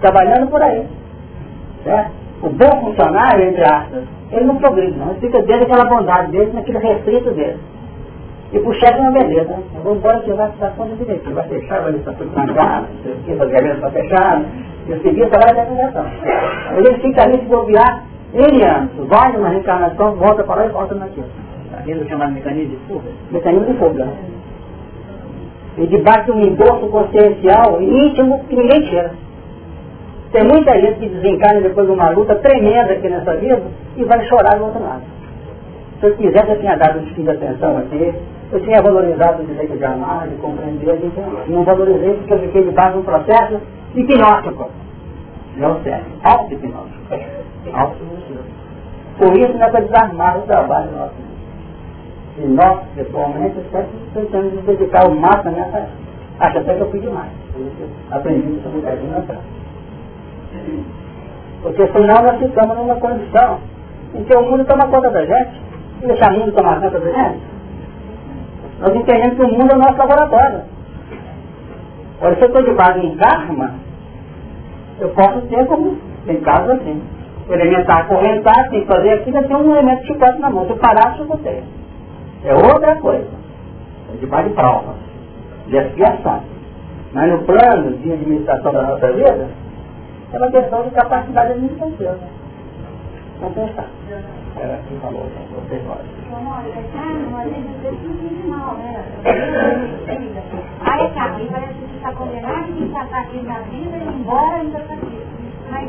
trabalhando 0.00 0.48
por 0.48 0.62
aí. 0.62 0.86
Certo? 1.84 2.10
O 2.42 2.48
bom 2.48 2.84
funcionário, 2.84 3.48
entre 3.48 3.62
aspas, 3.62 4.04
ele 4.32 4.44
não 4.44 4.56
progride, 4.56 4.98
não. 4.98 5.10
Ele 5.10 5.20
fica 5.20 5.42
dentro 5.42 5.68
daquela 5.68 5.84
bondade 5.88 6.32
dele, 6.32 6.52
naquele 6.54 6.78
restrito 6.78 7.30
dele. 7.32 7.58
E 8.52 8.58
pro 8.58 8.72
chefe 8.74 8.98
é 8.98 9.00
uma 9.00 9.12
beleza. 9.12 9.54
Eu 9.74 9.82
vou 9.82 9.94
embora 9.94 10.20
que 10.20 10.32
vai 10.32 10.50
dar 10.58 10.70
conta 10.70 10.96
direito. 10.96 11.32
Vai 11.32 11.46
fechar, 11.48 11.82
vai 11.82 11.92
estar 11.92 12.12
tudo 12.14 12.32
não 12.34 12.44
sei 13.02 13.12
o 13.12 13.16
que, 13.24 13.36
fazer 13.36 13.70
a 13.70 13.74
para 13.76 13.90
fechar. 13.90 14.42
E 14.88 14.92
o 14.92 15.02
seguinte 15.02 15.30
vai 15.30 15.54
reencarnação. 15.54 16.06
Ele 16.76 16.94
fica 17.00 17.22
ali 17.22 17.38
se 17.38 17.44
bobear 17.44 18.04
N 18.34 18.64
anos. 18.64 19.08
Vai 19.08 19.32
numa 19.32 19.50
reencarnação, 19.50 20.16
volta 20.16 20.42
para 20.42 20.62
lá 20.62 20.66
e 20.66 20.70
volta 20.70 20.94
naquilo. 20.94 21.28
Aquilo 21.78 22.08
chamado 22.08 22.32
mecanismo 22.32 22.70
de 22.70 22.76
fuga? 22.88 23.10
Mecanismo 23.30 23.66
de 23.66 23.78
fuga. 23.78 24.08
E 25.80 25.86
debaixo 25.86 26.26
de 26.26 26.32
um 26.32 26.40
endosso 26.42 26.86
consciencial 26.88 27.80
íntimo 27.80 28.44
que 28.44 28.54
ninguém 28.54 28.82
tira. 28.82 29.12
Tem 30.30 30.44
muita 30.44 30.78
gente 30.78 31.00
que 31.00 31.08
desencarna 31.08 31.62
depois 31.62 31.86
de 31.86 31.92
uma 31.92 32.10
luta 32.10 32.34
tremenda 32.36 32.92
aqui 32.92 33.08
nessa 33.08 33.34
vida 33.36 33.62
e 33.96 34.04
vai 34.04 34.22
chorar 34.26 34.58
do 34.58 34.66
outro 34.66 34.82
lado. 34.82 35.02
Se 35.98 36.06
eu 36.06 36.16
quisesse, 36.16 36.50
eu 36.50 36.60
tinha 36.60 36.76
dado 36.76 36.98
um 36.98 37.04
tipo 37.06 37.22
de 37.22 37.30
atenção 37.30 37.78
aqui, 37.78 38.14
eu 38.52 38.60
tinha 38.60 38.82
valorizado 38.82 39.42
o 39.42 39.46
direito 39.46 39.76
de 39.76 39.84
amar, 39.84 40.28
de 40.28 40.34
compreender, 40.36 40.98
de 40.98 41.50
não 41.50 41.64
valorizei 41.64 42.14
porque 42.14 42.34
eu 42.34 42.38
fiquei 42.40 42.64
debaixo 42.64 42.92
de 42.92 42.98
um 42.98 43.02
processo 43.02 43.60
hipnótico. 43.94 44.70
Não 45.56 45.82
serve. 45.82 46.10
Auto-hipnótico. 46.22 47.14
Auto 47.72 47.96
Por 49.18 49.36
isso, 49.36 49.52
não 49.54 49.66
é 49.66 49.80
desarmar 49.80 50.38
o 50.38 50.42
trabalho 50.42 50.92
nosso. 50.92 51.29
E 52.40 52.46
nós, 52.46 52.80
pessoalmente, 52.94 53.58
estamos 53.58 53.90
tentando 54.14 54.62
dedicar 54.64 55.06
o 55.06 55.14
máximo 55.14 55.52
nessa. 55.52 55.88
Acho 56.38 56.58
até 56.58 56.74
que 56.74 56.80
eu 56.80 56.90
fui 56.90 57.00
demais. 57.00 57.30
Aprendi 58.10 58.56
isso 58.56 58.66
um 58.66 58.72
bocadinho 58.72 59.18
atrás. 59.18 59.40
Porque 61.62 61.86
senão 61.88 62.22
nós 62.22 62.38
ficamos 62.38 62.76
numa 62.78 62.94
condição 62.94 63.58
em 64.14 64.24
que 64.24 64.34
o 64.34 64.42
mundo 64.42 64.64
toma 64.64 64.88
conta 64.88 65.10
da 65.10 65.26
gente, 65.26 65.60
e 66.02 66.06
deixar 66.06 66.32
o 66.32 66.38
mundo 66.38 66.52
tomar 66.52 66.80
conta 66.80 66.98
da 66.98 67.12
gente. 67.12 67.40
Nós 68.80 68.96
entendemos 68.96 69.36
que 69.36 69.42
o 69.42 69.58
mundo 69.58 69.72
é 69.72 69.74
o 69.74 69.78
nosso 69.78 69.98
laboratório. 69.98 70.62
Olha, 72.22 72.36
se 72.36 72.40
eu 72.40 72.46
estou 72.46 72.62
de 72.62 72.72
base 72.72 73.00
em 73.00 73.16
karma, 73.16 73.74
eu 74.98 75.10
posso 75.10 75.42
ter 75.42 75.66
como, 75.66 75.98
tem 76.24 76.40
casos 76.40 76.70
assim. 76.70 77.02
Elementar, 77.50 78.06
correntar, 78.08 78.70
tem 78.70 78.80
que 78.80 78.86
fazer 78.86 79.10
aquilo, 79.10 79.42
tenho 79.42 79.58
um 79.58 79.72
elemento 79.72 80.00
de 80.00 80.06
chicote 80.06 80.38
na 80.38 80.48
mão. 80.48 80.64
Se 80.64 80.70
eu 80.70 80.78
parar, 80.78 81.18
eu 81.18 81.26
botei. 81.26 81.62
É 82.44 82.54
outra 82.54 82.96
coisa. 82.96 83.28
É 84.12 84.16
de 84.16 84.26
de 84.26 84.54
prova, 84.54 84.94
de 85.66 85.76
expiação. 85.76 86.42
Mas 87.12 87.30
no 87.30 87.44
plano 87.44 87.96
de 87.98 88.12
administração 88.12 88.72
da 88.72 88.82
nossa 88.82 89.12
vida, 89.12 89.48
é 90.32 90.36
uma 90.38 90.50
questão 90.50 90.82
de 90.82 90.90
capacidade 90.90 91.52
administrativa. 91.52 92.18
Vamos 93.40 93.54
pensar. 93.54 93.86
Era 94.56 94.74
assim 94.74 94.98
falou, 95.00 95.26
vocês 95.54 95.82
Aí 100.80 101.06
acaba, 101.06 101.40
e 101.40 101.46
parece 101.48 101.74
que 101.74 101.96
está 101.96 102.12
condenado 102.12 102.70
e 102.76 102.84
está 102.84 103.00
aqui 103.00 103.42
na 103.42 103.58
vida 103.60 103.96
e 103.96 104.20
embora 104.20 104.56
ainda 104.56 104.78
está 104.78 104.94
aqui. 104.94 105.20
Mas 105.70 105.88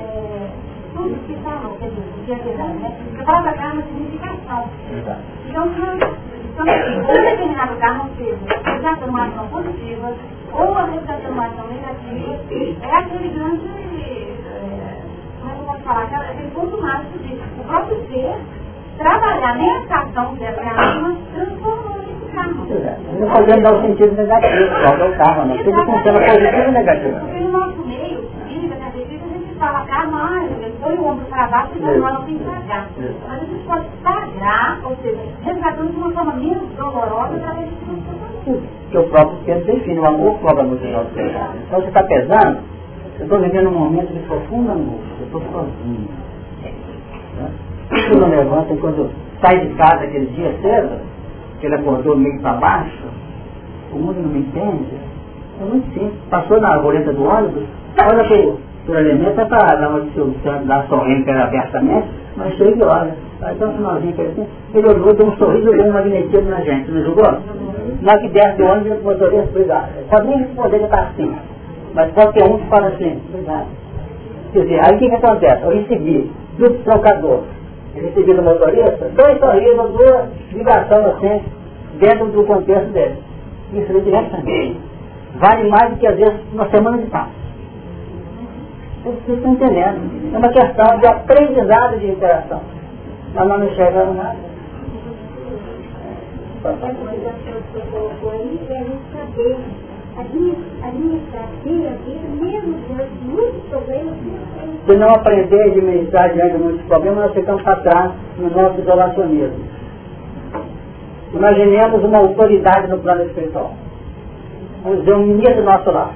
é, 0.00 0.50
tudo 0.96 1.26
que 1.26 1.36
falou, 1.44 1.76
quer 1.78 1.90
dizer, 1.90 2.00
o 2.00 2.24
que 2.24 2.32
é 2.32 2.36
verdade, 2.36 2.78
né? 2.78 2.92
Porque 3.04 3.20
a 3.20 3.24
palavra 3.24 3.52
karma 3.52 3.82
significação. 3.82 4.70
Então, 5.46 5.66
então, 6.56 6.64
um 6.64 7.24
determinado 7.24 7.76
karma 7.76 8.08
seja 8.16 8.36
já 8.80 8.92
uma 9.06 9.26
ação 9.26 9.46
positiva, 9.48 10.14
ou 10.52 10.78
a 10.78 10.86
transformação 10.86 11.66
negativa, 11.68 12.40
é 12.82 12.96
aquele 12.96 13.28
grande, 13.28 13.68
é, 13.68 15.02
como 15.40 15.52
é 15.52 15.54
que 15.54 15.60
eu 15.60 15.66
posso 15.66 15.82
falar, 15.82 16.04
aquele 16.04 16.50
ponto 16.50 16.80
mágico 16.80 17.18
de 17.18 17.34
o 17.60 17.64
próprio 17.64 17.96
ser 18.08 18.36
trabalhar 18.96 19.56
nessa 19.56 19.94
ação 19.96 20.34
dessa 20.36 20.62
alma, 20.62 21.16
transformando 21.34 22.04
esse 22.08 22.32
karma. 22.34 22.64
Não 23.20 23.28
podemos 23.28 23.62
dar 23.62 23.74
o 23.74 23.82
sentido 23.82 24.16
negativo, 24.16 24.70
só 24.82 24.96
do 24.96 25.16
karma, 25.16 25.44
não. 25.44 25.58
Tudo 25.58 25.84
funciona 25.84 26.20
positivo 26.20 26.68
e 26.68 26.72
negativo. 26.72 27.20
Porque 27.20 27.40
no 27.40 27.50
nosso 27.52 27.86
meio, 27.86 28.28
clínica, 28.46 28.76
catequista, 28.76 29.26
a 29.26 29.28
gente 29.28 29.54
fala 29.58 29.86
karma, 29.86 30.40
põe 30.80 30.94
o 30.96 31.06
ombro 31.06 31.24
para 31.26 31.46
baixo 31.48 31.72
e 31.76 31.80
tem 31.80 32.38
que 32.38 32.44
pagar. 32.44 32.88
Mas 33.28 33.42
a 33.42 33.44
gente 33.44 33.64
pode 33.66 33.86
sagrar, 34.02 34.80
ou 34.84 34.96
seja, 35.02 35.18
resgatando 35.42 35.90
de 35.90 35.96
uma 35.96 36.12
forma 36.12 36.32
menos 36.34 36.68
dolorosa 36.76 37.36
através 37.36 37.68
de 37.68 37.76
tudo. 37.76 38.62
Que 38.90 38.98
o 38.98 39.08
próprio 39.08 39.38
Pedro 39.44 39.64
define, 39.66 39.98
o 39.98 40.06
amor 40.06 40.38
cobra 40.38 40.62
muito 40.62 40.86
nosso 40.86 41.10
pecado. 41.10 41.58
Então 41.66 41.80
você 41.80 41.88
está 41.88 42.02
pesando, 42.04 42.58
eu 43.18 43.24
estou 43.24 43.40
vivendo 43.40 43.68
um 43.68 43.78
momento 43.78 44.12
de 44.12 44.20
profunda 44.20 44.72
angústia, 44.72 45.16
eu 45.20 45.26
estou 45.26 45.42
sozinho. 45.52 46.08
Quando 48.08 48.30
levanta, 48.30 48.76
quando 48.76 49.10
sai 49.40 49.60
de 49.60 49.74
casa 49.74 50.04
aquele 50.04 50.26
dia 50.26 50.56
cedo, 50.62 51.00
que 51.60 51.66
ele 51.66 51.74
acordou 51.76 52.16
meio 52.16 52.40
para 52.40 52.54
baixo, 52.54 53.04
o 53.92 53.98
mundo 53.98 54.20
não 54.22 54.30
me 54.30 54.40
entende, 54.40 54.94
é 55.60 55.64
muito 55.64 55.86
simples. 55.92 56.20
Passou 56.30 56.60
na 56.60 56.74
arboleta 56.74 57.12
do 57.12 57.24
ônibus, 57.24 57.64
olha 57.98 58.24
para 58.24 58.56
o 58.88 58.94
elemento, 58.94 59.40
é 59.40 59.44
para 59.44 59.74
dar 59.74 59.88
uma 59.88 60.00
dissolução, 60.00 60.62
sorrindo 60.88 61.24
pela 61.24 61.44
abertamente, 61.44 62.08
mas 62.36 62.54
cheio 62.54 62.76
de 62.76 62.82
olha. 62.84 63.14
Vai 63.40 63.54
dar 63.56 63.66
um 63.66 63.76
finalzinho 63.76 64.12
que 64.14 64.22
assim, 64.22 64.46
ele 64.74 64.88
olhou, 64.88 65.12
deu 65.12 65.26
um 65.26 65.36
sorriso, 65.36 65.70
deu 65.70 65.86
um 65.86 65.92
magnetismo 65.92 66.50
na 66.50 66.60
gente, 66.60 66.90
não 66.90 67.02
julgou? 67.04 67.38
Na 68.00 68.18
que 68.18 68.28
desce 68.28 68.56
do 68.56 68.64
ônibus, 68.64 69.00
o 69.00 69.04
motorista, 69.04 69.48
obrigado. 69.50 69.88
Pode 70.08 70.26
nem 70.26 70.38
responder 70.38 70.78
que 70.78 70.84
está 70.84 71.00
assim. 71.00 71.36
Mas 71.94 72.12
qualquer 72.12 72.44
um 72.44 72.58
que 72.58 72.68
fala 72.68 72.86
assim, 72.88 73.20
obrigado. 73.28 73.66
Quer 74.52 74.60
dizer, 74.60 74.80
aí 74.84 74.94
o 74.94 74.98
que, 74.98 75.08
que 75.08 75.14
acontece? 75.16 75.62
Eu 75.62 75.70
recebi 75.70 76.30
do 76.58 76.70
trocador, 76.84 77.42
recebi 77.94 78.34
do 78.34 78.42
motorista, 78.42 79.10
dois 79.14 79.38
sorrisos, 79.38 79.90
duas 79.92 80.24
ligações 80.52 81.06
assim, 81.06 81.42
dentro 81.98 82.26
do 82.26 82.44
contexto 82.44 82.92
dele. 82.92 83.16
Isso 83.72 83.96
é 83.96 84.00
diretamente. 84.00 84.80
Vale 85.34 85.68
mais 85.68 85.90
do 85.90 85.96
que 85.96 86.06
às 86.06 86.16
vezes 86.16 86.40
uma 86.52 86.68
semana 86.70 86.98
de 86.98 87.06
paz. 87.06 87.45
Vocês 89.06 89.38
estão 89.38 89.52
entendendo. 89.52 90.34
É 90.34 90.38
uma 90.38 90.48
questão 90.48 90.98
de 90.98 91.06
aprendizado 91.06 92.00
de 92.00 92.08
interação. 92.08 92.60
Nós 93.34 93.48
não 93.48 93.64
enxergamos 93.64 94.16
nada. 94.16 94.36
É 96.64 96.68
a 96.68 96.72
a 100.18 100.90
problemas. 103.70 104.16
Se 104.86 104.96
não 104.96 105.10
aprender 105.10 105.62
a 105.62 105.66
administrar 105.66 106.32
diante 106.32 106.52
de 106.52 106.58
muitos 106.58 106.86
problemas, 106.86 107.18
nós 107.26 107.32
ficamos 107.34 107.62
para 107.62 107.76
trás 107.76 108.12
no 108.38 108.50
nosso 108.50 108.80
isolacionismo. 108.80 109.64
Imaginemos 111.32 112.02
uma 112.02 112.18
autoridade 112.18 112.88
no 112.88 112.98
plano 112.98 113.24
espiritual. 113.26 113.72
Vamos 114.82 115.00
dizer, 115.00 115.14
um 115.14 115.26
ministro 115.26 115.56
do 115.56 115.64
nosso 115.64 115.90
lar. 115.92 116.12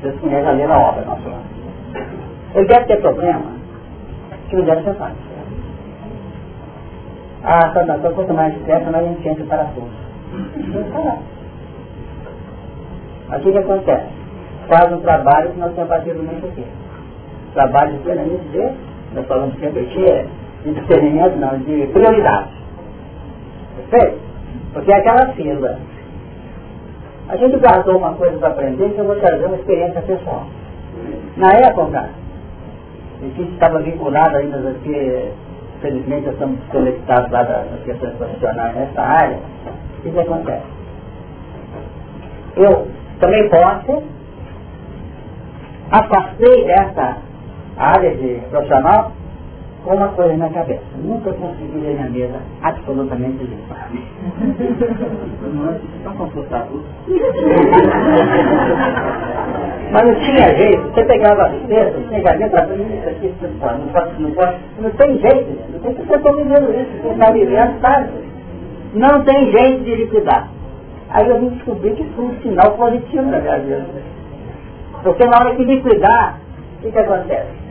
Vocês 0.00 0.18
conhecem 0.20 0.48
ali 0.48 0.66
na 0.66 0.78
obra 0.78 1.04
nosso 1.04 1.28
lar. 1.28 1.53
Ele 2.54 2.66
deve 2.66 2.84
ter 2.86 3.00
problema 3.00 3.52
que 4.48 4.56
não 4.56 4.64
deve 4.64 4.82
ser 4.84 4.94
fácil. 4.94 5.34
Ah, 7.42 7.72
Santa 7.74 7.98
Cruz, 7.98 8.14
quanto 8.14 8.32
mais 8.32 8.56
estresse, 8.56 8.90
mais 8.90 9.04
a 9.04 9.08
gente 9.08 9.28
entra 9.28 9.44
para 9.44 9.66
parar. 10.92 11.18
Aqui 13.30 13.48
o 13.48 13.52
que 13.52 13.58
acontece? 13.58 14.06
Faz 14.68 14.92
um 14.92 15.00
trabalho 15.00 15.50
que 15.50 15.58
nós 15.58 15.74
temos 15.74 15.90
batido 15.90 16.22
muito 16.22 16.46
aqui. 16.46 16.64
Trabalho 17.52 17.98
plenamente 17.98 18.44
de, 18.48 18.72
nós 19.14 19.26
falamos 19.26 19.58
sempre 19.58 19.80
aqui, 19.80 20.04
é 20.06 20.26
de 20.64 20.72
discernimento, 20.72 21.36
não, 21.36 21.58
de 21.58 21.86
prioridade. 21.88 22.50
Perfeito? 23.90 24.18
Porque 24.72 24.92
é 24.92 24.96
aquela 24.96 25.32
fila. 25.34 25.78
A 27.28 27.36
gente 27.36 27.56
guardou 27.58 27.98
uma 27.98 28.14
coisa 28.14 28.38
para 28.38 28.48
aprender 28.48 28.90
que 28.90 28.98
eu 28.98 29.04
vou 29.04 29.16
trazer 29.16 29.44
uma 29.44 29.56
experiência 29.56 30.00
pessoal. 30.02 30.46
Na 31.36 31.50
época, 31.52 32.08
a 33.24 33.36
gente 33.36 33.54
estava 33.54 33.78
vinculado 33.80 34.36
ainda 34.36 34.58
porque 34.58 35.30
felizmente 35.80 36.28
estamos 36.28 36.58
conectados 36.70 37.30
lá 37.30 37.42
das 37.42 37.82
questões 37.84 38.14
profissionais 38.14 38.74
nessa 38.76 39.00
área, 39.00 39.38
o 39.98 40.02
que, 40.02 40.10
que 40.10 40.20
acontece? 40.20 40.66
Eu 42.56 42.88
também 43.20 43.48
posso, 43.48 44.02
afastei 45.90 46.64
dessa 46.66 47.16
área 47.76 48.14
de 48.16 48.40
profissional 48.50 49.12
com 49.84 49.94
uma 49.94 50.08
coisa 50.08 50.36
na 50.36 50.48
cabeça. 50.48 50.82
Nunca 51.02 51.32
consegui 51.34 51.78
ler 51.78 51.94
minha 51.94 52.10
mesa 52.10 52.40
absolutamente 52.62 53.44
limpa. 53.44 53.76
Consultar 56.16 56.66
tudo. 56.68 56.84
Mas 59.92 60.06
não 60.06 60.14
tinha 60.14 60.56
jeito. 60.56 60.82
Você 60.88 61.04
pegava 61.04 61.44
as 61.44 61.56
peças, 61.66 62.08
gaveta, 62.22 62.74
isso 62.74 63.08
aqui, 63.08 63.34
não 63.42 63.88
pode, 63.88 64.22
não 64.22 64.30
pode, 64.32 64.56
não 64.80 64.90
tem 64.90 65.18
jeito. 65.18 65.72
Não 65.72 65.80
tem 65.80 65.94
que 65.94 66.02
está 66.02 66.32
vivendo 66.32 66.70
isso. 66.70 67.02
Você 67.02 67.08
está 67.10 67.30
vivendo? 67.30 68.24
Não 68.94 69.22
tem 69.24 69.52
jeito 69.52 69.84
de 69.84 69.94
liquidar. 69.96 70.48
Aí 71.10 71.28
eu 71.28 71.38
vim 71.38 71.48
descobrir 71.50 71.94
que 71.94 72.04
foi 72.16 72.24
um 72.24 72.40
sinal 72.40 72.72
positivo 72.72 73.22
na 73.22 73.38
minha 73.38 73.58
vida. 73.58 73.86
Porque 75.02 75.24
na 75.26 75.38
hora 75.38 75.54
que 75.54 75.64
liquidar, 75.64 76.40
o 76.78 76.82
que, 76.82 76.90
que 76.90 76.98
acontece? 76.98 77.63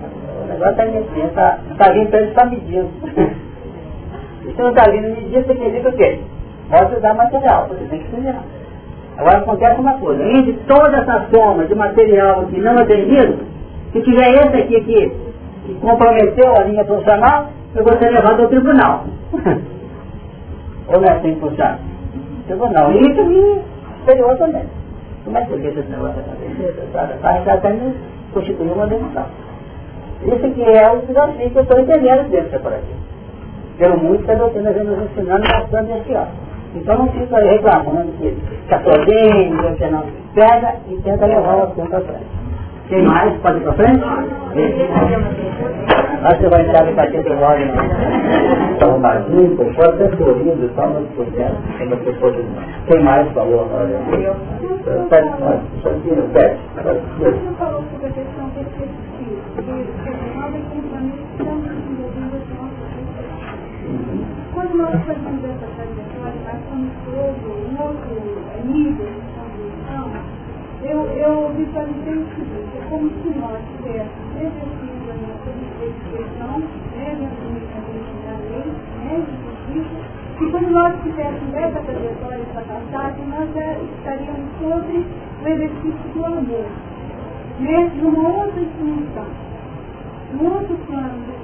O 0.43 0.47
negócio 0.47 0.71
está 0.71 0.85
mentindo, 0.85 1.27
está 1.27 1.59
tá 1.77 1.91
vindo 1.93 2.09
para 2.09 2.19
ele 2.19 2.29
está 2.29 2.45
medindo. 2.45 2.89
Se 4.43 4.61
não 4.61 4.69
está 4.69 4.91
vindo 4.91 5.15
medir, 5.15 5.43
você 5.43 5.53
dizer 5.53 5.87
o 5.87 5.93
quê? 5.93 6.19
Pode 6.69 6.95
usar 6.95 7.13
material, 7.13 7.67
você 7.69 7.85
tem 7.85 7.99
que 7.99 8.05
estudar. 8.05 8.43
Agora 9.17 9.37
acontece 9.37 9.79
uma 9.79 9.93
coisa, 9.99 10.23
entre 10.23 10.53
toda 10.67 10.97
essa 10.97 11.27
soma 11.31 11.65
de 11.65 11.75
material 11.75 12.41
aqui 12.41 12.59
não 12.59 12.77
atendido, 12.77 13.39
se 13.93 14.01
tiver 14.01 14.31
esse 14.31 14.57
aqui 14.57 14.81
que, 14.81 15.11
que 15.65 15.73
comprometeu 15.75 16.55
a 16.55 16.63
linha 16.63 16.83
profissional, 16.83 17.49
eu 17.75 17.83
vou 17.83 17.97
ser 17.99 18.09
levado 18.09 18.41
ao 18.41 18.49
tribunal. 18.49 19.05
Ou 20.87 20.99
não 20.99 21.07
é 21.07 21.11
assim 21.13 21.35
que 21.35 21.39
funciona? 21.39 21.79
Tribunal. 22.47 22.91
E 22.91 23.01
isso 23.01 23.61
superior 23.99 24.37
também. 24.37 24.63
Como 25.23 25.37
é 25.37 25.41
que 25.41 25.51
você 25.51 25.57
vê 25.57 25.79
esse 25.79 25.89
negócio 25.89 26.15
da 26.15 26.23
cabeça? 26.23 27.17
Vai 27.21 27.49
até 27.49 27.77
constituir 28.33 28.71
uma 28.71 28.87
demissão. 28.87 29.25
Isso 30.21 30.53
que 30.53 30.61
é 30.61 30.91
o 30.91 31.05
desafio 31.05 31.49
que 31.49 31.57
eu 31.57 31.63
estou 31.63 31.79
entendendo 31.79 32.29
dentro 32.29 32.59
por 32.59 32.73
aqui. 32.73 32.93
Pelo 33.77 33.97
muito 33.97 34.23
que 34.23 34.31
a 34.31 34.35
doutrina 34.35 34.71
vem 34.71 34.83
nos 34.83 35.03
ensinando 35.03 35.43
bastante 35.47 35.91
esse 35.91 36.13
ano. 36.13 36.31
Então 36.75 36.97
não 36.97 37.07
fica 37.07 37.37
reclamando 37.37 38.11
que 38.19 38.35
está 38.63 38.79
sozinho, 38.81 39.57
que 39.57 39.63
você 39.63 39.87
não 39.87 40.03
pega 40.33 40.75
e 40.89 40.95
tenta 41.03 41.25
levar 41.25 41.55
o 41.55 41.63
assunto 41.63 41.89
frente. 41.89 42.43
Quem 42.89 43.03
mais? 43.03 43.33
Pode 43.41 43.57
ir 43.57 43.61
para 43.61 43.73
frente? 43.73 44.03
Acho 46.23 46.39
que 46.39 46.47
vai 46.47 46.61
entrar 46.61 46.85
no 46.85 46.95
paquete 46.95 47.29
logo, 47.29 47.57
né? 47.57 48.71
Está 48.73 48.85
arrumadinho, 48.87 49.55
por 49.55 49.73
fora 49.73 49.89
até 49.89 50.15
sorrindo, 50.15 50.71
só 50.75 50.87
no 50.87 51.05
processo, 51.07 51.55
como 51.77 51.95
você 51.95 52.13
pode 52.13 52.45
Quem 52.87 53.03
mais 53.03 53.27
falou 53.33 53.61
agora? 53.61 53.89
Pede, 55.09 55.29
pede. 56.33 56.59
Você 57.19 57.33
falou 57.57 57.83
sobre 57.91 58.07
a 58.07 58.09
questão 58.09 58.49
perspectiva. 58.49 58.82
Quando 64.53 64.73
nós 64.77 64.97
fazemos 65.05 65.43
essa 65.45 65.67
trajetória, 65.75 66.39
passamos 66.43 66.89
todo 67.05 67.45
um 67.53 67.77
outro 67.79 68.17
nível 68.65 69.05
de 69.05 69.21
compreensão, 69.37 70.09
eu, 70.81 71.05
eu 71.05 71.53
visualizei 71.55 72.17
o 72.17 72.25
seguinte, 72.33 72.77
é 72.77 72.81
como 72.89 73.09
se 73.09 73.29
nós 73.37 73.61
tivéssemos 73.77 74.35
exercido 74.35 75.05
a 75.11 75.15
nossa 75.21 75.49
expressão, 75.85 76.57
né, 76.97 77.07
dentro 77.13 77.45
da 78.25 78.35
lei, 78.49 78.67
né, 79.03 79.13
de 79.21 79.33
justiça, 79.45 80.01
e 80.41 80.43
quando 80.49 80.69
nós 80.71 80.91
fizéssemos 81.03 81.53
essa 81.53 81.79
trajetória, 81.79 82.41
essa 82.41 82.61
passagem, 82.61 83.23
nós 83.27 83.49
estaríamos 83.99 84.49
sobre 84.59 85.05
o 85.43 85.47
exercício 85.47 86.07
do 86.15 86.25
amor, 86.25 86.67
né, 87.59 87.91
numa 88.01 88.29
outra 88.29 88.61
dimensão, 88.61 89.42
plano 90.37 90.67
de 90.67 91.43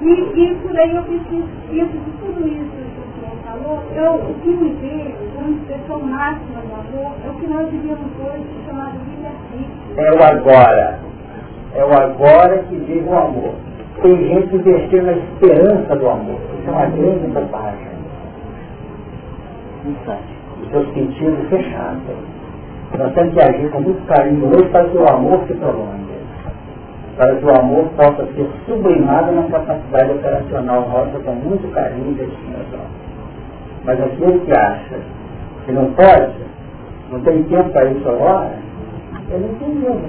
e, 0.00 0.10
e 0.10 0.54
por 0.62 0.78
aí 0.78 0.94
eu 0.94 1.02
preciso, 1.02 1.48
dentro 1.70 1.98
de 1.98 2.10
tudo 2.20 2.46
isso 2.46 2.70
que 2.70 3.00
o 3.00 3.20
senhor 3.20 3.36
falou, 3.44 3.82
eu, 3.96 4.30
o 4.30 4.34
que 4.42 4.50
me 4.50 4.70
veio, 4.80 5.12
como 5.34 5.56
expressão 5.56 6.00
máxima 6.00 6.60
do 6.60 6.74
amor, 6.74 7.12
é 7.24 7.28
o 7.28 7.34
que 7.34 7.46
nós 7.48 7.68
vivíamos 7.68 8.06
hoje, 8.20 8.46
chamado 8.64 8.96
livre-arbítrio. 9.10 9.96
É 9.96 10.12
o 10.12 10.22
agora. 10.22 10.98
É 11.74 11.84
o 11.84 11.92
agora 11.92 12.58
que 12.68 12.76
vive 12.76 13.08
o 13.08 13.18
amor. 13.18 13.54
Tem 14.00 14.16
gente 14.16 14.54
investindo 14.54 15.06
na 15.06 15.12
esperança 15.12 15.96
do 15.96 16.08
amor. 16.08 16.38
Isso 16.60 16.68
é 16.68 16.70
uma 16.70 16.86
grande 16.86 17.26
bobagem. 17.26 17.88
Os 20.62 20.70
seus 20.70 20.94
sentidos 20.94 21.48
fechados. 21.48 22.00
Nós 22.96 23.12
temos 23.14 23.34
que 23.34 23.40
agir 23.40 23.70
com 23.70 23.80
muito 23.80 24.06
carinho 24.06 24.46
hoje 24.46 24.68
para 24.68 24.84
que 24.84 24.96
o 24.96 25.08
amor 25.12 25.40
se 25.48 25.54
prolongue 25.54 26.07
para 27.18 27.34
que 27.34 27.44
o 27.44 27.50
amor 27.50 27.84
possa 27.96 28.24
ser 28.26 28.48
sublimado 28.64 29.32
na 29.32 29.42
capacidade 29.50 30.12
operacional 30.12 30.88
nossa 30.88 31.18
com 31.18 31.32
muito 31.32 31.68
carinho 31.74 32.12
e 32.12 32.14
destinação. 32.14 32.86
Mas 33.84 34.00
aquele 34.00 34.38
que 34.38 34.52
acha 34.52 34.94
que 35.66 35.72
não 35.72 35.92
pode, 35.94 36.32
não 37.10 37.20
tem 37.20 37.42
tempo 37.42 37.70
para 37.70 37.86
isso 37.86 38.08
agora, 38.08 38.52
eu 39.30 39.40
não 39.40 39.48
tenho 39.54 39.74
mesmo, 39.74 40.00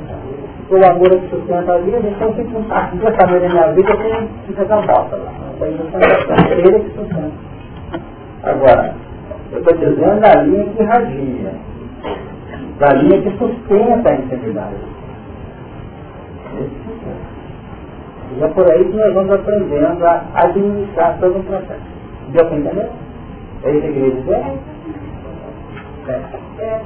o 0.70 0.86
amor 0.86 1.12
é 1.12 1.18
que 1.18 1.30
sustenta 1.30 1.74
a 1.74 1.78
vida, 1.80 1.98
então 1.98 2.32
fica 2.36 2.58
um 2.58 2.64
parte 2.66 2.96
dessa 2.98 3.26
da 3.26 3.40
minha 3.40 3.74
vida 3.74 3.98
tem 3.98 4.30
que 4.46 4.54
fazer 4.54 4.86
volta 4.86 5.16
lá. 5.16 5.34
Ele 5.62 6.80
que 6.80 6.90
sustenta. 6.92 7.32
Agora, 8.44 8.94
eu 9.52 9.60
estou 9.60 9.78
dizendo 9.78 10.20
da 10.22 10.44
linha 10.44 10.64
que 10.66 10.84
irradia, 10.84 11.54
da 12.78 12.94
linha 12.94 13.20
que 13.20 13.32
sustenta 13.40 14.12
a 14.12 14.16
integridade. 14.16 14.76
E 18.38 18.44
é 18.44 18.48
por 18.48 18.70
aí 18.72 18.84
que 18.86 18.98
nós 18.98 19.14
vamos 19.14 19.32
aprendendo 19.32 20.06
a 20.06 20.26
administrar 20.34 21.18
todo 21.20 21.40
o 21.40 21.44
processo. 21.44 21.82
Deu 22.30 22.46
para 22.46 22.58
entender? 22.58 22.90
É 23.64 23.72
isso 23.72 23.94
que 23.94 24.00
eu 24.00 24.12
dizer? 24.12 24.60
É. 26.08 26.64
é. 26.64 26.82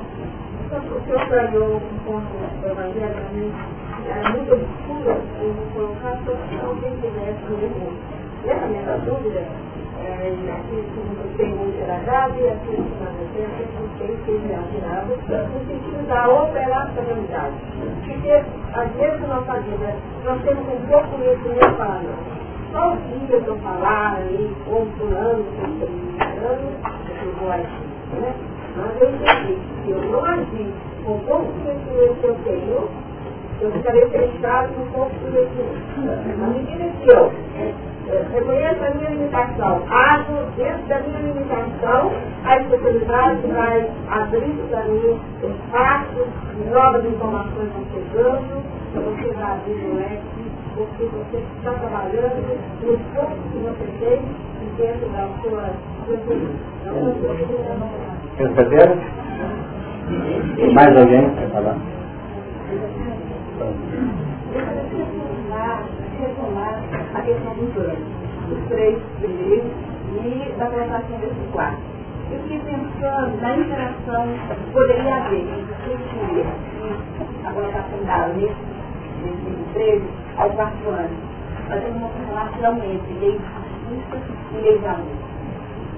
O 0.74 1.02
senhor 1.06 1.30
ganhou 1.30 1.76
um 1.76 2.00
ponto 2.06 2.44
era 4.10 4.32
muito 4.32 4.52
eu 4.52 5.54
vou 5.54 5.66
colocar 5.74 6.18
só 6.26 6.34
alguém 6.68 6.92
tivesse 6.98 7.40
no 7.50 8.23
Nessa 8.46 8.66
minha 8.66 8.98
dúvida, 8.98 9.40
é, 10.04 10.36
aqui 10.52 10.84
que 10.84 11.38
tem 11.38 11.56
muito 11.56 11.82
agradável 11.82 12.46
e 12.46 12.50
aqui 12.50 12.76
que 12.76 12.76
nós 12.76 13.16
temos 13.34 13.56
que 13.56 13.64
tem 14.00 14.18
que 14.18 14.26
ser 14.26 14.38
retirado 14.52 15.08
no 15.48 15.66
sentido 15.66 16.08
da 16.10 16.28
operacionalidade. 16.28 17.56
Porque 18.06 18.32
às 18.74 18.92
vezes 18.96 19.22
na 19.22 19.28
nossa 19.28 19.62
vida 19.62 19.96
nós 20.26 20.42
temos 20.44 20.68
um 20.68 20.88
pouco 20.88 21.08
conhecimento 21.08 21.78
para 21.78 21.86
nós. 21.86 22.44
Só 22.74 22.94
os 22.94 23.28
dias 23.30 23.48
eu 23.48 23.56
falar 23.60 24.18
aí, 24.18 24.56
com 24.66 24.86
fulano, 24.98 25.46
com 25.46 25.68
fulano, 25.80 26.70
eu 27.24 27.32
vou 27.40 27.52
agir, 27.52 27.66
né? 28.20 28.34
Mas 28.76 29.02
eu 29.02 29.10
entendi 29.10 29.58
que 29.86 29.92
eu 29.92 30.02
não 30.02 30.26
agir 30.26 30.74
com 31.06 31.12
o 31.14 31.20
pouco 31.20 31.46
conhecimento 31.64 32.20
que 32.20 32.28
eu 32.28 32.36
tenho, 32.44 32.90
eu 33.62 33.72
ficarei 33.72 34.06
fechado 34.10 34.70
no 34.78 34.86
pouco 34.92 35.12
conhecimento. 35.22 36.40
Na 36.40 36.48
medida 36.48 36.92
que 37.00 37.10
eu 37.10 37.32
reconheço 38.12 38.84
a 38.84 38.90
minha 38.92 39.10
limitação, 39.10 39.82
ajo 39.90 40.34
dentro 40.58 40.88
da 40.88 41.00
minha 41.00 41.20
limitação, 41.20 42.12
a 42.44 42.58
especialidade 42.58 43.48
vai 43.48 43.90
abrindo 44.10 44.70
para 44.70 44.84
mim 44.84 45.20
espaços, 45.44 46.28
novas 46.72 47.06
informações 47.06 47.70
vão 47.74 47.86
chegando, 47.94 48.64
você 48.94 49.34
vai 49.34 49.52
abrir 49.52 49.86
o 49.86 49.96
leque, 49.96 50.52
porque 50.76 51.04
você 51.06 51.38
está 51.58 51.72
trabalhando 51.72 52.60
no 52.82 52.98
pouco 53.14 53.36
que 53.52 53.58
você 53.60 53.86
tem 54.00 54.22
e 54.62 54.66
dentro 54.78 55.08
da 55.10 55.28
sua 55.42 55.70
Perceberam? 58.38 58.98
Mais 60.74 60.98
alguém 60.98 61.30
quer 61.36 61.50
falar? 61.50 61.78
Questão 67.24 67.54
dos 67.56 67.74
os 68.52 68.68
três 68.68 69.00
primeiros 69.20 69.72
e 70.24 70.54
da 70.58 70.68
colocação 70.68 71.18
desses 71.20 71.52
quatro. 71.52 71.80
Eu 72.32 72.40
fiquei 72.44 72.60
pensando 72.60 73.42
na 73.42 73.58
interação 73.58 74.28
que 74.48 74.72
poderia 74.72 75.16
haver 75.16 75.42
entre 75.42 75.98
primeiros 76.10 76.54
e 76.82 77.48
a 77.48 77.52
colocação 77.52 78.04
da 78.06 78.26
lei, 78.28 78.52
nesse 79.24 79.74
13 79.74 80.04
ao 80.38 80.50
quarto 80.52 80.90
ano. 80.90 81.34
Temos 81.70 81.96
uma 81.96 82.10
relação 82.28 82.78
entre 82.78 83.14
lei 83.20 83.40
justiça 83.90 84.18
e 84.54 84.62
lei 84.62 84.78
de 84.78 84.88
amor. 84.88 85.34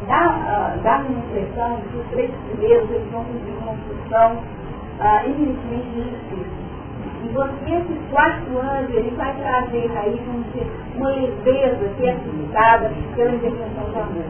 Dá, 0.08 0.76
uh, 0.78 0.84
dá 0.84 0.98
uma 0.98 1.18
impressão 1.18 1.78
que 1.90 1.98
os 1.98 2.08
três 2.12 2.32
primeiros 2.50 2.90
eles 2.92 3.12
vão 3.12 3.24
cumprir 3.24 3.54
uma 3.62 3.74
função 3.74 4.38
uh, 5.00 5.34
de 5.34 5.46
justiça 5.46 6.65
e 7.26 7.34
você, 7.34 7.76
esses 7.76 7.98
quatro 8.12 8.60
anos, 8.60 8.90
ele 8.94 9.12
vai 9.18 9.34
trazer 9.34 9.90
aí, 9.98 10.22
uma 10.96 11.10
leveza 11.10 11.90
que 11.98 12.08
é 12.08 12.16
suscitada 12.24 12.92
pela 13.16 13.32
intervenção 13.32 13.84
do 13.92 14.00
amor. 14.00 14.26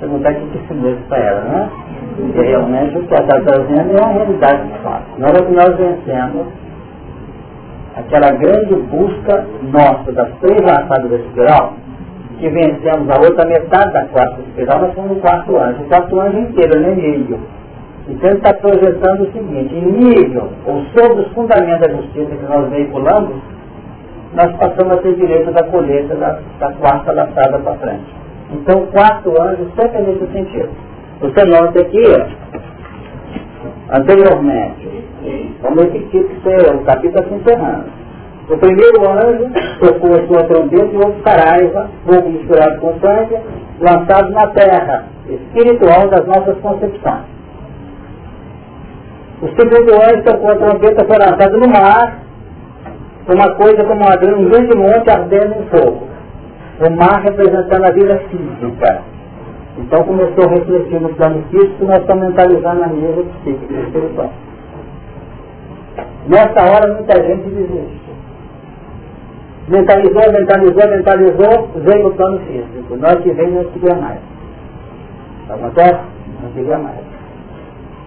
Perguntar 0.00 0.32
o 0.32 0.34
que 0.34 0.58
isso 0.58 0.74
mesmo 0.74 1.02
para 1.08 1.18
ela, 1.18 1.40
né? 1.42 1.70
E 2.18 2.40
realmente 2.40 2.98
o 2.98 3.06
que 3.06 3.14
ela 3.14 3.24
está 3.24 3.40
trazendo 3.40 3.96
é 3.96 4.00
uma 4.00 4.12
realidade 4.12 4.68
de 4.68 4.78
fato. 4.78 5.04
Na 5.18 5.28
hora 5.28 5.42
que 5.44 5.52
nós 5.52 5.76
vencemos 5.76 6.46
aquela 7.96 8.30
grande 8.32 8.74
busca 8.74 9.46
nossa 9.62 10.12
da 10.12 10.26
espiral, 11.16 11.74
que 12.38 12.48
vencemos 12.48 13.08
a 13.10 13.20
outra 13.20 13.46
metade 13.46 13.92
da 13.92 14.04
quarta 14.06 14.40
espiral, 14.40 14.80
nós 14.80 14.94
somos 14.94 15.18
o 15.18 15.20
quarto 15.20 15.56
anjo. 15.56 15.82
O 15.82 15.88
quarto 15.88 16.20
anjo 16.20 16.38
inteiro, 16.38 16.80
nem 16.80 16.96
meio. 16.96 17.40
Então 18.06 18.28
ele 18.28 18.38
está 18.38 18.52
projetando 18.54 19.22
o 19.22 19.32
seguinte, 19.32 19.74
em 19.74 19.92
nível, 19.92 20.50
ou 20.66 20.84
sobre 20.94 21.22
os 21.22 21.32
fundamentos 21.32 21.80
da 21.80 21.94
justiça 21.94 22.36
que 22.36 22.44
nós 22.44 22.68
veiculamos, 22.68 23.36
nós 24.34 24.52
passamos 24.56 24.92
a 24.92 24.96
ter 24.98 25.14
direito 25.14 25.50
da 25.52 25.62
colheita 25.64 26.14
da, 26.16 26.38
da 26.58 26.72
quarta 26.72 27.12
laçada 27.12 27.58
para 27.58 27.74
frente. 27.76 28.04
Então 28.52 28.82
o 28.82 28.86
quarto 28.88 29.30
anjo 29.40 29.66
sempre 29.76 29.98
é 29.98 30.02
nesse 30.02 30.26
sentido. 30.32 30.68
Você 31.20 31.44
nota 31.46 31.80
aqui, 31.80 32.04
anteriormente, 33.90 35.04
vamos 35.62 35.84
repetir 35.84 36.24
que 36.24 36.48
é, 36.50 36.74
o 36.74 36.84
capítulo 36.84 37.20
está 37.20 37.22
se 37.22 37.34
encerrando. 37.34 37.84
O 38.50 38.58
primeiro 38.58 39.08
anjo 39.08 39.50
tocou 39.80 40.10
a 40.10 40.26
sua 40.26 40.46
trombeta 40.46 40.92
e 40.92 40.96
houve 40.96 41.22
saraiva, 41.22 41.88
fogo 42.04 42.28
misturado 42.28 42.78
com 42.80 42.92
sangue, 43.00 43.38
lançado 43.80 44.30
na 44.32 44.46
terra, 44.48 45.04
espiritual 45.26 46.08
das 46.08 46.26
nossas 46.26 46.58
concepções. 46.58 47.33
O 49.42 49.48
segundo 49.48 49.94
anjo 49.94 50.22
tocou 50.22 50.50
a 50.50 50.56
trombeta, 50.56 51.04
foi 51.04 51.18
lançado 51.18 51.58
no 51.58 51.68
mar, 51.68 52.18
uma 53.28 53.54
coisa 53.56 53.84
como 53.84 54.00
uma, 54.00 54.14
um 54.14 54.48
grande 54.48 54.76
monte 54.76 55.10
ardendo 55.10 55.54
em 55.60 55.66
fogo. 55.66 56.08
O 56.80 56.90
mar 56.90 57.22
representando 57.22 57.84
a 57.84 57.90
vida 57.90 58.18
física. 58.30 59.02
Então 59.78 60.04
começou 60.04 60.44
a 60.46 60.50
refletir 60.50 61.00
no 61.00 61.08
plano 61.14 61.42
físico, 61.50 61.84
nós 61.84 61.98
estamos 61.98 62.28
mentalizando 62.28 62.84
a 62.84 62.86
nível 62.86 63.26
psíquico, 63.42 63.72
espiritual. 63.72 64.30
Nessa 66.28 66.62
hora 66.62 66.94
muita 66.94 67.22
gente 67.22 67.48
desiste. 67.50 68.04
Mentalizou, 69.68 70.32
mentalizou, 70.32 70.90
mentalizou, 70.90 71.68
veio 71.76 72.06
o 72.08 72.14
plano 72.14 72.38
físico. 72.40 72.96
Nós 72.96 73.16
que 73.16 73.32
vem 73.32 73.50
não 73.50 73.64
queria 73.64 73.94
mais. 73.96 74.20
Acontece? 75.48 76.00
Não 76.42 76.50
queria 76.52 76.78
mais 76.78 77.13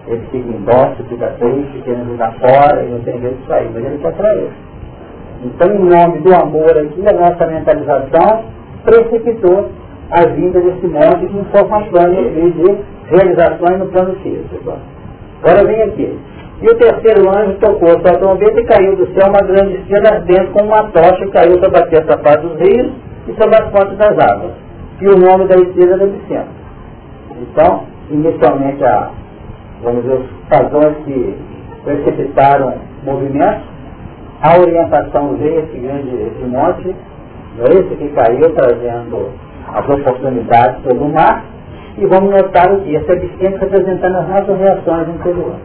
ele 0.08 0.26
fica 0.30 0.48
embaixo, 0.48 1.04
fica 1.08 1.26
triste, 1.38 1.82
querendo 1.84 2.10
jogar 2.12 2.32
fora, 2.32 2.82
e 2.82 2.88
não 2.88 3.00
tem 3.00 3.20
jeito 3.20 3.36
de 3.36 3.46
sair, 3.46 3.70
mas 3.72 3.84
ele 3.84 3.98
quer 3.98 4.36
ele. 4.36 4.50
Então, 5.44 5.74
em 5.74 5.78
nome 5.78 6.20
do 6.20 6.34
amor 6.34 6.76
aqui, 6.78 7.04
a 7.06 7.12
nossa 7.12 7.46
mentalização 7.46 8.44
precipitou 8.84 9.68
a 10.10 10.26
vinda 10.26 10.60
desse 10.60 10.86
monte 10.86 11.26
de 11.26 11.38
informações 11.38 12.36
e 12.36 12.50
de 12.50 12.78
realizações 13.10 13.78
no 13.78 13.86
plano 13.86 14.14
físico. 14.16 14.72
Agora 15.42 15.64
vem 15.66 15.82
aqui. 15.82 16.18
E 16.60 16.66
o 16.66 16.74
terceiro 16.74 17.28
anjo 17.28 17.58
tocou 17.60 17.90
sua 17.90 18.18
trombeta 18.18 18.60
e 18.60 18.64
caiu 18.64 18.96
do 18.96 19.06
céu 19.14 19.28
uma 19.28 19.40
grande 19.42 19.76
estrela 19.76 20.20
dentro 20.20 20.52
com 20.52 20.64
uma 20.64 20.84
tocha 20.90 21.24
e 21.24 21.30
caiu 21.30 21.62
sobre 21.62 21.78
a 21.78 21.86
terça 21.86 22.18
parte 22.18 22.46
dos 22.46 22.58
rios 22.58 22.92
e 23.28 23.32
sobre 23.34 23.62
as 23.62 23.70
fontes 23.70 23.96
das 23.96 24.18
águas. 24.18 24.52
E 25.00 25.06
o 25.06 25.16
nome 25.16 25.46
da 25.46 25.54
estrela 25.54 25.92
era 25.92 26.06
Vicente. 26.06 26.48
Então, 27.40 27.84
inicialmente 28.10 28.82
a 28.84 29.10
vamos 29.82 30.02
dizer, 30.02 30.14
os 30.14 30.26
padrões 30.48 30.96
que 31.04 31.38
precipitaram 31.84 32.74
movimentos, 33.04 33.62
a 34.42 34.58
orientação 34.58 35.36
veio 35.36 35.60
esse 35.60 35.78
grande 35.78 36.08
esse 36.08 36.44
monte, 36.44 36.94
é 37.58 37.72
esse 37.72 37.96
que 37.96 38.08
caiu 38.10 38.54
trazendo 38.54 39.30
as 39.74 39.88
oportunidades 39.88 40.80
pelo 40.82 41.08
mar, 41.08 41.44
e 41.96 42.06
vamos 42.06 42.30
notar 42.30 42.72
o 42.72 42.80
que? 42.82 42.94
Esse 42.94 43.10
é 43.10 43.48
representando 43.48 44.16
as 44.16 44.28
nossas 44.28 44.58
reações 44.58 45.08
interiores. 45.08 45.60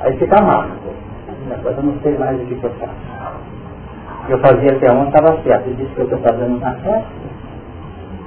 Aí 0.00 0.16
fica 0.16 0.42
marco. 0.42 0.72
Agora 1.52 1.76
eu 1.76 1.82
não 1.82 1.94
sei 2.02 2.18
mais 2.18 2.40
o 2.40 2.44
que 2.44 2.62
eu 2.62 2.70
faço. 2.70 2.92
Eu 4.28 4.38
fazia 4.40 4.72
até 4.72 4.92
onde 4.92 5.08
estava 5.08 5.40
certo. 5.42 5.68
Eu 5.68 5.74
disse 5.76 5.94
que 5.94 6.00
eu 6.00 6.04
estou 6.04 6.18
fazendo 6.18 6.60
na 6.60 6.74
certo. 6.80 7.06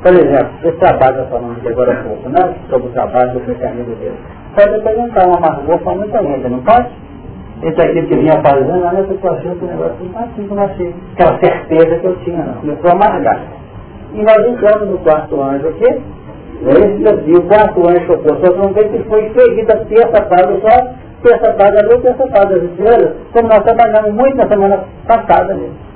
Por 0.01 0.13
exemplo, 0.13 0.49
esse 0.63 0.77
trabalho 0.77 1.13
que 1.13 1.19
eu 1.21 1.27
falando 1.27 1.67
agora 1.67 1.91
há 1.93 2.03
pouco, 2.03 2.29
né? 2.29 2.55
Sobre 2.69 2.87
o 2.87 2.91
trabalho 2.91 3.33
do 3.33 3.47
mecanismo 3.47 3.95
dele. 3.95 4.17
Pode 4.55 4.75
apresentar 4.75 5.27
uma 5.27 5.37
amargor 5.37 5.77
para 5.79 5.95
muita 5.95 6.23
gente, 6.23 6.49
não 6.49 6.59
pode? 6.63 6.89
Esse 7.61 7.79
aqui 7.79 8.01
que 8.07 8.15
vinha 8.15 8.41
fazendo, 8.41 8.83
olha, 8.83 8.97
eu 8.97 9.13
estou 9.13 9.31
achando 9.31 9.59
que 9.59 9.65
o 9.65 9.67
negócio 9.67 9.95
não 10.11 10.23
assim 10.23 10.47
como 10.47 10.61
achei. 10.61 10.95
Aquela 11.13 11.39
certeza 11.39 11.99
que 11.99 12.05
eu 12.05 12.15
tinha, 12.23 12.43
não. 12.43 12.53
Começou 12.55 12.89
a 12.89 12.93
amargar. 12.93 13.41
E 14.13 14.23
nós 14.23 14.47
entramos 14.47 14.89
no 14.89 14.97
quarto 14.97 15.39
anjo 15.39 15.67
aqui, 15.67 16.01
esse 16.63 17.07
aqui, 17.07 17.33
o 17.33 17.41
quarto 17.43 17.87
anjo 17.87 18.21
só 18.23 18.55
não 18.55 18.73
vê 18.73 18.83
que 18.85 19.03
foi 19.03 19.31
seguida 19.33 19.85
terça 19.87 20.21
tarde 20.25 20.61
só, 20.61 20.93
terça 21.23 21.53
tarde 21.53 21.77
a 21.77 21.83
noite, 21.83 22.01
terça 22.01 22.27
tarde 22.27 22.53
as 22.55 22.63
estrelas, 22.63 23.15
como 23.33 23.47
nós 23.47 23.63
trabalhamos 23.63 24.13
muito 24.13 24.35
na 24.35 24.47
semana 24.47 24.83
passada 25.07 25.53
mesmo. 25.53 25.90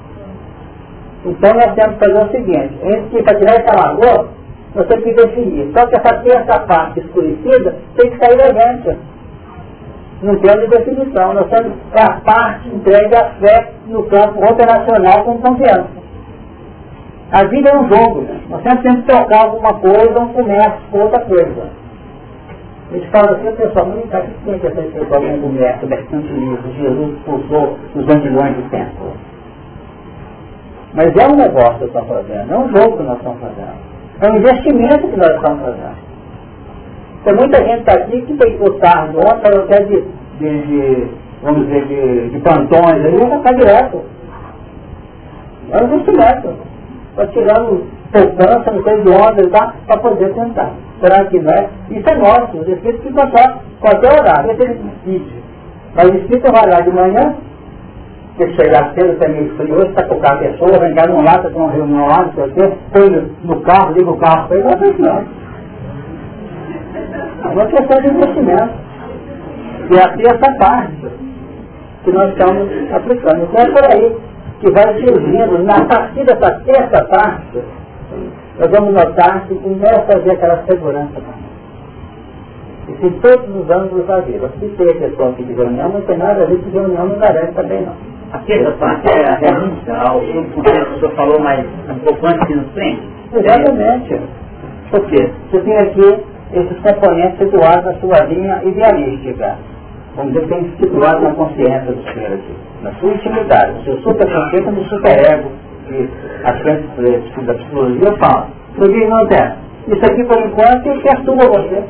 Então 1.26 1.54
nós 1.54 1.74
temos 1.74 1.98
que 1.98 2.06
fazer 2.06 2.24
o 2.24 2.32
seguinte, 2.32 3.10
que 3.10 3.24
para 3.24 3.40
tirar 3.40 3.56
essa 3.56 3.76
lagoa, 3.76 4.30
nós 4.76 4.88
temos 4.88 5.04
que 5.04 5.14
definir. 5.14 5.72
Só 5.74 5.88
que 5.88 5.96
essa 5.96 6.18
terça 6.20 6.60
parte 6.68 7.00
escurecida 7.00 7.76
tem 7.96 8.12
que 8.12 8.18
sair 8.18 8.38
da 8.38 8.62
gente. 8.62 8.98
Não 10.22 10.36
temos 10.38 10.70
definição. 10.70 11.34
Nós 11.34 11.50
temos 11.50 11.74
a 11.94 12.22
parte 12.22 12.70
entregue 12.70 13.16
à 13.16 13.32
fé 13.40 13.72
no 13.88 14.04
campo 14.04 14.40
operacional 14.44 15.24
com 15.24 15.38
confiança. 15.40 16.06
A 17.32 17.44
vida 17.46 17.70
é 17.70 17.78
um 17.78 17.90
jogo, 17.90 18.22
né? 18.22 18.40
Nós 18.50 18.62
sempre 18.62 18.84
temos 18.84 19.02
que 19.02 19.12
tocar 19.12 19.46
alguma 19.46 19.74
coisa, 19.74 20.20
um 20.20 20.28
comércio 20.34 20.80
com 20.92 21.00
outra 21.00 21.22
coisa. 21.26 21.70
A 22.92 22.94
gente 22.94 23.10
fala 23.10 23.32
assim, 23.32 23.50
o 23.50 23.54
pessoal, 23.54 23.88
mas 23.88 23.96
não 23.96 24.04
que 24.04 24.36
tem 24.46 24.60
que 24.60 24.68
essa 24.68 25.06
com 25.06 25.16
algum 25.16 25.42
comércio, 25.42 25.88
bastante 25.88 26.28
livro, 26.28 26.72
Jesus 26.78 27.14
expulsou 27.18 27.78
os 27.96 28.06
bandilhões 28.06 28.56
do 28.56 28.70
templo. 28.70 29.14
Mas 30.96 31.16
é 31.16 31.28
um 31.28 31.36
negócio 31.36 31.78
que 31.80 31.86
estamos 31.86 32.08
fazendo, 32.08 32.54
é 32.54 32.58
um 32.58 32.70
jogo 32.70 32.98
que 32.98 33.04
nós 33.04 33.18
estamos 33.18 33.40
fazendo. 33.42 33.96
É 34.22 34.30
um 34.30 34.38
investimento 34.38 35.08
que 35.10 35.18
nós 35.18 35.36
estamos 35.36 35.62
fazendo. 35.62 36.06
Tem 37.26 37.36
muita 37.36 37.66
gente 37.66 37.84
tá 37.84 37.94
aqui 37.94 38.22
que 38.22 38.34
tem 38.38 38.58
o 38.62 38.70
tarde 38.80 39.18
ontem, 39.18 39.60
até 39.60 39.84
de, 39.84 40.04
de, 40.40 40.62
de, 40.62 41.08
vamos 41.42 41.68
dizer, 41.68 41.86
de, 41.88 42.30
de 42.30 42.40
plantões, 42.40 43.04
aí 43.04 43.18
vai 43.18 43.38
ficar 43.38 43.54
direto. 43.56 44.02
É 45.72 45.84
um 45.84 45.88
investimento. 45.88 46.54
Está 47.12 47.28
tirando 47.28 47.84
poupança, 48.12 48.72
não 48.72 48.84
sei 48.84 49.02
de 49.02 49.10
onde, 49.10 49.48
tá, 49.50 49.74
para 49.88 49.98
poder 50.00 50.34
tentar. 50.34 50.72
Será 51.02 51.26
que 51.26 51.40
não 51.40 51.52
é? 51.52 51.70
Isso 51.90 52.10
é 52.10 52.16
nosso, 52.16 52.58
os 52.58 52.68
espíritos 52.68 53.02
que 53.02 53.12
contar 53.12 53.60
qualquer 53.82 54.14
horário, 54.20 54.52
esse 54.52 54.62
ele 54.62 54.92
decide. 55.04 55.44
Mas 55.96 56.10
o 56.10 56.16
espírito 56.16 56.52
vai 56.52 56.70
lá 56.70 56.82
de 56.82 56.92
manhã, 56.92 57.36
que 58.38 58.54
chegar 58.56 58.94
cedo, 58.94 59.14
até 59.14 59.30
meio 59.30 59.56
frio, 59.56 59.76
hoje 59.76 59.90
está 59.90 60.04
com 60.04 60.16
a 60.16 60.36
pessoa, 60.36 60.94
cá 60.94 61.08
num 61.08 61.24
lado, 61.24 61.48
está 61.48 61.60
uma 61.60 61.72
reunião 61.72 62.06
lá, 62.08 62.26
não 62.26 62.34
sei 62.34 62.44
o 62.44 62.52
quê, 62.54 62.78
põe 62.92 63.32
no 63.44 63.62
carro, 63.62 63.94
liga 63.94 64.12
o 64.12 64.18
carro 64.18 64.48
para 64.48 64.58
ele, 64.58 64.68
não 64.68 64.78
faz 64.78 65.00
não. 65.00 65.24
É 67.44 67.54
uma 67.54 67.66
questão 67.68 68.02
de 68.02 68.08
investimento. 68.08 68.86
E 69.90 70.00
aqui 70.00 70.24
essa 70.28 70.58
parte 70.58 71.08
que 72.04 72.12
nós 72.12 72.32
estamos 72.32 72.70
aplicando. 72.92 73.44
Então 73.44 73.64
é 73.64 73.72
por 73.72 73.92
aí 73.92 74.18
que 74.60 74.72
vai 74.72 75.00
surgindo, 75.00 75.64
na 75.64 75.86
partir 75.86 76.26
dessa 76.26 76.60
terça 76.62 77.06
parte, 77.06 77.64
nós 78.60 78.72
vamos 78.72 78.94
notar 78.94 79.46
que 79.48 79.56
começa 79.56 80.14
a 80.14 80.16
haver 80.16 80.32
aquela 80.32 80.64
segurança. 80.66 81.22
Isso 82.88 83.06
em 83.06 83.20
todos 83.20 83.56
os 83.56 83.70
ângulos 83.70 84.06
da 84.08 84.20
vida. 84.20 84.50
Se 84.60 84.68
tem 84.70 84.90
a 84.90 84.94
questão 84.94 85.30
aqui 85.30 85.44
de 85.44 85.54
reunião, 85.54 85.90
não 85.90 86.02
tem 86.02 86.18
nada 86.18 86.44
a 86.44 86.46
ver 86.46 86.60
com 86.60 86.70
reunião 86.70 87.08
não 87.08 87.20
parece 87.20 87.52
também 87.54 87.82
não. 87.82 87.94
A 88.36 88.40
terça 88.40 88.70
parte 88.72 89.08
é 89.18 89.32
a 89.32 89.36
renúncia 89.36 89.96
ao 89.96 90.20
conceito 90.20 90.52
que 90.52 90.60
o 90.60 91.00
senhor 91.00 91.16
falou 91.16 91.40
mais 91.40 91.66
um 91.90 92.00
pouco 92.00 92.28
antes 92.28 92.50
e 92.50 92.56
no 92.56 92.66
frente. 92.72 93.02
Exatamente. 93.32 94.20
Por 94.92 95.06
quê? 95.06 95.32
Você 95.50 95.60
tem 95.62 95.78
aqui 95.78 96.24
esses 96.52 96.80
componentes 96.80 97.38
situados 97.40 97.86
na 97.86 97.94
sua 97.94 98.26
linha 98.26 98.62
idealística. 98.62 99.56
Vamos 100.18 100.34
dizer 100.34 100.48
que 100.48 100.54
tem 100.54 100.74
situado 100.82 101.22
na 101.22 101.34
consciência 101.34 101.94
do 101.94 102.04
ser 102.12 102.34
aqui, 102.34 102.54
na 102.84 102.92
sua 102.96 103.14
intimidade, 103.14 103.72
no 103.72 103.84
seu 103.86 103.98
superconsciente, 104.02 104.70
no 104.70 104.84
superego, 104.84 105.52
que 105.88 106.10
a 106.44 106.54
frente 106.56 106.88
da 107.46 107.54
psicologia 107.54 108.18
fala. 108.18 108.48
Porque 108.76 109.08
não 109.08 109.28
tem. 109.28 109.54
Isso 109.88 110.12
aqui, 110.12 110.26
por 110.26 110.46
enquanto, 110.46 110.90
é 110.90 111.00
perturba 111.00 111.46
você. 111.46 111.84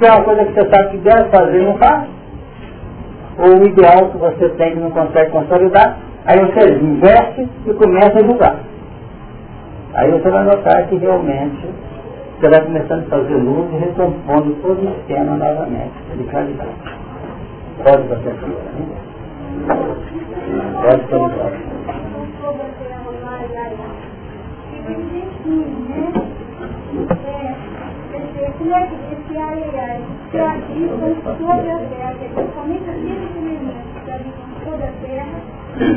Se 0.00 0.06
é 0.06 0.12
uma 0.12 0.24
coisa 0.24 0.46
que 0.46 0.54
você 0.54 0.70
sabe 0.70 0.88
que 0.92 0.96
deve 0.96 1.28
fazer, 1.28 1.62
não 1.62 1.76
faz. 1.76 2.17
Ou 3.38 3.60
o 3.60 3.66
ideal 3.66 4.10
que 4.10 4.18
você 4.18 4.48
tem 4.50 4.74
que 4.74 4.80
não 4.80 4.90
consegue 4.90 5.30
consolidar, 5.30 5.96
aí 6.26 6.38
você 6.40 6.74
investe 6.74 7.48
e 7.66 7.72
começa 7.74 8.18
a 8.18 8.22
julgar. 8.22 8.56
Aí 9.94 10.10
você 10.10 10.28
vai 10.28 10.44
notar 10.44 10.86
que 10.88 10.96
realmente 10.96 11.68
você 12.40 12.48
vai 12.50 12.60
começando 12.60 13.04
a 13.06 13.10
fazer 13.10 13.34
luz 13.34 13.72
e 13.72 13.76
recompondo 13.78 14.54
todo 14.62 14.80
o 14.80 14.94
sistema 14.94 15.36
novamente, 15.36 15.92
de 16.16 16.24
qualidade. 16.24 16.70
Pode 17.82 18.08
fazer 18.08 18.30
aqui, 18.30 18.46
né? 18.46 18.56
Pode. 20.82 21.08
Como 28.58 28.74
é 28.74 28.86
que 28.86 28.94
esse 29.14 29.38
aliás 29.38 30.17
que 30.30 30.38
habitam 30.38 31.14
sobre 31.38 31.70
a 31.70 31.78
terra, 31.78 32.14
somente 32.54 32.90
aqueles 32.90 33.36
elementos 33.36 34.02
que 34.04 34.10
habitam 34.10 34.48
sobre 34.64 34.84
a 34.84 34.92
terra, 35.02 35.38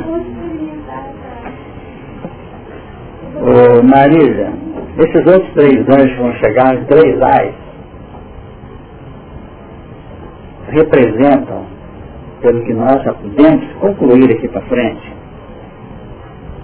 vão 0.06 0.18
experimentar 0.18 1.06
essa 1.08 1.62
Ô, 3.40 3.82
Marília, 3.82 4.52
esses 4.98 5.26
outros 5.26 5.52
três 5.54 5.88
anjos 5.88 6.16
vão 6.18 6.32
chegar, 6.34 6.76
os 6.76 6.86
três 6.86 7.22
ais, 7.22 7.54
representam, 10.68 11.66
pelo 12.40 12.62
que 12.64 12.74
nós 12.74 13.02
já 13.02 13.12
podemos 13.14 13.72
concluir 13.80 14.30
aqui 14.32 14.48
para 14.48 14.62
frente, 14.62 15.12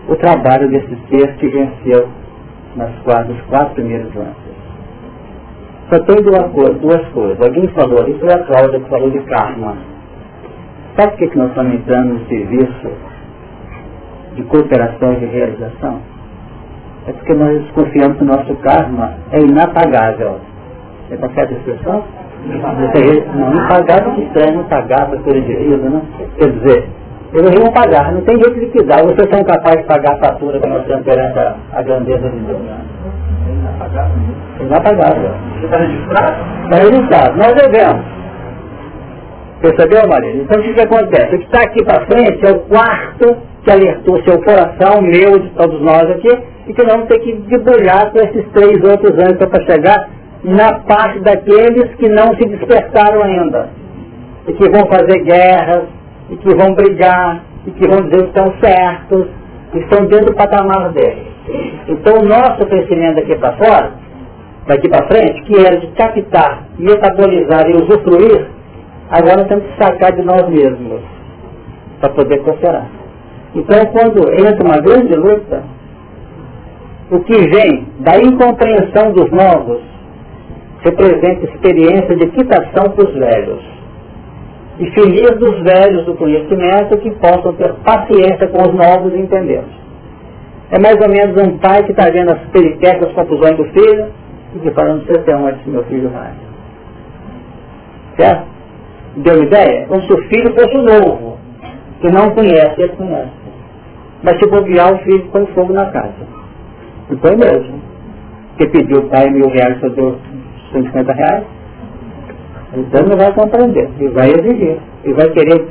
o 0.08 0.16
trabalho 0.16 0.68
desse 0.70 0.96
ser 1.08 1.36
que 1.36 1.48
venceu 1.48 2.08
nas 2.76 2.94
quatro, 3.00 3.34
nos 3.34 3.42
quatro 3.46 3.74
primeiros 3.74 4.14
anos. 4.16 4.47
Só 5.90 5.98
tem 6.00 6.16
duas, 6.22 6.78
duas 6.80 7.08
coisas. 7.08 7.40
Alguém 7.40 7.66
falou 7.68 8.00
ali, 8.00 8.14
foi 8.18 8.32
a 8.32 8.38
Cláudia 8.44 8.80
que 8.80 8.88
falou 8.88 9.10
de 9.10 9.20
karma. 9.20 9.76
Sabe 10.96 11.12
por 11.12 11.18
que, 11.18 11.28
que 11.28 11.38
nós 11.38 11.48
estamos 11.48 11.74
entrando 11.74 12.14
no 12.14 12.26
serviço 12.26 12.90
de 14.34 14.42
cooperação 14.42 15.14
e 15.14 15.16
de 15.16 15.26
realização? 15.26 16.00
é 17.08 17.12
porque 17.12 17.32
nós 17.32 17.62
desconfiamos 17.62 18.18
que 18.18 18.22
o 18.22 18.26
nosso 18.26 18.54
karma 18.56 19.14
é 19.32 19.40
inapagável. 19.40 20.36
Você 21.08 21.16
consegue 21.16 21.54
a 21.54 21.56
expressão? 21.56 22.04
Não, 23.34 23.54
impagável 23.54 24.14
que 24.14 24.22
estranho, 24.22 24.60
impagável, 24.60 25.18
coisa 25.20 25.40
de 25.40 25.54
riso, 25.54 25.88
né? 25.88 26.02
Quer 26.36 26.50
dizer, 26.52 26.88
eles 27.32 27.58
vão 27.58 27.72
pagar, 27.72 28.12
não 28.12 28.20
tem 28.20 28.36
jeito 28.36 28.54
de 28.54 28.60
liquidar. 28.60 29.02
Vocês 29.04 29.28
são 29.30 29.42
capazes 29.42 29.80
de 29.80 29.86
pagar 29.86 30.14
a 30.14 30.18
fatura 30.18 30.60
que 30.60 30.68
nós 30.68 30.84
temos 30.84 31.04
perante 31.04 31.38
a, 31.72 31.82
grandeza 31.82 32.28
de 32.28 32.38
Deus. 32.40 32.60
Inapagável. 34.68 35.30
Está 35.64 35.78
registrado? 35.78 36.36
Está 36.64 36.76
registrado. 36.76 37.38
Nós 37.38 37.54
devemos. 37.54 38.04
Percebeu, 39.62 40.08
Maria? 40.08 40.42
Então 40.42 40.60
o 40.60 40.62
que, 40.62 40.74
que 40.74 40.80
acontece? 40.80 41.34
O 41.34 41.38
que 41.38 41.44
está 41.46 41.62
aqui 41.62 41.84
para 41.84 42.06
frente 42.06 42.46
é 42.46 42.50
o 42.52 42.60
quarto 42.60 43.36
que 43.64 43.70
alertou 43.72 44.22
seu 44.22 44.40
coração, 44.42 45.02
meu, 45.02 45.38
de 45.38 45.50
todos 45.50 45.80
nós 45.80 46.08
aqui, 46.10 46.38
e 46.68 46.72
que 46.72 46.84
vamos 46.84 47.08
ter 47.08 47.18
que 47.20 47.32
debulhar 47.32 48.12
com 48.12 48.18
esses 48.18 48.44
três 48.52 48.76
outros 48.84 49.18
anos 49.18 49.36
para 49.38 49.64
chegar 49.64 50.10
na 50.44 50.78
parte 50.80 51.18
daqueles 51.20 51.92
que 51.96 52.08
não 52.08 52.36
se 52.36 52.46
despertaram 52.46 53.22
ainda. 53.22 53.70
E 54.46 54.52
que 54.52 54.70
vão 54.70 54.86
fazer 54.86 55.24
guerras, 55.24 55.84
e 56.30 56.36
que 56.36 56.54
vão 56.54 56.74
brigar, 56.74 57.42
e 57.66 57.70
que 57.72 57.88
vão 57.88 58.02
dizer 58.02 58.22
que 58.22 58.38
estão 58.38 58.54
certos, 58.62 59.26
e 59.74 59.78
estão 59.78 60.06
dentro 60.06 60.26
do 60.26 60.34
patamar 60.34 60.90
deles. 60.92 61.26
Então 61.88 62.20
o 62.20 62.24
nosso 62.24 62.64
crescimento 62.66 63.16
daqui 63.16 63.34
para 63.36 63.52
fora, 63.54 63.92
daqui 64.68 64.88
para 64.88 65.08
frente, 65.08 65.42
que 65.44 65.66
era 65.66 65.78
de 65.78 65.86
captar, 65.92 66.64
metabolizar 66.78 67.68
e 67.70 67.76
usufruir, 67.82 68.46
agora 69.10 69.44
temos 69.46 69.64
que 69.64 69.82
sacar 69.82 70.12
de 70.12 70.22
nós 70.22 70.46
mesmos, 70.48 71.00
para 72.00 72.10
poder 72.10 72.38
cooperar. 72.42 72.86
Então 73.54 73.86
quando 73.86 74.30
entra 74.34 74.62
uma 74.62 74.78
grande 74.78 75.14
luta, 75.14 75.62
o 77.10 77.20
que 77.20 77.38
vem 77.48 77.86
da 78.00 78.18
incompreensão 78.18 79.12
dos 79.12 79.30
novos 79.30 79.80
representa 80.84 81.46
experiência 81.46 82.14
de 82.14 82.26
quitação 82.26 82.90
para 82.90 83.08
os 83.08 83.14
velhos. 83.14 83.64
E 84.78 84.90
feliz 84.90 85.30
dos 85.38 85.60
velhos 85.62 86.04
do 86.04 86.14
conhecimento 86.14 86.98
que 86.98 87.10
possam 87.12 87.52
ter 87.54 87.72
paciência 87.82 88.46
com 88.48 88.62
os 88.62 88.74
novos 88.74 89.12
e 89.14 89.18
entendê-los. 89.22 89.78
É 90.70 90.78
mais 90.78 90.96
ou 91.00 91.08
menos 91.08 91.42
um 91.42 91.58
pai 91.58 91.82
que 91.82 91.92
está 91.92 92.10
vendo 92.10 92.30
as 92.30 92.40
peripécias, 92.52 93.08
as 93.08 93.12
confusões 93.14 93.56
do 93.56 93.64
filho 93.64 94.12
que 94.58 94.70
fala, 94.72 94.94
não 94.94 95.04
sei 95.04 95.16
até 95.16 95.36
onde 95.36 95.68
meu 95.68 95.84
filho 95.84 96.08
vai. 96.10 96.32
Certo? 98.16 98.46
Deu 99.16 99.42
ideia? 99.42 99.86
Como 99.86 100.02
se 100.02 100.12
o 100.12 100.22
filho 100.28 100.54
fosse 100.54 100.76
novo, 100.76 101.38
que 102.00 102.10
não 102.10 102.30
conhece, 102.30 102.80
ele 102.80 102.92
conhece. 102.96 103.30
Mas 104.22 104.38
se 104.38 104.48
bobear, 104.48 104.94
o 104.94 104.98
filho 104.98 105.28
põe 105.30 105.46
fogo 105.46 105.72
na 105.72 105.86
casa. 105.86 106.26
E 107.10 107.16
foi 107.16 107.36
mesmo. 107.36 107.80
Porque 108.56 108.78
pediu 108.78 108.98
o 108.98 109.08
pai 109.08 109.30
mil 109.30 109.48
reais, 109.48 109.78
só 109.80 109.88
deu 109.88 110.18
150 110.72 111.12
reais. 111.12 111.44
Então 112.74 113.06
não 113.06 113.16
vai 113.16 113.32
compreender. 113.32 113.88
E 114.00 114.08
vai 114.08 114.28
exigir. 114.28 114.78
E 115.04 115.12
vai 115.12 115.28
querer 115.30 115.64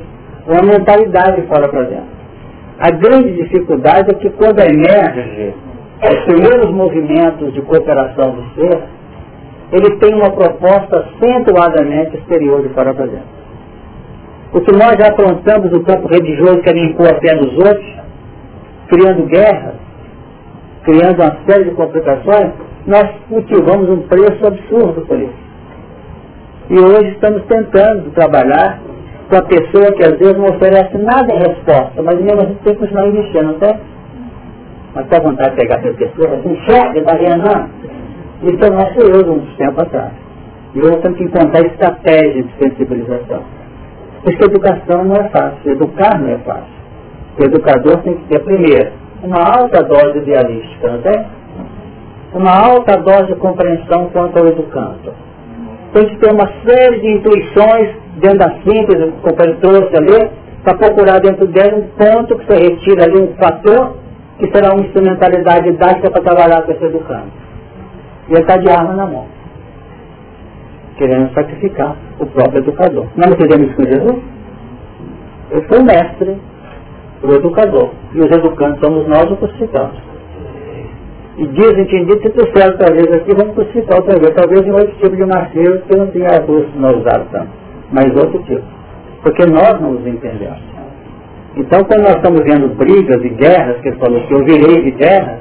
uma 0.48 0.62
mentalidade 0.62 1.42
fora 1.44 1.68
para 1.68 1.84
dentro. 1.84 2.18
A 2.80 2.92
grande 2.92 3.34
dificuldade 3.34 4.12
é 4.12 4.14
que 4.14 4.30
quando 4.32 4.60
emerge 4.60 5.54
os 6.04 6.26
primeiros 6.26 6.72
movimentos 6.72 7.54
de 7.54 7.62
cooperação 7.62 8.32
do 8.32 8.44
ser, 8.54 8.80
eles 9.72 10.00
têm 10.00 10.16
uma 10.16 10.32
proposta 10.32 11.00
acentuadamente 11.00 12.18
exterior 12.18 12.62
de 12.62 12.70
fora 12.70 12.94
para 12.94 13.08
dentro. 13.08 13.38
O 14.54 14.62
que 14.62 14.72
nós 14.72 14.96
já 14.98 15.08
aprontamos 15.12 15.72
no 15.72 15.84
campo 15.84 16.08
religioso 16.08 16.62
que 16.62 16.72
impor 16.72 17.08
a 17.08 17.20
fé 17.20 17.36
dos 17.36 17.54
outros, 17.54 17.98
criando 18.88 19.26
guerras, 19.26 19.76
criando 20.84 21.22
uma 21.22 21.38
série 21.46 21.66
de 21.66 21.72
complicações, 21.72 22.54
nós 22.86 23.10
cultivamos 23.28 23.90
um 23.90 24.08
preço 24.08 24.48
absurdo 24.48 25.02
por 25.06 25.20
isso. 25.20 25.48
E 26.70 26.80
hoje 26.80 27.10
estamos 27.12 27.44
tentando 27.46 28.12
trabalhar 28.12 28.80
com 29.30 29.36
a 29.36 29.42
pessoa 29.42 29.92
que 29.94 30.04
às 30.04 30.18
vezes 30.18 30.38
não 30.38 30.46
oferece 30.46 30.98
nada 30.98 31.34
em 31.34 31.40
resposta, 31.40 32.02
mas 32.02 32.22
mesmo 32.22 32.42
assim 32.42 32.58
tem 32.64 32.74
que 32.74 32.80
continuar 32.80 33.08
investindo, 33.08 33.44
não 33.44 33.60
tem? 33.60 33.78
Mas 34.94 35.06
está 35.06 35.20
vontade 35.20 35.52
de 35.52 35.56
pegar 35.58 35.80
essa 35.80 35.94
pessoa, 35.94 36.36
assim, 36.36 36.54
enxerga, 36.54 37.04
Mariana. 37.04 37.70
Isso 38.44 38.64
é 38.64 38.70
nosso 38.70 39.00
eu 39.00 39.34
uns 39.34 39.56
tempos 39.58 39.80
atrás. 39.80 40.12
E 40.76 40.80
hoje 40.80 40.98
temos 40.98 41.18
que 41.18 41.24
encontrar 41.24 41.66
estratégias 41.66 42.46
de 42.46 42.54
sensibilização. 42.60 43.42
Porque 44.24 44.46
educação 44.46 45.06
não 45.06 45.16
é 45.16 45.30
fácil, 45.30 45.72
educar 45.72 46.20
não 46.20 46.30
é 46.30 46.38
fácil. 46.40 46.78
O 47.40 47.44
educador 47.44 47.98
tem 48.04 48.16
que 48.16 48.24
ter, 48.26 48.40
primeiro, 48.40 48.92
uma 49.24 49.40
alta 49.40 49.84
dose 49.84 50.18
idealística, 50.20 50.92
não 50.92 51.02
tem? 51.02 51.26
Uma 52.34 52.52
alta 52.52 52.98
dose 52.98 53.28
de 53.28 53.36
compreensão 53.36 54.10
quanto 54.12 54.40
ao 54.40 54.48
educando. 54.48 55.14
Tem 55.94 56.10
que 56.10 56.18
ter 56.18 56.32
uma 56.32 56.48
série 56.66 57.00
de 57.00 57.12
intuições 57.14 57.96
dentro 58.18 58.40
da 58.40 58.52
síntese, 58.64 59.12
que 59.12 59.18
o 59.20 59.22
companheiro 59.22 59.60
trouxe 59.62 59.96
ali, 59.96 60.30
para 60.64 60.78
procurar 60.78 61.20
dentro 61.20 61.48
dele 61.48 61.76
um 61.76 61.88
ponto 61.98 62.38
que 62.38 62.46
você 62.46 62.70
retira 62.70 63.06
ali, 63.06 63.22
um 63.22 63.34
fator, 63.36 63.96
que 64.40 64.52
será 64.54 64.74
uma 64.74 64.86
instrumentalidade 64.86 65.72
didática 65.72 66.12
para 66.12 66.22
trabalhar 66.22 66.62
com 66.62 66.72
esse 66.72 66.86
educando. 66.86 67.32
E 68.30 68.34
ele 68.34 68.42
está 68.42 68.58
de 68.58 68.70
arma 68.70 68.94
na 68.94 69.06
mão. 69.08 69.26
Querendo 70.98 71.34
sacrificar 71.34 71.96
o 72.20 72.26
próprio 72.26 72.60
educador. 72.60 73.08
Não 73.16 73.36
fizemos 73.36 73.68
isso 73.68 73.76
com 73.76 73.84
Jesus? 73.84 74.24
Foi 75.68 75.80
o 75.80 75.84
mestre, 75.84 76.38
o 77.24 77.34
educador. 77.34 77.92
E 78.14 78.20
os 78.20 78.32
educantes 78.32 78.80
somos 78.80 79.08
nós 79.08 79.32
os 79.32 79.40
crucificados. 79.40 79.98
E 81.38 81.48
diz 81.48 81.78
entendido 81.78 82.20
que 82.20 82.30
trouxeram 82.30 82.72
outra 82.72 82.94
vez 82.94 83.12
aqui, 83.14 83.34
vamos 83.34 83.54
crucificar 83.56 83.98
outra 83.98 84.20
vez. 84.20 84.34
Talvez 84.36 84.66
em 84.66 84.72
outro 84.72 84.96
tipo 85.02 85.16
de 85.16 85.26
martírio 85.26 85.82
que 85.82 85.96
não 85.96 86.08
tinha 86.08 86.36
abuso 86.36 86.68
não 86.76 87.00
usado 87.00 87.28
tanto. 87.32 87.50
Mas 87.92 88.08
outro 88.16 88.42
tipo. 88.44 88.64
Porque 89.22 89.46
nós 89.46 89.80
não 89.80 89.92
os 89.92 90.06
entendemos. 90.06 90.77
Então 91.58 91.84
quando 91.84 92.02
nós 92.02 92.16
estamos 92.18 92.42
vendo 92.44 92.76
brigas 92.76 93.24
e 93.24 93.30
guerras, 93.30 93.82
que 93.82 93.90
ele 93.90 93.98
falou 93.98 94.22
que 94.28 94.34
eu 94.34 94.46
virei 94.46 94.84
de 94.84 94.92
guerra, 94.92 95.40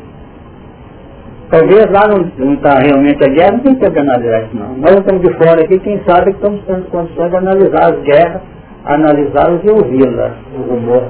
talvez 1.51 1.85
lá 1.91 2.09
não 2.09 2.55
está 2.55 2.79
realmente 2.79 3.23
a 3.23 3.33
guerra, 3.33 3.53
não 3.53 3.61
tem 3.61 3.75
que 3.75 3.99
analisar 3.99 4.45
isso 4.45 4.57
não. 4.57 4.77
Nós 4.79 4.93
estamos 4.93 5.23
de 5.23 5.33
fora 5.35 5.63
aqui, 5.63 5.79
quem 5.81 6.01
sabe 6.09 6.33
que 6.33 6.39
estamos 6.39 6.63
tendo 6.67 6.89
condições 6.91 7.31
de 7.31 7.37
analisar 7.37 7.93
as 7.93 8.01
guerras, 8.01 8.43
analisá-las 8.87 9.61
e 9.63 9.71
ouvi-las, 9.71 10.33
o 10.57 10.63
rumor, 10.73 11.05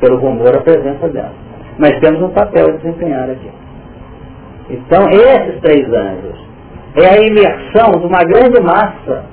pelo 0.00 0.18
rumor 0.18 0.56
a 0.56 0.60
presença 0.60 1.08
delas. 1.08 1.32
Mas 1.78 1.98
temos 2.00 2.20
um 2.22 2.30
papel 2.30 2.66
a 2.66 2.72
desempenhar 2.72 3.30
aqui. 3.30 3.50
Então, 4.70 5.08
esses 5.08 5.60
três 5.60 5.86
anjos 5.88 6.52
é 6.96 7.06
a 7.06 7.26
imersão 7.26 7.92
de 7.92 8.06
uma 8.06 8.24
grande 8.24 8.60
massa 8.60 9.24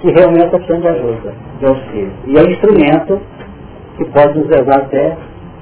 que 0.00 0.10
realmente 0.10 0.46
está 0.46 0.58
precisando 0.58 0.82
de 0.82 0.88
ajuda, 0.88 1.34
de 1.60 1.66
auxílio. 1.66 2.12
E 2.26 2.36
é 2.36 2.40
um 2.40 2.50
instrumento 2.50 3.20
que 3.96 4.04
pode 4.06 4.38
nos 4.38 4.48
levar 4.48 4.78
até 4.78 5.16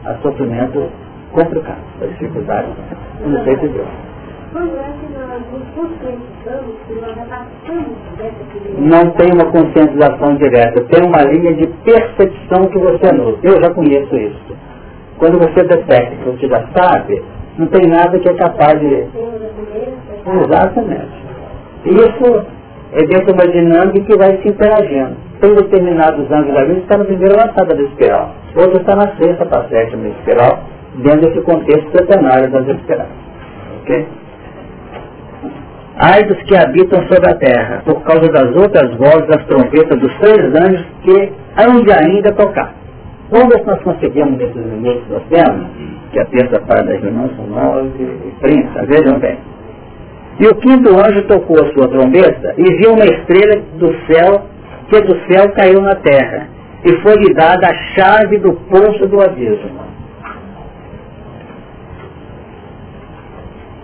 a 0.04 0.14
sofrimento 0.22 0.88
complicado, 1.32 1.82
a 2.02 2.06
dificuldade, 2.06 2.68
não 3.24 3.44
sei 3.44 3.56
se 3.58 3.68
Deus. 3.68 3.88
Não 8.78 9.10
tem 9.10 9.32
uma 9.32 9.44
conscientização 9.52 10.34
direta, 10.36 10.84
tem 10.90 11.04
uma 11.04 11.22
linha 11.22 11.54
de 11.54 11.66
percepção 11.84 12.66
que 12.66 12.78
você 12.78 13.12
nota. 13.12 13.38
Eu 13.44 13.62
já 13.62 13.72
conheço 13.72 14.16
isso. 14.16 14.56
Quando 15.18 15.38
você 15.38 15.62
detecta 15.62 16.16
que 16.16 16.30
você 16.30 16.48
já 16.48 16.66
sabe, 16.74 17.22
não 17.58 17.66
tem 17.68 17.88
nada 17.88 18.18
que 18.18 18.28
é 18.28 18.34
capaz 18.34 18.80
de. 18.80 19.06
Exatamente. 20.26 21.20
Isso 21.84 22.46
é 22.92 23.06
dentro 23.06 23.26
de 23.26 23.32
uma 23.32 23.46
dinâmica 23.46 24.00
que 24.00 24.16
vai 24.16 24.36
se 24.42 24.48
interagindo. 24.48 25.16
Tem 25.40 25.54
determinados 25.54 26.30
ângulos 26.30 26.54
da 26.54 26.64
vida 26.64 26.74
que 26.74 26.80
está 26.80 26.98
na 26.98 27.04
primeira 27.04 27.36
lançada 27.36 27.74
da 27.74 27.82
espiral, 27.82 28.34
outro 28.56 28.80
está 28.80 28.96
na 28.96 29.16
sexta 29.16 29.46
para 29.46 29.60
a 29.60 29.68
sétima 29.68 30.08
espiral, 30.08 30.60
dentro 30.96 31.20
desse 31.20 31.40
contexto 31.42 31.90
centenário 31.96 32.50
das 32.50 32.68
espirais. 32.68 33.08
Ok? 33.82 34.06
Ai 36.02 36.24
dos 36.24 36.42
que 36.44 36.56
habitam 36.56 37.02
sobre 37.08 37.30
a 37.30 37.34
terra, 37.34 37.82
por 37.84 38.02
causa 38.02 38.30
das 38.32 38.56
outras 38.56 38.94
vozes 38.96 39.26
das 39.26 39.44
trompetas 39.46 39.98
dos 39.98 40.14
três 40.18 40.54
anjos 40.54 40.86
que 41.02 41.32
hão 41.58 41.82
de 41.82 41.92
ainda 41.92 42.32
tocar. 42.32 42.74
Se 43.30 43.64
nós 43.64 43.80
conseguimos 43.82 44.38
nesses 44.38 44.56
minutos 44.56 45.04
nós 45.08 45.22
temos, 45.28 45.66
que 46.10 46.18
a 46.18 46.24
terça 46.24 46.60
parte 46.62 46.86
das 46.86 47.00
reuniões 47.00 47.30
são 47.36 47.46
nove 47.46 47.90
e 48.02 48.32
trinta, 48.40 48.84
vejam 48.86 49.18
bem. 49.20 49.38
E 50.40 50.46
o 50.48 50.54
quinto 50.54 50.88
anjo 50.88 51.22
tocou 51.28 51.60
a 51.60 51.70
sua 51.74 51.86
trombeta 51.86 52.54
e 52.56 52.64
viu 52.78 52.94
uma 52.94 53.04
estrela 53.04 53.62
do 53.74 53.94
céu, 54.06 54.46
que 54.88 55.00
do 55.02 55.14
céu 55.30 55.52
caiu 55.52 55.82
na 55.82 55.94
terra, 55.96 56.48
e 56.82 56.96
foi-lhe 57.02 57.34
dada 57.34 57.68
a 57.68 57.74
chave 57.94 58.38
do 58.38 58.54
poço 58.54 59.06
do 59.06 59.20
abismo. 59.20 59.90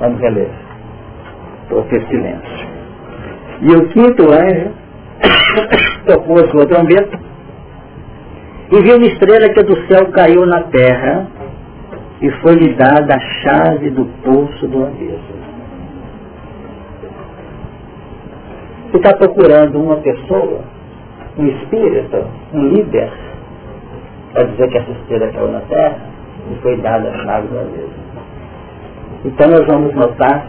Vamos 0.00 0.18
reler. 0.18 0.48
Ter 1.90 2.06
silêncio. 2.08 2.68
E 3.60 3.72
o 3.74 3.88
quinto 3.88 4.32
anjo 4.32 4.70
tocou 6.06 6.36
a 6.36 6.50
sua 6.50 6.66
trombeta 6.66 7.18
e 8.72 8.82
viu 8.82 8.96
uma 8.96 9.06
estrela 9.06 9.52
que 9.52 9.62
do 9.62 9.76
céu 9.88 10.10
caiu 10.12 10.46
na 10.46 10.62
terra 10.64 11.26
e 12.22 12.30
foi-lhe 12.40 12.74
dada 12.74 13.14
a 13.14 13.20
chave 13.42 13.90
do 13.90 14.06
poço 14.24 14.66
do 14.68 14.86
abismo. 14.86 15.35
Está 18.96 19.14
procurando 19.14 19.78
uma 19.78 19.96
pessoa, 19.96 20.60
um 21.38 21.46
espírito, 21.46 22.24
um 22.54 22.68
líder, 22.68 23.12
para 24.32 24.44
dizer 24.44 24.68
que 24.68 24.78
essa 24.78 24.90
estrela 24.90 25.32
caiu 25.32 25.48
na 25.52 25.60
terra 25.60 25.98
e 26.50 26.54
foi 26.62 26.76
dada 26.78 27.10
a 27.10 27.24
chave 27.24 27.46
do 27.48 27.58
abismo. 27.60 28.06
Então 29.24 29.48
nós 29.50 29.66
vamos 29.66 29.94
notar, 29.94 30.46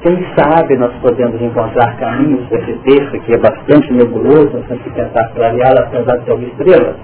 quem 0.00 0.16
sabe 0.34 0.76
nós 0.76 0.92
podemos 1.02 1.40
encontrar 1.40 1.96
caminhos 1.98 2.48
para 2.48 2.58
esse 2.58 2.72
texto 2.78 3.20
que 3.20 3.34
é 3.34 3.38
bastante 3.38 3.92
nebuloso, 3.92 4.50
nós 4.54 4.66
temos 4.66 4.82
que 4.82 4.90
tentar 4.90 5.28
clareá-lo 5.34 5.78
apesar 5.78 6.16
de 6.16 6.24
ser 6.24 6.32
uma 6.32 6.44
estrela. 6.44 6.96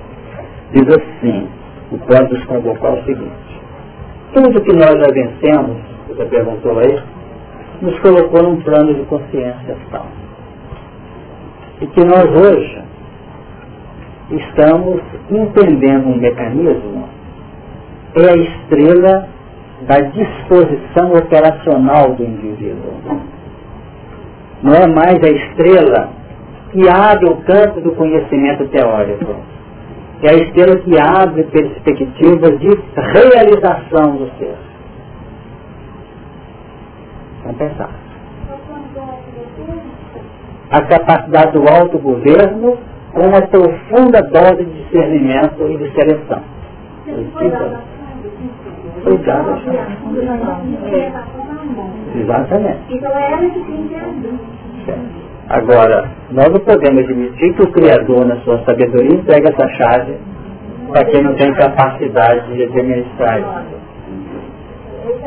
Diz 0.73 0.97
assim, 0.97 1.49
o 1.93 1.99
pode 1.99 2.33
nos 2.33 2.45
convocar 2.47 2.95
o 2.95 3.05
seguinte, 3.05 3.61
tudo 4.33 4.61
que 4.63 4.73
nós 4.73 4.99
já 4.99 5.13
vencemos, 5.13 5.77
você 6.09 6.25
perguntou 6.25 6.79
aí, 6.79 7.16
nos 7.81 7.99
colocou 8.01 8.43
num 8.43 8.61
plano 8.63 8.95
de 8.95 9.03
consciência 9.05 9.77
tal. 9.91 10.07
E 11.81 11.87
que 11.87 12.05
nós 12.05 12.25
hoje 12.25 12.83
estamos 14.31 15.01
entendendo 15.31 16.09
um 16.09 16.17
mecanismo, 16.17 17.09
é 18.15 18.31
a 18.31 18.37
estrela 18.37 19.29
da 19.83 20.01
disposição 20.01 21.13
operacional 21.13 22.15
do 22.15 22.25
indivíduo. 22.25 22.95
Não 24.63 24.73
é 24.73 24.87
mais 24.87 25.23
a 25.23 25.29
estrela 25.29 26.09
que 26.73 26.89
abre 26.89 27.29
o 27.29 27.37
campo 27.43 27.81
do 27.81 27.93
conhecimento 27.93 28.67
teórico. 28.69 29.37
É 30.23 30.31
a 30.31 30.35
estrela 30.35 30.77
que 30.77 30.99
abre 30.99 31.45
perspectivas 31.45 32.59
de 32.59 32.69
realização 32.95 34.17
do 34.17 34.31
ser. 34.39 34.66
Vamos 37.57 37.73
pensar. 37.73 37.91
A 40.71 40.83
capacidade 40.83 41.53
do 41.53 41.69
autogoverno 41.69 42.79
com 43.13 43.21
uma 43.23 43.41
profunda 43.43 44.21
dose 44.23 44.65
de 44.65 44.83
discernimento 44.83 45.69
e 45.69 45.77
de 45.79 45.91
seleção. 45.95 46.43
Cuidado. 49.05 49.63
Exatamente. 52.15 53.01
Agora, 55.49 56.11
nós 56.33 56.49
não 56.49 56.61
podemos 56.61 57.05
admitir 57.05 57.55
que 57.55 57.63
o 57.63 57.73
Criador, 57.73 58.27
na 58.27 58.37
sua 58.41 58.59
sabedoria, 58.65 59.15
entrega 59.15 59.51
essa 59.51 59.69
chave 59.77 60.19
para 60.89 61.05
quem 61.05 61.23
não 61.23 61.35
tem 61.35 61.53
capacidade 61.55 62.53
de 62.53 62.65
administrar 62.65 63.39
isso. 63.39 63.76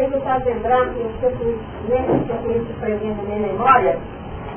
Me 0.10 0.20
faz 0.22 0.44
lembrar 0.44 0.90
que 0.90 1.00
eu 1.02 1.12
sempre 1.22 1.60
lembro 1.88 2.20
que 2.26 2.32
eu 2.32 2.62
isso 2.62 2.74
presente 2.80 3.16
na 3.18 3.24
minha 3.24 3.40
memória, 3.54 4.00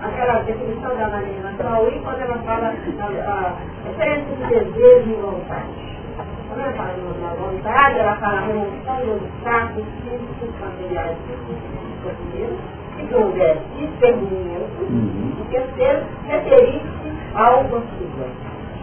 aquela 0.02 0.42
definição 0.44 0.96
da 0.96 1.08
Marina 1.08 1.52
Pauli, 1.58 2.00
quando 2.00 2.22
ela 2.22 2.38
fala 2.38 2.68
a 2.68 3.54
diferença 3.86 4.30
de 4.30 4.46
desejo 4.46 5.10
e 5.10 5.14
vontade. 5.20 5.98
Quando 6.48 6.60
ela 6.60 6.72
fala 6.72 6.94
na 7.20 7.34
vontade, 7.34 7.98
ela 7.98 8.16
fala 8.16 8.38
a 8.38 8.40
remoção 8.40 8.96
dos 8.96 9.22
obstáculos 9.22 9.86
físicos, 10.04 10.60
materiais, 10.60 11.16
psíquicos, 11.26 12.58
se 12.96 13.02
que 13.06 13.14
houvesse 13.14 13.60
discernimento, 13.76 14.82
Uhum. 14.88 15.32
o 15.38 15.44
terceiro, 15.50 16.02
referir-se 16.28 17.12
ao 17.34 17.64
consigo. 17.64 18.24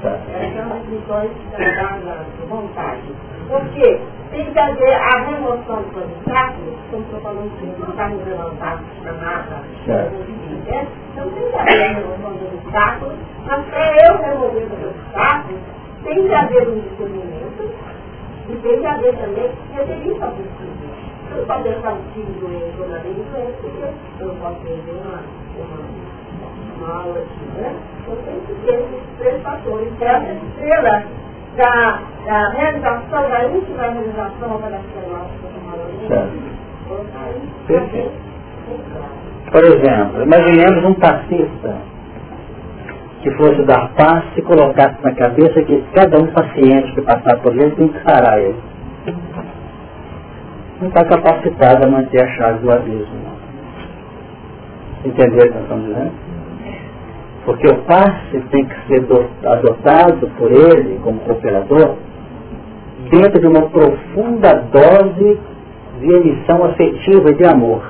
São 0.02 0.78
as 0.78 0.86
lições 0.88 1.32
da 1.52 2.24
vontade. 2.48 3.02
Porque 3.50 4.00
tem 4.30 4.54
que 4.54 4.60
haver 4.60 4.94
a 4.94 5.22
remoção 5.26 5.82
dos 5.82 6.04
obstáculos, 6.04 6.76
como 6.92 7.02
estou 7.02 7.20
falando 7.22 7.50
que 7.60 7.66
não 7.82 7.90
está 7.90 8.10
nos 8.10 8.24
levantados 8.28 8.86
para 9.02 9.14
nada, 9.14 9.64
então 9.82 11.30
tem 11.32 11.50
que 11.50 11.56
haver 11.58 11.84
a 11.84 11.94
remoção 11.94 12.34
dos 12.34 12.54
obstáculos, 12.54 13.16
mas 13.48 13.66
para 13.66 13.92
eu 14.06 14.18
remover 14.22 14.66
os 14.66 14.86
obstáculos, 14.86 15.60
tem 16.04 16.28
que 16.28 16.34
haver 16.34 16.70
um 16.70 16.80
discernimento 16.80 17.74
e 18.50 18.56
tem 18.56 18.80
que 18.80 18.86
haver 18.86 19.18
também 19.18 19.52
referência 19.74 20.26
ao 20.26 20.32
princípio. 20.32 20.90
Eu 21.32 21.38
não 21.38 21.46
posso 21.46 21.64
deixar 21.64 21.94
o 21.94 21.98
filho 22.14 22.34
doente 22.40 22.80
ou 22.80 22.88
na 22.88 23.00
minha 23.00 23.16
doente, 23.16 23.58
porque 23.62 23.84
eu 24.20 24.28
não 24.28 24.36
posso 24.36 24.56
perder 24.62 24.94
uma, 24.94 25.24
uma, 25.58 25.80
uma 26.78 27.02
aula 27.02 27.20
aqui, 27.20 27.62
né? 27.62 27.76
Então 28.02 28.16
tem 28.26 28.40
que 28.42 28.54
ter 28.66 28.76
esses 28.76 29.18
três 29.18 29.42
fatores. 29.42 29.92
Essa 30.02 30.34
estrela 30.34 31.04
da, 31.60 32.00
da 32.26 32.50
realização, 32.52 33.30
da 33.30 33.46
última 33.48 33.84
realização 33.84 34.56
operacional 34.56 35.28
que 35.28 35.44
eu 35.44 35.50
estou 35.50 35.62
falando. 36.08 37.68
Perfeito. 37.68 38.30
Por 39.52 39.64
exemplo, 39.66 40.24
imaginemos 40.24 40.86
um 40.86 40.94
passista 40.94 41.76
que 43.22 43.32
fosse 43.32 43.62
dar 43.66 43.90
paz 43.96 44.24
e 44.38 44.42
colocasse 44.42 44.96
na 45.04 45.14
cabeça 45.14 45.62
que 45.64 45.84
cada 45.94 46.18
um 46.18 46.28
paciente 46.28 46.94
que 46.94 47.02
passar 47.02 47.38
por 47.42 47.54
ele 47.54 47.76
tem 47.76 47.90
que 47.90 48.04
sarar 48.04 48.40
ele. 48.40 48.60
Não 50.80 50.88
está 50.88 51.04
capacitado 51.04 51.86
a 51.86 51.90
manter 51.90 52.24
a 52.24 52.28
chave 52.36 52.60
do 52.60 52.72
abismo. 52.72 53.38
Entendeu 55.04 55.46
o 55.46 55.50
que 55.50 55.54
nós 55.54 55.64
estamos 55.64 55.86
dizendo? 55.88 56.29
Porque 57.46 57.68
o 57.68 57.78
passe 57.84 58.40
tem 58.52 58.66
que 58.66 58.76
ser 58.88 59.08
adotado 59.46 60.28
por 60.38 60.52
ele 60.52 61.00
como 61.04 61.20
cooperador 61.22 61.96
dentro 63.10 63.40
de 63.40 63.48
uma 63.48 63.70
profunda 63.70 64.64
dose 64.72 65.40
de 66.00 66.14
emissão 66.14 66.64
afetiva 66.66 67.30
e 67.32 67.34
de 67.34 67.46
amor. 67.46 67.82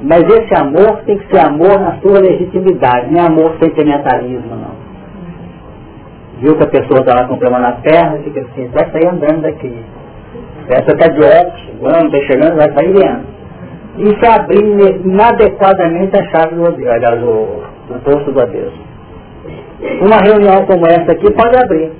Mas 0.00 0.22
esse 0.22 0.54
amor 0.54 1.02
tem 1.04 1.18
que 1.18 1.26
ser 1.28 1.40
amor 1.44 1.80
na 1.80 1.98
sua 2.00 2.20
legitimidade, 2.20 3.10
não 3.10 3.20
é 3.20 3.26
amor 3.26 3.56
sentimentalismo, 3.60 4.54
não. 4.54 4.78
Viu 6.40 6.56
que 6.56 6.62
a 6.62 6.68
pessoa 6.68 7.00
está 7.00 7.14
lá 7.14 7.26
com 7.26 7.36
problema 7.36 7.58
na 7.58 7.72
perna, 7.72 8.18
fica 8.18 8.40
assim, 8.40 8.68
vai 8.68 8.90
sair 8.92 9.08
andando 9.08 9.42
daqui. 9.42 9.84
Essa 10.68 10.92
está 10.92 11.08
de 11.08 11.20
óculos, 11.20 12.14
está 12.14 12.32
chegando, 12.32 12.56
vai 12.56 12.72
sair 12.72 12.92
vendo. 12.92 13.37
Isso 13.98 14.24
é 14.24 14.28
abrir 14.28 15.00
inadequadamente 15.04 16.16
a 16.16 16.24
chave 16.30 16.54
do, 16.54 16.66
aliás, 16.66 17.20
do, 17.20 17.62
do 17.88 18.00
posto 18.04 18.30
do 18.30 18.40
adeus. 18.40 18.72
Uma 20.00 20.18
reunião 20.18 20.64
como 20.66 20.86
essa 20.86 21.12
aqui 21.12 21.32
pode 21.32 21.56
abrir. 21.56 21.90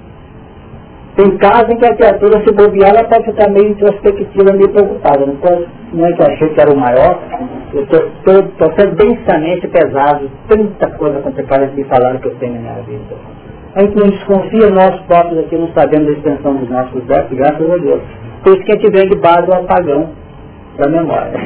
Tem 1.16 1.36
casos 1.38 1.68
em 1.70 1.76
que 1.76 1.86
a 1.86 1.96
criatura 1.96 2.40
se 2.46 2.54
bobear, 2.54 2.90
ela 2.90 3.08
pode 3.08 3.24
ficar 3.24 3.50
meio 3.50 3.70
introspectiva, 3.70 4.52
meio 4.52 4.68
preocupada. 4.68 5.26
Não, 5.26 5.34
pode, 5.36 5.66
não 5.92 6.06
é 6.06 6.12
que 6.12 6.22
eu 6.22 6.26
achei 6.26 6.48
que 6.50 6.60
era 6.60 6.72
o 6.72 6.76
maior, 6.76 7.18
eu 7.74 7.82
estou 7.82 8.72
sendo 8.78 8.94
densamente 8.94 9.66
pesado, 9.66 10.30
tanta 10.48 10.88
coisa 10.90 11.18
complicada 11.18 11.66
que 11.66 11.76
me 11.78 11.84
falaram 11.84 12.20
que 12.20 12.28
eu 12.28 12.34
tenho 12.36 12.54
na 12.54 12.60
minha 12.60 12.82
vida. 12.82 13.16
A 13.74 13.80
gente 13.80 13.96
não 13.96 14.06
desconfia, 14.06 14.70
nós 14.70 15.00
próprios 15.08 15.40
aqui 15.40 15.56
não 15.56 15.68
sabemos 15.72 16.06
da 16.06 16.12
extensão 16.12 16.54
dos 16.54 16.70
nossos 16.70 17.02
débitos, 17.04 17.36
graças 17.36 17.70
a 17.70 17.76
Deus. 17.76 18.00
Por 18.44 18.54
isso 18.54 18.64
que 18.64 18.72
a 18.72 18.74
gente 18.76 18.90
vem 18.92 19.08
de 19.08 19.16
base 19.16 19.46
do 19.46 19.54
apagão 19.54 20.10
da 20.78 20.88
memória. 20.88 21.32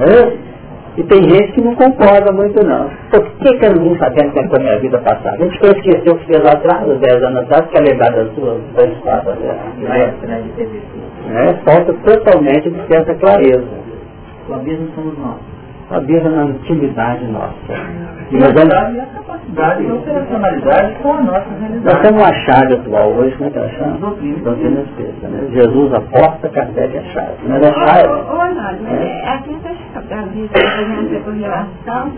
é? 0.00 0.54
E 0.96 1.02
tem 1.02 1.28
gente 1.28 1.52
que 1.52 1.60
não 1.60 1.74
concorda 1.74 2.32
muito 2.32 2.64
não. 2.64 2.88
Por 3.10 3.20
que, 3.38 3.58
que 3.58 3.66
eu 3.66 3.74
não 3.74 3.82
vim 3.82 3.98
sabendo 3.98 4.32
como 4.32 4.48
foi 4.48 4.58
a 4.60 4.62
minha 4.62 4.78
vida 4.78 4.98
passada? 4.98 5.32
A 5.32 5.44
gente 5.44 5.58
foi 5.58 5.70
esquecer 5.70 6.08
o 6.08 6.18
que 6.18 6.26
fez 6.26 6.40
lá 6.44 6.52
atrás, 6.52 6.86
10 6.86 7.22
anos 7.24 7.42
atrás, 7.42 7.68
que 7.68 7.78
é 7.78 7.80
lembrar 7.80 8.12
das 8.12 8.32
suas 8.34 8.62
da 8.74 8.84
espada. 8.84 9.34
Né? 9.34 10.14
É, 11.34 11.54
falta 11.64 11.92
totalmente 11.94 12.70
de 12.70 12.86
certa 12.86 13.12
clareza. 13.16 13.66
O 14.48 14.54
abismo 14.54 14.88
somos 14.94 15.18
nós. 15.18 15.53
Abismo 15.90 16.30
na 16.30 16.44
intimidade 16.46 17.24
nossa. 17.26 17.54
E 18.30 18.36
nós 18.36 18.52
vamos... 18.52 18.72
a 18.72 19.06
capacidade 19.14 19.84
de 19.84 19.92
operacionalidade 19.92 20.94
com 21.02 21.12
a 21.12 21.22
nossa 21.22 21.48
realidade. 21.60 21.84
Nós 21.84 21.98
temos 22.00 22.22
uma 22.22 22.32
chave 22.44 22.74
atual 22.74 23.12
hoje, 23.12 23.36
como 23.36 23.48
é 23.48 23.52
que 23.52 23.58
é 23.58 23.64
a 23.64 23.68
chave? 23.68 23.98
Doutrina 23.98 24.80
espírita. 24.80 25.28
Né? 25.28 25.48
Jesus 25.52 25.92
a 25.92 26.00
porta, 26.00 26.50
e 26.54 26.98
a 26.98 27.02
chave. 27.12 27.32
Mas 27.48 27.62
a 27.62 27.72
chave... 27.72 28.08
Ô, 28.08 28.40
Arnaldo, 28.40 28.86
é. 28.88 29.28
aqui 29.28 29.56
essa 29.62 29.74
chave 30.08 30.48
da 30.48 31.20
por 31.20 31.34
relação, 31.34 32.12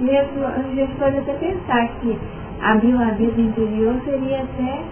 mesmo 0.00 0.46
a 0.46 0.74
gente 0.74 0.94
pode 0.96 1.18
até 1.18 1.32
pensar 1.32 1.88
que 2.00 2.18
abrir 2.62 2.94
o 2.94 3.02
abismo 3.02 3.40
interior 3.40 3.94
seria 4.04 4.42
até 4.42 4.82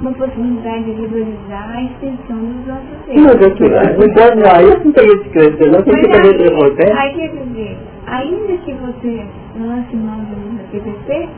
uma 0.00 0.12
possibilidade 0.12 0.84
de 0.84 1.06
visualizar 1.06 1.70
a 1.70 1.82
extensão 1.82 2.36
dos 2.36 2.66
nossos 2.66 3.08
erros. 3.08 3.24
Mas 3.24 3.40
eu 3.40 3.56
não 3.96 4.08
pode 4.08 4.44
aí 4.54 4.84
não 4.84 4.92
tem 4.92 5.06
esse 5.06 5.28
crescer, 5.30 5.70
não 5.70 5.82
tem 5.82 5.94
que 5.94 6.08
fazer 6.08 6.52
o 6.52 6.98
Aí 6.98 7.14
quer 7.14 7.28
dizer, 7.28 7.78
ainda 8.06 8.56
que 8.58 8.72
você 8.74 9.26
lance 9.58 9.96
mão 9.96 10.18
do 10.18 10.70
PPP, 10.70 11.28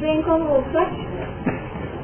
vem 0.00 0.22
como 0.22 0.62
flash. 0.72 0.88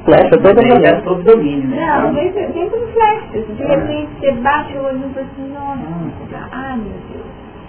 Flecha 0.05 0.37
toda 0.37 1.01
sob 1.03 1.23
domínio, 1.23 1.67
né? 1.69 2.01
Não, 2.03 2.13
vem, 2.13 2.31
vem 2.31 2.69
como 2.69 2.87
flash. 2.87 3.31
De 3.31 3.63
repente 3.63 4.09
você 4.19 4.31
bate 4.33 4.77
o 4.77 4.83
olho 4.83 4.97
e 4.97 5.13
fala 5.13 5.25
assim, 5.25 5.53
nossa, 5.53 6.49
ah 6.51 6.77
meu 6.77 6.93
Deus. 7.11 7.25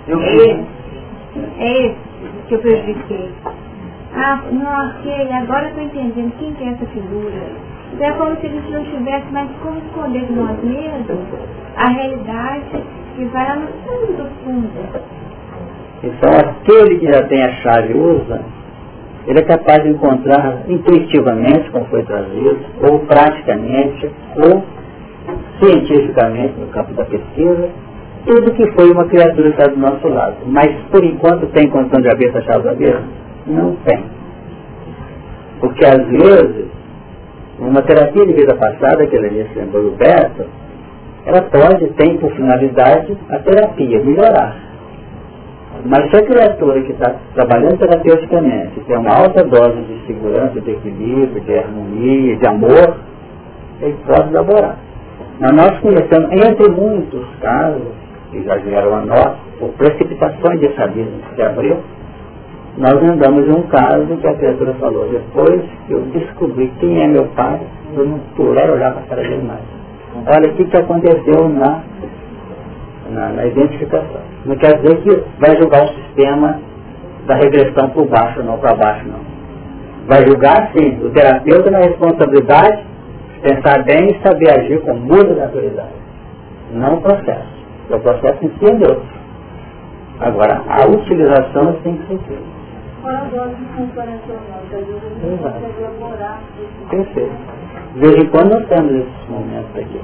Eu 0.09 0.21
é 0.21 0.35
esse, 0.37 0.67
é 1.59 1.87
esse 1.87 1.97
que 2.49 2.55
eu 2.55 2.59
prejudiquei. 2.59 3.31
Ah, 4.15 4.41
não, 4.51 4.89
ok, 4.89 5.33
agora 5.33 5.65
eu 5.65 5.69
estou 5.69 5.85
entendendo 5.85 6.33
quem 6.39 6.53
que 6.55 6.65
é 6.65 6.69
essa 6.69 6.87
figura 6.87 7.76
é 8.01 8.13
como 8.13 8.37
se 8.37 8.47
a 8.47 8.51
gente 8.51 8.71
não 8.71 8.85
tivesse 8.85 9.33
mais 9.33 9.49
como 9.63 9.79
esconder 9.79 10.27
de 10.27 10.33
nós 10.33 10.63
mesmos 10.63 11.19
a 11.77 11.89
realidade 11.89 12.83
que 13.17 13.25
vai 13.27 13.47
lá 13.47 13.57
no 13.57 13.69
fundo 13.69 14.13
do 14.17 14.45
fundo. 14.45 14.69
Então 16.03 16.31
aquele 16.39 16.99
que 16.99 17.07
já 17.07 17.23
tem 17.27 17.43
a 17.43 17.53
chave 17.53 17.95
usa, 17.95 18.41
ele 19.27 19.41
é 19.41 19.43
capaz 19.43 19.83
de 19.83 19.89
encontrar 19.89 20.63
intuitivamente, 20.69 21.71
como 21.71 21.87
foi 21.87 22.03
trazido, 22.05 22.59
ou 22.83 23.01
praticamente, 23.01 24.11
ou 24.37 24.63
cientificamente 25.61 26.55
no 26.61 26.67
campo 26.69 26.93
da 26.93 27.05
pesquisa, 27.05 27.71
tudo 28.27 28.53
que 28.53 28.71
foi 28.73 28.91
uma 28.91 29.05
criatura 29.07 29.51
que 29.53 29.61
está 29.61 29.73
do 29.73 29.79
nosso 29.79 30.07
lado. 30.09 30.37
Mas 30.47 30.71
por 30.91 31.03
enquanto 31.03 31.47
tem 31.53 31.69
condição 31.71 32.01
de 32.01 32.09
abrir 32.09 32.29
essa 32.29 32.43
chave 32.43 32.75
vida? 32.75 33.03
Não 33.47 33.77
tem. 33.85 34.05
Porque 35.61 35.85
às 35.85 36.07
vezes 36.07 36.76
uma 37.59 37.83
terapia 37.83 38.27
de 38.27 38.33
vida 38.33 38.55
passada, 38.55 39.07
que 39.07 39.17
ele 39.17 39.49
lembrou 39.55 39.91
do 39.91 39.97
Beto, 39.97 40.47
ela 41.25 41.43
pode, 41.43 41.87
tem 41.95 42.17
por 42.19 42.31
finalidade 42.33 43.17
a 43.31 43.39
terapia, 43.39 44.03
melhorar. 44.03 44.57
Mas 45.85 46.11
se 46.11 46.17
a 46.17 46.23
criatura 46.23 46.83
que 46.83 46.93
está 46.93 47.15
trabalhando 47.35 47.79
terapeuticamente 47.79 48.81
tem 48.81 48.97
uma 48.97 49.15
alta 49.15 49.45
dose 49.45 49.81
de 49.83 50.07
segurança, 50.07 50.61
de 50.61 50.71
equilíbrio, 50.71 51.41
de 51.41 51.59
harmonia, 51.59 52.37
de 52.37 52.47
amor, 52.47 52.97
ele 53.81 53.97
pode 54.07 54.29
elaborar. 54.31 54.77
Mas 55.39 55.53
nós 55.53 55.79
conhecemos, 55.81 56.31
entre 56.33 56.71
muitos 56.71 57.27
casos, 57.41 57.93
que 58.31 58.43
já 58.43 58.57
vieram 58.57 58.95
a 58.95 59.01
nós, 59.01 59.37
por 59.59 59.71
precipitações 59.71 60.61
de 60.61 60.83
abismo 60.83 61.21
que 61.29 61.35
se 61.37 61.43
abriu, 61.43 61.77
nós 62.79 62.95
andamos 63.03 63.49
um 63.49 63.63
caso 63.69 64.17
que 64.19 64.27
a 64.27 64.35
criatura 64.35 64.75
falou, 64.75 65.09
depois 65.09 65.63
que 65.87 65.93
eu 65.93 66.01
descobri 66.13 66.71
quem 66.79 67.03
é 67.03 67.07
meu 67.07 67.25
pai, 67.29 67.59
eu 67.97 68.05
não 68.05 68.19
puder 68.37 68.71
olhar 68.71 68.93
para 68.93 69.03
a 69.03 69.07
cara 69.07 69.23
dele 69.23 69.43
mais. 69.47 69.63
Olha 70.27 70.51
o 70.51 70.55
que, 70.57 70.65
que 70.65 70.77
aconteceu 70.77 71.49
na, 71.49 71.83
na, 73.11 73.29
na, 73.31 73.47
identificação. 73.47 74.21
Não 74.45 74.57
quer 74.57 74.79
dizer 74.81 75.01
que 75.03 75.25
vai 75.39 75.57
julgar 75.57 75.85
o 75.85 75.89
sistema 75.89 76.61
da 77.27 77.37
regressão 77.37 77.89
por 77.91 78.07
baixo, 78.09 78.43
não 78.43 78.59
para 78.59 78.77
baixo, 78.77 79.07
não. 79.09 79.21
Vai 80.07 80.27
julgar, 80.27 80.71
sim, 80.77 80.99
o 81.03 81.11
terapeuta 81.11 81.71
na 81.71 81.79
responsabilidade, 81.79 82.85
pensar 83.43 83.85
bem 83.85 84.11
e 84.11 84.23
saber 84.23 84.51
agir 84.51 84.81
com 84.83 84.95
muita 84.95 85.35
naturalidade. 85.35 85.95
Não 86.73 86.95
o 86.95 87.01
processo. 87.01 87.57
O 87.91 88.01
processo 88.01 88.45
em 88.45 88.49
si 88.49 88.85
é. 88.85 89.17
Agora, 90.21 90.63
a 90.69 90.87
utilização 90.87 91.73
tem 91.83 91.97
que 91.97 92.07
ser 92.09 92.19
feita. 92.27 92.57
Perfeito. 96.91 97.33
De 97.95 98.01
vez 98.01 98.17
em 98.17 98.27
quando 98.29 98.53
nós 98.53 98.69
temos 98.69 98.93
esses 98.93 99.29
momentos 99.29 99.77
aqui. 99.77 100.01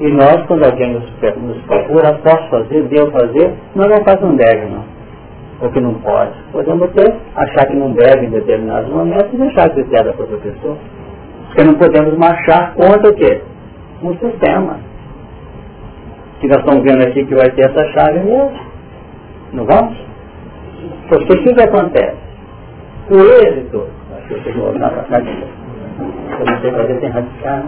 E 0.00 0.10
nós, 0.12 0.46
quando 0.46 0.64
alguém 0.64 0.94
nos, 0.94 1.04
nos 1.36 1.62
procura, 1.64 2.18
posso 2.24 2.48
fazer, 2.48 2.82
devo 2.84 3.10
fazer, 3.12 3.54
nós 3.74 3.88
não 3.88 4.04
faz 4.04 4.22
um 4.22 4.34
deve, 4.34 4.66
não. 4.66 4.84
Ou 5.60 5.70
que 5.70 5.80
não 5.80 5.94
pode. 5.94 6.32
Podemos 6.50 6.82
até 6.82 7.14
achar 7.36 7.66
que 7.66 7.76
não 7.76 7.92
deve 7.92 8.26
em 8.26 8.30
determinados 8.30 8.90
momentos 8.90 9.32
e 9.32 9.36
deixar 9.36 9.68
de 9.68 9.84
ter 9.84 10.02
da 10.02 10.10
outra 10.10 10.36
pessoa. 10.38 10.76
Porque 11.46 11.64
não 11.64 11.74
podemos 11.74 12.16
marchar 12.18 12.74
contra 12.74 13.10
o 13.10 13.14
quê? 13.14 13.42
Um 14.02 14.16
sistema. 14.18 14.80
Que 16.40 16.48
nós 16.48 16.58
estamos 16.58 16.82
vendo 16.82 17.06
aqui 17.06 17.24
que 17.24 17.34
vai 17.34 17.50
ter 17.50 17.70
essa 17.70 17.84
chave 17.92 18.20
mesmo. 18.20 18.58
Não 19.52 19.66
vamos? 19.66 20.11
Porque 21.08 21.34
o 21.34 21.42
que, 21.42 21.54
que 21.54 21.62
acontece? 21.62 22.16
O 23.10 23.18
êxito, 23.18 23.86
acho 24.16 24.28
que 24.28 24.34
eu 24.34 24.42
chegou 24.42 24.78
na 24.78 24.88
radical, 24.88 25.48
eu 26.38 26.46
não 26.46 26.60
sei 26.60 26.70
fazer 26.70 27.00
sem 27.00 27.10
radical, 27.10 27.62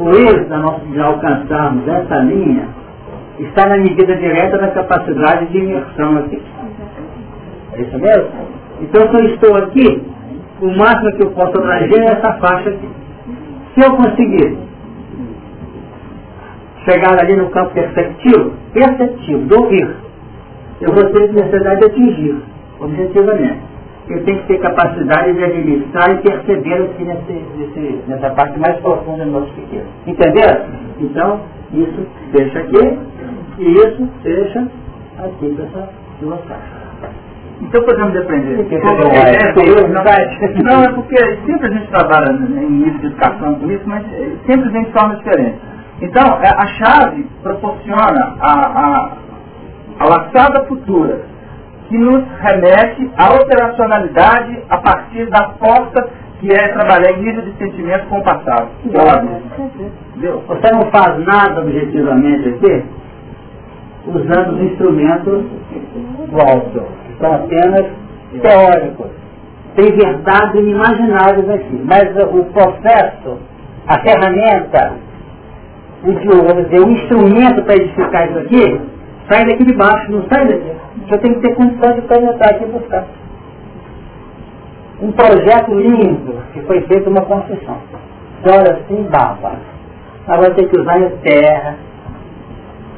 o 0.00 0.10
êxito 0.10 0.92
de 0.92 1.00
alcançarmos 1.00 1.88
essa 1.88 2.16
linha 2.18 2.68
está 3.38 3.66
na 3.68 3.78
medida 3.78 4.16
direta 4.16 4.58
da 4.58 4.68
capacidade 4.68 5.46
de 5.46 5.58
imersão 5.58 6.18
aqui. 6.18 6.42
É 7.72 7.82
isso 7.82 7.98
mesmo? 7.98 8.30
Então 8.80 9.08
se 9.10 9.16
eu 9.16 9.34
estou 9.34 9.56
aqui, 9.56 10.02
o 10.60 10.68
máximo 10.76 11.12
que 11.16 11.24
eu 11.24 11.30
posso 11.32 11.58
abranger 11.58 12.00
é 12.00 12.12
essa 12.12 12.32
faixa 12.34 12.70
aqui. 12.70 12.88
Se 13.74 13.84
eu 13.84 13.96
conseguir 13.96 14.58
chegar 16.88 17.18
ali 17.20 17.36
no 17.36 17.50
campo 17.50 17.74
perceptivo, 17.74 18.52
perceptivo, 18.72 19.44
do 19.46 19.62
ouvir, 19.62 19.96
eu 20.80 20.92
vou 20.92 21.04
ter 21.10 21.32
necessidade 21.32 21.80
de 21.80 21.86
atingir, 21.86 22.42
objetivamente. 22.80 23.60
Eu 24.08 24.24
tenho 24.24 24.38
que 24.42 24.46
ter 24.46 24.60
capacidade 24.60 25.32
de 25.32 25.44
administrar 25.44 26.10
e 26.12 26.22
perceber 26.22 26.74
aqui 26.74 27.02
nesse, 27.02 27.44
nesse, 27.56 28.02
nessa 28.06 28.30
parte 28.30 28.58
mais 28.58 28.76
profunda 28.76 29.24
do 29.24 29.30
nosso 29.32 29.52
pequeno. 29.54 29.86
Entenderam? 30.06 30.64
Então, 31.00 31.40
isso 31.72 32.06
deixa 32.32 32.60
aqui 32.60 32.98
e 33.58 33.72
isso 33.72 34.08
deixa 34.22 34.68
aqui 35.18 35.48
dessa 35.54 35.88
duas 36.20 36.40
faixas. 36.44 36.86
Então 37.60 37.82
podemos 37.84 38.12
depender. 38.12 38.56
Não, 40.62 40.82
é 40.82 40.92
porque 40.92 41.16
sempre 41.46 41.66
a 41.66 41.70
gente 41.70 41.88
trabalha 41.88 42.32
em 42.32 42.70
nível 42.70 42.98
de 43.00 43.06
educação 43.06 43.54
com 43.54 43.70
isso, 43.70 43.82
mas 43.86 44.04
sempre 44.46 44.70
vem 44.70 44.84
de 44.84 44.92
forma 44.92 45.16
diferente. 45.16 45.58
Então, 46.02 46.22
é, 46.42 46.48
a 46.48 46.66
chave 46.66 47.26
proporciona 47.42 48.36
a, 48.40 48.52
a, 48.52 49.12
a 50.00 50.04
laçada 50.04 50.66
futura, 50.66 51.22
que 51.88 51.96
nos 51.98 52.24
remete 52.40 53.10
à 53.16 53.34
operacionalidade 53.34 54.58
a 54.68 54.78
partir 54.78 55.26
da 55.26 55.50
força 55.58 56.08
que 56.40 56.52
é 56.52 56.68
trabalhar 56.68 57.12
em 57.12 57.22
nível 57.22 57.42
de 57.42 57.52
sentimento 57.56 58.06
com 58.08 58.18
o 58.18 58.24
passado. 58.24 58.68
Você 60.48 60.74
não 60.74 60.90
faz 60.90 61.24
nada 61.24 61.60
objetivamente 61.60 62.48
aqui 62.48 62.84
usando 64.06 64.54
os 64.54 64.62
instrumentos 64.70 65.44
do 66.30 66.40
alto. 66.40 66.82
São 67.20 67.34
apenas 67.34 67.86
teóricos. 68.40 69.06
Tem 69.74 69.92
verdades 69.92 70.54
inimagináveis 70.60 71.50
aqui. 71.50 71.84
Mas 71.84 72.08
o 72.32 72.44
processo, 72.44 73.38
a 73.86 74.00
ferramenta, 74.00 74.92
o, 76.04 76.12
dizer, 76.12 76.80
o 76.80 76.90
instrumento 76.90 77.62
para 77.62 77.74
edificar 77.74 78.28
isso 78.28 78.38
aqui, 78.38 78.80
sai 79.30 79.44
daqui 79.46 79.64
de 79.64 79.74
baixo, 79.74 80.10
não 80.10 80.22
sai 80.32 80.46
daqui. 80.46 80.72
Eu 81.10 81.18
tenho 81.18 81.34
que 81.34 81.40
ter 81.40 81.54
condição 81.54 81.94
de 81.94 82.02
penetrar 82.02 82.50
aqui 82.50 82.64
e 82.64 82.68
buscar. 82.68 83.04
Um 85.00 85.12
projeto 85.12 85.74
lindo 85.74 86.42
que 86.52 86.60
foi 86.62 86.80
feito 86.82 87.10
uma 87.10 87.22
construção. 87.22 87.76
Olha 88.44 88.72
assim, 88.72 89.02
baba. 89.10 89.52
Agora 90.26 90.54
tem 90.54 90.66
que 90.66 90.80
usar 90.80 90.98
terra, 91.22 91.76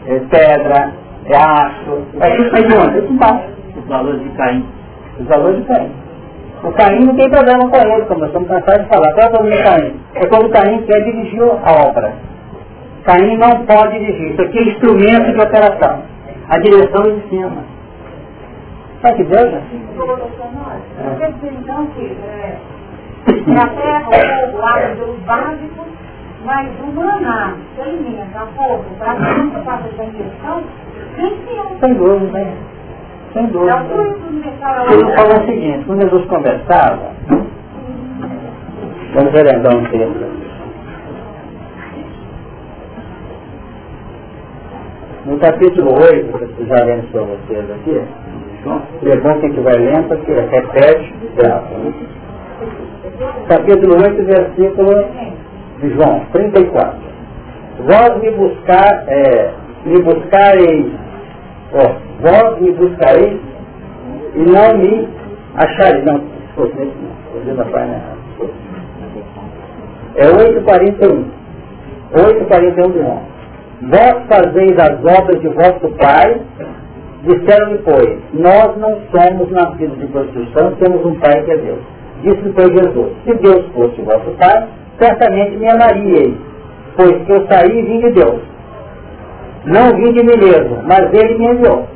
é 0.07 0.19
pedra, 0.31 0.93
é 1.27 1.37
aço. 1.37 2.03
Aí 2.21 2.51
sai 2.51 2.63
de 2.65 2.75
onde? 2.75 3.01
De 3.07 3.15
baixo. 3.15 3.49
Os 3.77 3.87
valores 3.87 4.23
de 4.23 4.29
Caim. 4.31 4.67
Os 5.21 5.27
valores 5.27 5.59
de 5.59 5.65
Caim. 5.67 5.91
O 6.63 6.73
Caim 6.73 7.05
não 7.05 7.17
tem 7.17 7.31
problema 7.31 7.69
com 7.69 7.77
ele, 7.77 8.05
como 8.07 8.21
nós 8.21 8.29
estamos 8.29 8.49
cansados 8.49 8.83
de 8.83 8.89
falar. 8.89 9.13
Qual 9.13 9.27
é 9.27 9.29
o 9.29 9.33
problema 9.33 9.57
do 9.57 9.65
Caim? 9.65 10.01
É 10.15 10.27
quando 10.27 10.47
o 10.47 10.51
Caim 10.51 10.83
quer 10.83 11.05
dirigir 11.05 11.43
a 11.43 11.89
obra. 11.89 12.13
Caim 13.05 13.37
não 13.37 13.65
pode 13.67 13.99
dirigir. 13.99 14.33
Isso 14.33 14.43
aqui 14.43 14.59
é 14.59 14.63
instrumento 14.63 15.33
de 15.33 15.41
operação. 15.41 16.03
A 16.51 16.59
direção 16.61 17.05
é 17.05 17.11
de 17.11 17.29
cima. 17.29 17.65
Sabe 19.03 19.17
que 19.17 19.25
Deus 19.25 19.53
é 19.53 19.57
assim? 19.59 19.81
Quer 21.19 21.33
dizer 21.33 21.53
então 21.53 21.87
que 21.87 22.17
é, 22.25 22.59
a 23.57 23.67
terra, 23.67 24.09
o 24.09 24.13
fogo, 24.51 24.63
a 24.63 24.71
água, 24.71 24.95
Deus 24.95 25.19
básicos, 25.21 25.87
mas 26.45 26.69
o 26.81 26.87
maná, 26.93 27.55
o 27.77 27.83
alimento, 27.83 28.37
a 28.37 28.47
fogo, 28.47 28.85
para 28.99 29.13
a 29.13 29.35
gente 29.35 29.65
fazer 29.65 29.89
essa 29.89 30.05
injeção, 30.05 30.63
sem 31.81 31.95
dúvida, 31.95 32.41
hein? 32.41 32.55
Sem 33.35 33.47
dúvida. 33.47 33.85
Jesus 34.89 35.15
falou 35.15 35.43
o 35.43 35.47
seguinte, 35.47 35.85
quando 35.87 36.01
Jesus 36.01 36.25
conversava, 36.27 37.13
vamos 39.15 39.33
relembrar 39.33 39.77
um 39.77 39.85
texto. 39.85 40.48
No 45.29 45.39
capítulo 45.39 45.93
8, 45.93 46.39
que 46.57 46.65
já 46.65 46.85
lemos 46.85 47.05
para 47.11 47.21
vocês 47.21 47.71
aqui, 47.71 48.01
é 49.07 49.17
bom 49.17 49.41
quem 49.41 49.51
estiver 49.51 49.79
lendo, 49.79 50.09
porque 50.09 50.33
repete, 50.33 51.15
grava. 51.37 51.69
Capítulo 53.47 53.97
8, 54.03 54.25
versículo 54.25 55.05
de 55.81 55.91
João, 55.91 56.25
34. 56.33 56.99
Vós 57.81 58.23
me 58.23 58.31
buscar, 58.31 59.05
é, 59.07 59.53
me 59.85 60.03
buscareis 60.03 60.93
Ó, 61.75 61.93
vós 62.21 62.61
me 62.63 62.73
buscareis 62.73 63.39
e 64.35 64.39
não 64.39 64.79
me 64.79 65.09
achareis. 65.57 66.05
Não, 66.07 66.23
desculpa, 66.47 66.87
não, 67.45 67.61
a 67.61 67.65
página. 67.67 68.03
É 70.17 70.27
8,41. 70.27 71.25
8,41 72.15 72.93
de 72.93 72.99
novo. 73.01 73.38
Vós 73.83 74.27
fazeis 74.29 74.77
as 74.79 74.99
obras 75.05 75.41
de 75.41 75.49
vosso 75.49 75.89
Pai, 75.99 76.41
disseram-lhe, 77.23 77.79
pois, 77.85 78.19
nós 78.35 78.77
não 78.77 78.99
somos 79.13 79.51
nascidos 79.51 79.99
de 79.99 80.07
prostituição, 80.07 80.75
temos 80.81 81.05
um 81.05 81.15
Pai 81.21 81.43
que 81.45 81.53
é 81.53 81.57
Deus. 81.57 81.79
Disse 82.23 82.53
pois 82.55 82.69
Jesus, 82.71 83.13
se 83.25 83.35
Deus 83.35 83.65
fosse 83.73 84.01
vosso 84.03 84.31
Pai, 84.39 84.67
certamente 84.99 85.57
me 85.57 85.69
amaríeis, 85.71 86.35
pois 86.97 87.23
que 87.25 87.33
eu 87.33 87.47
saí 87.47 87.79
e 87.79 87.83
vim 87.83 88.01
de 88.01 88.11
Deus. 88.13 88.41
Não 89.65 89.91
vim 89.97 90.13
de 90.13 90.25
mim 90.25 90.37
mesmo, 90.39 90.83
mas 90.85 91.13
ele 91.13 91.39
me 91.39 91.47
enviou. 91.47 91.87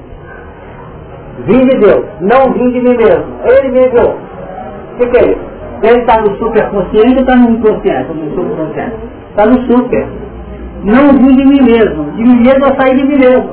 Vim 1.47 1.67
de 1.67 1.79
Deus, 1.79 2.05
não 2.21 2.53
vim 2.53 2.71
de 2.71 2.81
mim 2.81 2.97
mesmo. 2.97 3.27
Ele 3.45 3.69
me 3.71 3.87
enviou. 3.87 4.15
O 4.15 4.99
que, 4.99 5.07
que 5.09 5.17
é 5.17 5.31
isso? 5.33 5.53
Ele 5.83 6.01
está 6.01 6.21
no 6.21 6.37
superconsciente 6.37 7.15
ou 7.15 7.21
está 7.21 7.37
no 7.37 7.51
inconsciente? 7.51 8.13
No 8.13 8.35
subconsciente? 8.35 8.97
Está 9.31 9.47
no 9.47 9.61
super. 9.67 10.07
Não 10.85 11.13
vim 11.13 11.37
de 11.37 11.45
mim 11.45 11.63
mesmo. 11.63 12.11
De 12.13 12.23
mim 12.23 12.41
mesmo 12.41 12.67
eu 12.67 12.81
saí 12.81 12.97
de 12.97 13.05
mim 13.05 13.19
mesmo. 13.19 13.51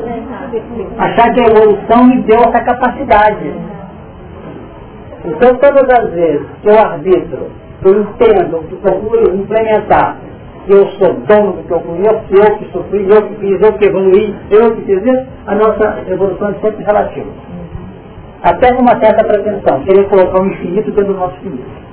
Achar 0.98 1.34
que 1.34 1.42
a 1.42 1.48
evolução 1.48 2.06
me 2.06 2.22
deu 2.24 2.40
essa 2.40 2.64
capacidade. 2.64 3.54
Então 5.26 5.56
todas 5.56 6.00
as 6.00 6.12
vezes 6.12 6.48
que 6.62 6.70
eu 6.70 6.80
arbitro, 6.80 7.48
que 7.82 7.88
eu 7.88 8.02
entendo, 8.02 8.64
que 8.68 8.76
procuro 8.78 9.36
implementar 9.36 10.18
que 10.66 10.74
eu 10.74 10.88
sou 11.00 11.14
dono 11.14 11.54
do 11.54 11.64
que 11.64 11.72
eu 11.72 11.80
conheço, 11.80 12.24
eu 12.32 12.58
que 12.58 12.72
sofri, 12.72 13.10
eu 13.10 13.22
que 13.28 13.36
fiz, 13.36 13.62
eu 13.62 13.74
que 13.74 13.86
evoluí, 13.86 14.36
eu 14.52 14.76
que 14.76 14.82
fiz 14.82 15.04
isso, 15.04 15.28
a 15.48 15.56
nossa 15.56 16.04
evolução 16.08 16.50
é 16.50 16.54
sempre 16.62 16.84
relativa. 16.84 17.28
Até 18.44 18.74
com 18.74 18.82
uma 18.82 19.00
certa 19.00 19.24
pretensão, 19.26 19.82
querer 19.82 20.08
colocar 20.10 20.42
o 20.42 20.48
infinito 20.48 20.92
dentro 20.92 21.14
do 21.14 21.20
nosso 21.20 21.36
infinito. 21.38 21.89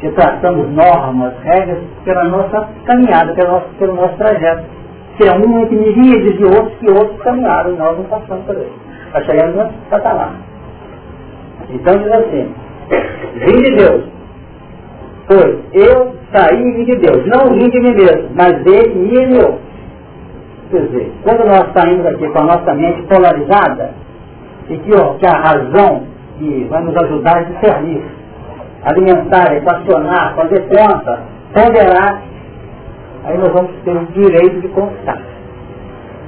Que 0.00 0.10
traçamos 0.10 0.68
normas, 0.70 1.32
regras 1.42 1.78
pela 2.04 2.24
nossa 2.24 2.68
caminhada, 2.84 3.32
pelo 3.34 3.52
nosso, 3.52 3.68
pelo 3.78 3.94
nosso 3.94 4.16
trajeto. 4.16 4.64
Que 5.16 5.28
é 5.28 5.32
um 5.32 5.62
entre 5.62 5.76
miríades 5.76 6.36
de 6.36 6.44
outros 6.44 6.74
que 6.78 6.90
outros 6.90 7.22
caminharam 7.22 7.72
e 7.72 7.76
nós 7.76 7.96
não 7.96 8.04
passamos 8.04 8.44
por 8.44 8.54
ele. 8.54 8.72
Para 9.12 9.24
chegar 9.24 9.48
no 9.48 9.72
patamar. 9.88 10.34
Então 11.70 11.98
diz 11.98 12.12
assim, 12.12 12.54
vem 13.34 13.56
de 13.56 13.76
Deus, 13.76 14.04
pois 15.26 15.56
eu 15.72 16.14
saí 16.32 16.60
e 16.60 16.72
vim 16.72 16.84
de 16.84 16.96
Deus. 16.96 17.26
Não 17.26 17.54
vim 17.54 17.68
de 17.68 17.80
mim 17.80 17.94
mesmo, 17.94 18.28
mas 18.34 18.52
ele 18.66 18.94
me 18.94 19.24
enviou. 19.24 19.58
Quer 20.70 20.82
dizer, 20.82 21.12
quando 21.22 21.46
nós 21.46 21.72
saímos 21.74 22.06
aqui 22.06 22.28
com 22.28 22.38
a 22.40 22.44
nossa 22.44 22.74
mente 22.74 23.02
polarizada, 23.02 23.94
e 24.68 24.76
que, 24.78 24.94
ó, 24.94 25.14
que 25.14 25.26
a 25.26 25.38
razão 25.38 26.02
que 26.38 26.66
vai 26.68 26.82
nos 26.82 26.96
ajudar 26.96 27.38
a 27.38 27.42
discernir, 27.42 28.02
alimentar, 28.84 29.54
equacionar, 29.54 30.34
fazer 30.36 30.62
conta, 30.68 31.20
ponderar, 31.52 32.22
aí 33.24 33.38
nós 33.38 33.52
vamos 33.52 33.70
ter 33.84 33.96
o 33.96 34.06
direito 34.06 34.60
de 34.60 34.68
conquistar. 34.68 35.20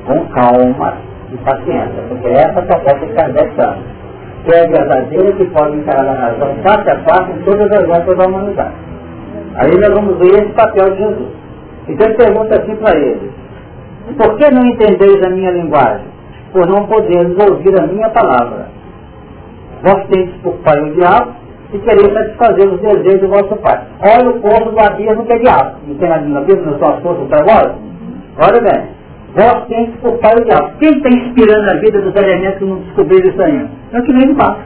Com 0.07 0.27
calma 0.29 0.95
e 1.33 1.37
paciência, 1.39 2.03
porque 2.09 2.29
essa 2.29 2.63
proposta 2.63 3.07
que 3.07 3.13
Kardec 3.13 3.55
dá. 3.57 3.77
Que 4.45 4.55
é 4.55 4.67
verdadeira 4.67 5.33
que 5.33 5.45
pode 5.47 5.77
encarar 5.77 6.09
a 6.09 6.21
razão 6.21 6.55
face 6.63 6.91
a 6.91 6.97
face 7.01 7.33
em 7.33 7.43
todas 7.43 7.71
as 7.71 7.87
voltas 7.87 8.17
da 8.17 8.27
humanidade. 8.27 8.75
Aí 9.57 9.77
nós 9.77 9.93
vamos 9.93 10.17
ver 10.19 10.43
esse 10.43 10.53
papel 10.53 10.91
de 10.93 10.99
Jesus. 10.99 11.29
Então 11.89 12.15
pergunta 12.15 12.61
assim 12.61 12.77
para 12.77 12.97
ele, 12.97 13.31
por 14.17 14.37
que 14.37 14.51
não 14.51 14.65
entendeis 14.65 15.23
a 15.23 15.31
minha 15.31 15.51
linguagem? 15.51 16.07
Por 16.53 16.67
não 16.67 16.87
poderes 16.87 17.37
ouvir 17.39 17.79
a 17.79 17.87
minha 17.87 18.09
palavra. 18.11 18.69
Vós 19.83 20.07
tendes 20.09 20.35
por 20.43 20.55
pai 20.59 20.81
o 20.81 20.95
diabo 20.95 21.38
e 21.73 21.79
quereis 21.79 22.13
satisfazer 22.13 22.73
os 22.73 22.81
desejos 22.81 23.21
do 23.21 23.29
vosso 23.29 23.57
pai. 23.57 23.81
Olha 24.01 24.31
o 24.31 24.41
povo 24.41 24.71
do 24.71 24.81
abismo 24.81 25.25
que 25.27 25.33
é 25.33 25.39
diabo. 25.39 25.77
Não 25.87 25.95
tem 25.97 26.09
nada 26.09 26.27
na 26.27 26.41
Bíblia, 26.41 26.67
não 26.67 26.79
são 26.79 26.89
as 26.89 27.03
forças 27.03 27.29
para 27.29 27.41
agora? 27.41 27.75
Olha 28.39 28.61
bem. 28.61 28.99
Vós 29.35 29.67
tendes 29.69 29.95
por 30.01 30.19
pai 30.19 30.35
o 30.35 30.45
diabo. 30.45 30.73
Quem 30.79 30.89
está 30.89 31.09
inspirando 31.11 31.71
a 31.71 31.75
vida 31.75 32.01
dos 32.01 32.17
elementos 32.17 32.59
que 32.59 32.65
não 32.65 32.77
descobriram 32.77 33.29
isso 33.29 33.43
ainda? 33.43 33.71
É 33.93 33.99
o 33.99 34.03
que 34.03 34.13
vem 34.13 34.29
de 34.29 34.35
baixo. 34.35 34.61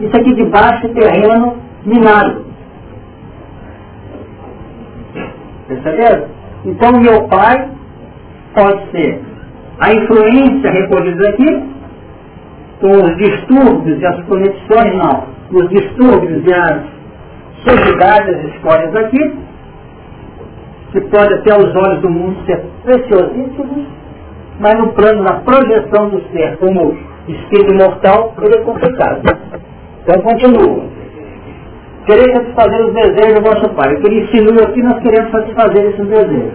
Isso 0.00 0.16
aqui 0.16 0.34
de 0.34 0.44
baixo 0.44 0.86
é 0.86 0.88
terreno 0.88 1.56
minado. 1.86 2.44
Perceberam? 5.68 6.26
Então 6.66 6.92
meu 7.00 7.28
pai 7.28 7.70
pode 8.54 8.90
ser 8.90 9.22
a 9.80 9.92
influência 9.92 10.70
recolhida 10.70 11.28
aqui, 11.30 11.62
com 12.80 12.90
os 12.90 13.16
distúrbios 13.16 14.00
e 14.00 14.06
as 14.06 14.24
conexões, 14.26 14.94
não, 14.96 15.33
os 15.50 15.68
distúrbios 15.68 16.44
e 16.46 16.54
as 16.54 16.82
sujidades, 17.64 18.36
as 18.36 18.54
escolhas 18.54 18.96
aqui, 18.96 19.38
que 20.92 21.00
pode 21.02 21.34
até 21.34 21.52
aos 21.52 21.74
olhos 21.74 22.00
do 22.02 22.10
mundo 22.10 22.36
ser 22.46 22.62
preciosíssimo, 22.84 23.86
mas 24.60 24.78
no 24.78 24.92
plano 24.92 25.24
da 25.24 25.34
projeção 25.40 26.10
do 26.10 26.22
ser 26.30 26.56
como 26.58 26.96
espírito 27.28 27.74
mortal, 27.74 28.34
ele 28.42 28.56
é 28.56 28.60
complicado. 28.60 29.22
Então 30.02 30.22
continua. 30.22 30.84
Querer 32.06 32.34
satisfazer 32.34 32.86
os 32.86 32.92
desejos 32.92 33.34
do 33.34 33.40
vosso 33.40 33.68
Pai. 33.70 33.94
O 33.94 34.00
que 34.00 34.06
ele 34.06 34.24
insinua 34.24 34.62
aqui, 34.62 34.82
nós 34.82 35.02
queremos 35.02 35.30
satisfazer 35.30 35.84
esses 35.86 36.06
desejos. 36.06 36.52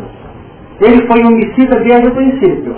Ele 0.82 1.08
foi 1.08 1.24
homicida 1.26 1.80
desde 1.80 2.08
o 2.08 2.12
princípio. 2.12 2.76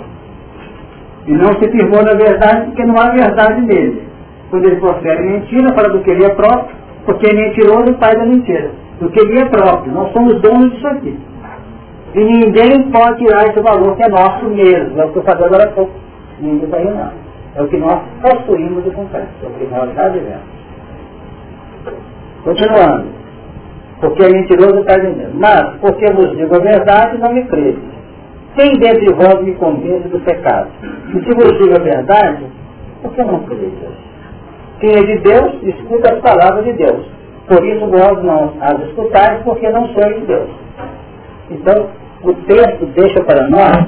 E 1.26 1.32
não 1.32 1.52
se 1.52 1.70
firmou 1.70 2.02
na 2.02 2.14
verdade 2.14 2.66
porque 2.66 2.84
não 2.84 2.98
há 2.98 3.10
verdade 3.10 3.60
nele. 3.60 4.11
Quando 4.52 4.66
ele 4.66 4.76
profere 4.76 5.22
mentira, 5.22 5.74
fala 5.74 5.88
do 5.88 6.00
que 6.00 6.10
ele 6.10 6.26
é 6.26 6.34
próprio, 6.34 6.76
porque 7.06 7.26
é 7.26 7.34
mentiroso 7.34 7.90
o 7.90 7.98
pai 7.98 8.14
da 8.14 8.26
mentira. 8.26 8.70
Do 9.00 9.08
que 9.08 9.18
ele 9.18 9.40
é 9.40 9.46
próprio. 9.46 9.94
Nós 9.94 10.12
somos 10.12 10.42
donos 10.42 10.70
disso 10.74 10.86
aqui. 10.88 11.18
E 12.14 12.22
ninguém 12.22 12.82
pode 12.90 13.24
tirar 13.24 13.46
esse 13.48 13.58
valor 13.62 13.96
que 13.96 14.02
é 14.02 14.08
nosso 14.08 14.44
mesmo. 14.50 15.00
É 15.00 15.06
o 15.06 15.08
que 15.10 15.16
eu 15.16 15.22
falei 15.22 15.46
agora 15.46 15.64
há 15.64 15.72
pouco. 15.72 15.92
Ninguém 16.38 16.68
vai 16.68 16.84
não. 16.84 17.12
É 17.56 17.62
o 17.62 17.68
que 17.68 17.78
nós 17.78 17.98
possuímos 18.20 18.84
de 18.84 18.90
concreto. 18.90 19.28
É 19.42 19.46
o 19.46 19.50
que 19.52 19.74
nós 19.74 19.94
já 19.94 20.08
vivemos. 20.10 20.42
Continuando. 22.44 23.06
Porque 24.02 24.22
é 24.22 24.28
mentiroso 24.28 24.80
está 24.80 24.98
dizendo. 24.98 25.32
Mas, 25.32 25.76
porque 25.80 26.12
vos 26.12 26.30
digo 26.36 26.54
a 26.54 26.58
verdade, 26.58 27.16
não 27.16 27.32
me 27.32 27.42
crede. 27.46 27.80
Quem 28.54 28.70
dentre 28.74 29.14
vós 29.14 29.42
me 29.42 29.54
convence 29.54 30.08
do 30.08 30.20
pecado? 30.20 30.68
E 31.08 31.24
se 31.24 31.34
vos 31.36 31.58
digo 31.58 31.74
a 31.74 31.82
verdade, 31.82 32.44
por 33.00 33.14
que 33.14 33.24
não 33.24 33.38
crede? 33.44 34.11
Quem 34.82 34.90
é 34.90 35.00
de 35.00 35.18
Deus, 35.18 35.62
escuta 35.62 36.12
as 36.12 36.20
palavras 36.20 36.64
de 36.64 36.72
Deus. 36.72 37.06
Por 37.46 37.64
isso 37.64 37.86
vós 37.86 38.20
não 38.24 38.52
as 38.60 38.80
escutais, 38.88 39.40
porque 39.44 39.70
não 39.70 39.86
sois 39.94 40.18
de 40.18 40.26
Deus. 40.26 40.50
Então, 41.52 41.88
o 42.24 42.34
texto 42.34 42.86
deixa 42.86 43.22
para 43.22 43.48
nós 43.48 43.86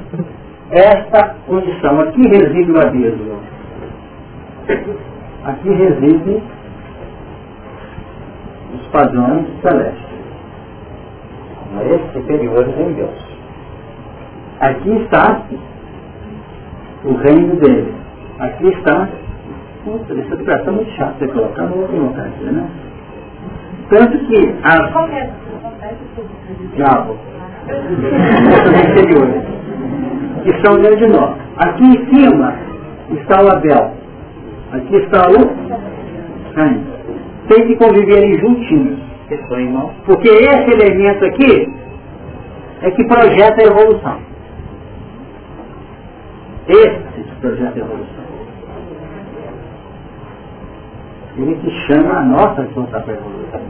esta 0.70 1.34
condição. 1.48 2.00
Aqui 2.00 2.22
reside 2.28 2.70
o 2.70 2.78
abismo. 2.78 3.40
Aqui 5.44 5.68
reside 5.68 6.42
os 8.74 8.86
padrões 8.92 9.46
celestes. 9.62 10.14
Esses 11.90 12.12
superiores 12.12 12.78
em 12.78 12.92
Deus. 12.92 13.18
Aqui 14.60 14.90
está 15.02 15.42
o 17.04 17.14
reino 17.14 17.56
dele. 17.56 17.92
Aqui 18.38 18.68
está. 18.68 19.08
Puta, 19.84 20.14
essa 20.14 20.34
expressão 20.34 20.68
é 20.68 20.76
muito 20.76 20.90
chata 20.92 21.26
de 21.26 21.32
colocar, 21.32 21.62
não 21.62 21.76
vou 21.76 21.88
colocar 21.88 22.22
aqui, 22.22 22.44
né? 22.44 22.68
Tanto 23.90 24.18
que 24.26 24.54
as. 24.62 24.92
Diabo 26.74 27.18
que 30.44 30.52
são 30.62 30.76
dentro 30.80 30.96
de 30.98 31.06
nós. 31.06 31.36
Aqui 31.56 31.84
em 31.84 32.14
cima 32.14 32.54
está 33.10 33.42
o 33.42 33.48
Abel. 33.48 33.92
Aqui 34.72 34.96
está 34.96 35.22
o 35.30 36.54
Caim. 36.54 36.84
Tem 37.48 37.66
que 37.66 37.76
conviverem 37.76 38.38
juntinhos. 38.38 38.98
Porque 40.04 40.28
esse 40.28 40.70
elemento 40.70 41.24
aqui 41.24 41.68
é 42.82 42.90
que 42.90 43.04
projeta 43.04 43.62
a 43.62 43.64
evolução. 43.64 44.18
Esse 46.68 47.24
projeta 47.40 47.72
a 47.74 47.78
evolução. 47.78 48.13
Ele 51.36 51.54
que 51.56 51.70
chama 51.86 52.18
a 52.18 52.24
nossa 52.24 52.62
atenção 52.62 52.86
para 52.86 53.00
evolução. 53.00 53.60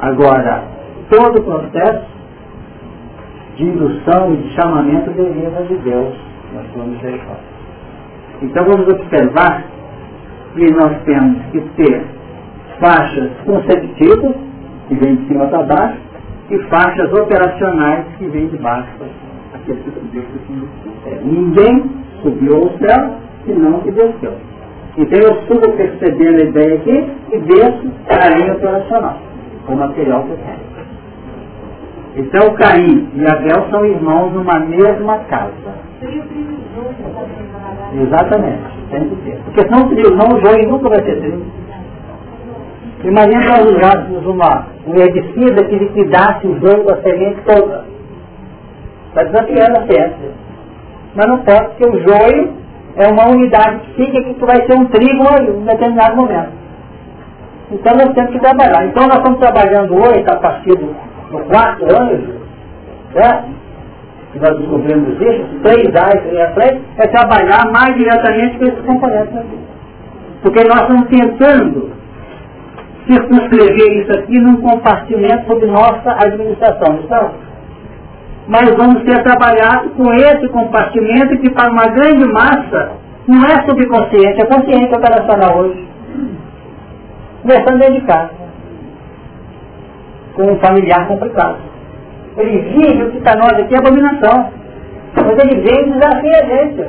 Agora, 0.00 0.64
todo 1.10 1.40
o 1.40 1.44
processo 1.44 2.06
de 3.56 3.64
indução 3.64 4.34
e 4.34 4.36
de 4.38 4.54
chamamento 4.54 5.10
deriva 5.10 5.62
de 5.64 5.76
Deus, 5.78 6.14
na 6.54 6.62
sua 6.72 6.84
misericórdia. 6.84 7.58
Então 8.40 8.64
vamos 8.64 8.88
observar 8.88 9.64
que 10.54 10.72
nós 10.72 11.02
temos 11.04 11.38
que 11.50 11.60
ter 11.76 12.06
faixas 12.80 13.30
conceptivas, 13.44 14.34
que 14.88 14.94
vêm 14.94 15.16
de 15.16 15.26
cima 15.26 15.46
para 15.48 15.64
baixo, 15.64 15.98
e 16.50 16.58
faixas 16.70 17.12
operacionais 17.12 18.06
que 18.16 18.26
vêm 18.26 18.46
de 18.48 18.56
baixo 18.56 18.88
para 18.98 19.08
subiu 19.74 20.22
para 20.22 21.22
o 21.22 21.26
Ninguém 21.26 21.90
subiu 22.22 22.56
ao 22.56 22.78
céu, 22.78 23.14
senão 23.44 23.80
que 23.80 23.90
desceu. 23.90 24.32
Então 24.98 25.20
eu 25.20 25.42
subo 25.46 25.72
percebendo 25.76 26.42
a 26.42 26.44
ideia 26.44 26.74
aqui 26.74 27.12
e 27.32 27.38
desço 27.38 27.88
para 28.08 28.26
a 28.26 28.30
linha 28.30 28.52
operacional, 28.52 29.16
com 29.64 29.74
o 29.74 29.76
material 29.76 30.24
que 30.24 30.30
eu 30.30 30.38
tenho. 30.38 30.68
Então 32.16 32.54
Caim 32.56 33.08
e 33.14 33.24
Abel 33.24 33.70
são 33.70 33.86
irmãos 33.86 34.32
numa 34.32 34.58
mesma 34.58 35.18
casa. 35.30 35.52
Exatamente, 37.94 38.62
tem 38.90 39.08
que 39.08 39.16
ter. 39.16 39.38
Porque 39.44 39.60
senão 39.62 39.88
trio, 39.88 40.16
não 40.16 40.36
o 40.36 40.44
joio 40.44 40.68
nunca 40.68 40.88
vai 40.88 41.04
ser 41.04 41.20
trio. 41.20 41.46
Imagina 43.04 43.44
nós 43.46 43.76
usássemos 43.76 44.26
uma, 44.26 44.66
um 44.84 44.96
herbicida 44.96 45.64
que 45.64 45.76
liquidasse 45.76 46.44
o 46.44 46.58
joio 46.58 46.82
com 46.82 46.92
a 46.92 47.02
semente 47.02 47.40
toda. 47.46 47.84
Está 49.10 49.22
desafiando 49.22 49.78
a 49.78 49.86
ciência. 49.86 50.30
Mas 51.14 51.26
não 51.28 51.38
pode, 51.38 51.68
porque 51.68 51.88
o 51.88 52.00
joio 52.00 52.52
é 52.98 53.08
uma 53.08 53.28
unidade 53.28 53.78
psíquica 53.92 54.34
que 54.34 54.44
vai 54.44 54.56
ser 54.66 54.74
um 54.74 54.84
trigo 54.86 55.24
em 55.40 55.50
um 55.50 55.64
determinado 55.64 56.16
momento. 56.16 56.52
Então 57.70 57.92
nós 57.94 58.12
temos 58.14 58.30
que 58.32 58.40
trabalhar. 58.40 58.86
Então 58.86 59.06
nós 59.06 59.18
estamos 59.18 59.38
trabalhando 59.38 59.94
hoje, 59.94 60.24
a 60.28 60.36
partir 60.36 60.76
do 60.76 60.94
no 61.30 61.44
quarto 61.44 61.84
ano, 61.84 62.40
certo? 63.12 63.58
que 64.32 64.38
nós 64.40 64.58
descobrimos 64.58 65.20
isso, 65.20 65.46
três 65.62 65.94
áreas 65.94 66.22
que 66.24 66.40
atrás, 66.40 66.78
é 66.98 67.06
trabalhar 67.06 67.70
mais 67.72 67.94
diretamente 67.96 68.58
com 68.58 68.64
esses 68.64 68.84
componentes 68.84 69.36
aqui. 69.36 69.58
Porque 70.42 70.64
nós 70.64 70.80
estamos 70.82 71.08
tentando 71.08 71.92
circunscrever 73.06 74.02
isso 74.02 74.12
aqui 74.18 74.38
num 74.38 74.60
compartimento 74.60 75.46
sobre 75.46 75.66
nossa 75.66 76.10
administração, 76.24 77.00
está? 77.00 77.32
Mas 78.48 78.74
vamos 78.76 79.02
ter 79.04 79.22
trabalhado 79.22 79.90
com 79.90 80.10
esse 80.14 80.48
compartimento 80.48 81.38
que 81.38 81.50
para 81.50 81.70
uma 81.70 81.86
grande 81.88 82.26
massa 82.32 82.92
não 83.26 83.44
é 83.44 83.62
subconsciente, 83.68 84.40
é 84.40 84.46
consciente 84.46 84.94
operacional 84.94 85.58
hoje. 85.58 85.86
Começando 87.42 87.78
dentro 87.78 88.00
de 88.00 88.06
casa 88.06 88.30
com 90.34 90.52
um 90.52 90.58
familiar 90.60 91.06
complicado. 91.06 91.58
Ele 92.38 92.58
vive 92.58 93.02
o 93.02 93.10
que 93.10 93.20
para 93.20 93.36
nós 93.36 93.52
aqui 93.52 93.74
é 93.74 93.78
abominação. 93.78 94.50
Mas 95.14 95.38
ele 95.44 95.60
vem 95.62 95.88
e 95.88 95.92
desafia 95.92 96.38
a 96.38 96.46
gente. 96.46 96.80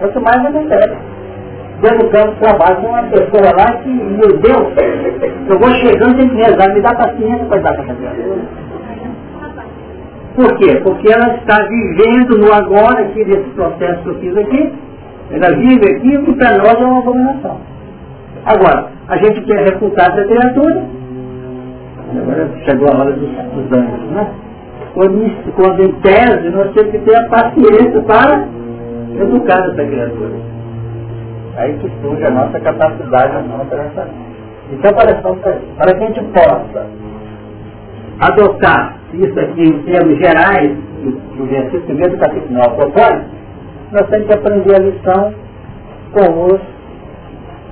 É 0.00 0.06
o 0.06 0.12
que 0.12 0.18
mais 0.20 0.46
acontece. 0.46 0.96
Dentro 1.80 1.98
do 1.98 2.10
campo 2.10 2.36
trabalho 2.40 2.76
com 2.76 2.88
uma 2.88 3.02
pessoa 3.04 3.52
lá 3.56 3.78
que, 3.78 3.88
meu 3.88 4.38
Deus, 4.38 4.72
eu 5.48 5.58
vou 5.58 5.70
chegando 5.76 6.20
sem 6.20 6.28
rezar, 6.36 6.72
me 6.72 6.80
dá 6.80 6.94
paciência 6.94 7.44
para 7.46 7.60
dar 7.60 7.74
para 7.74 7.84
fazer. 7.84 8.61
Por 10.34 10.56
quê? 10.56 10.80
Porque 10.82 11.12
ela 11.12 11.34
está 11.36 11.62
vivendo 11.64 12.38
no 12.38 12.52
agora 12.52 13.02
aqui 13.02 13.24
desse 13.24 13.50
processo 13.50 14.02
que 14.02 14.08
eu 14.08 14.14
fiz 14.20 14.36
aqui. 14.36 14.72
Ela 15.30 15.56
vive 15.56 15.96
aqui 15.96 16.24
que 16.24 16.32
para 16.34 16.58
nós 16.58 16.74
é 16.74 16.84
uma 16.84 16.98
abominação. 17.00 17.60
Agora, 18.44 18.88
a 19.08 19.16
gente 19.18 19.40
quer 19.42 19.64
refutar 19.64 20.10
essa 20.10 20.24
criatura, 20.24 20.82
agora 22.10 22.50
chegou 22.64 22.88
a 22.88 22.98
hora 22.98 23.12
dos, 23.12 23.28
dos 23.28 23.78
anjos, 23.78 24.10
né? 24.10 24.26
Quando, 24.94 25.54
quando 25.54 25.82
em 25.82 25.92
tese 26.00 26.50
nós 26.50 26.72
temos 26.72 26.90
que 26.90 26.98
ter 26.98 27.16
a 27.16 27.28
paciência 27.28 28.00
para 28.02 28.44
educar 29.20 29.60
essa 29.60 29.84
criatura. 29.84 30.34
Aí 31.56 31.78
que 31.78 31.90
surge 32.02 32.24
a 32.24 32.30
nossa 32.30 32.58
capacidade, 32.60 33.36
a 33.36 33.42
nossa 33.42 33.74
essa. 33.74 34.08
Então, 34.72 34.92
para, 34.92 35.14
para 35.76 35.94
que 35.94 36.04
a 36.04 36.06
gente 36.06 36.22
possa 36.32 36.86
adotar 38.20 38.96
isso 39.12 39.40
aqui 39.40 39.62
em 39.62 39.82
termos 39.82 40.18
gerais, 40.18 40.70
do 41.36 41.46
versículo 41.46 41.82
primeiro 41.82 42.12
do 42.12 42.18
capítulo 42.18 42.54
9 42.54 42.76
propõe, 42.76 43.24
nós 43.92 44.08
temos 44.08 44.26
que 44.26 44.34
aprender 44.34 44.74
a 44.74 44.78
lição 44.78 45.34
com 46.12 46.44
os 46.46 46.60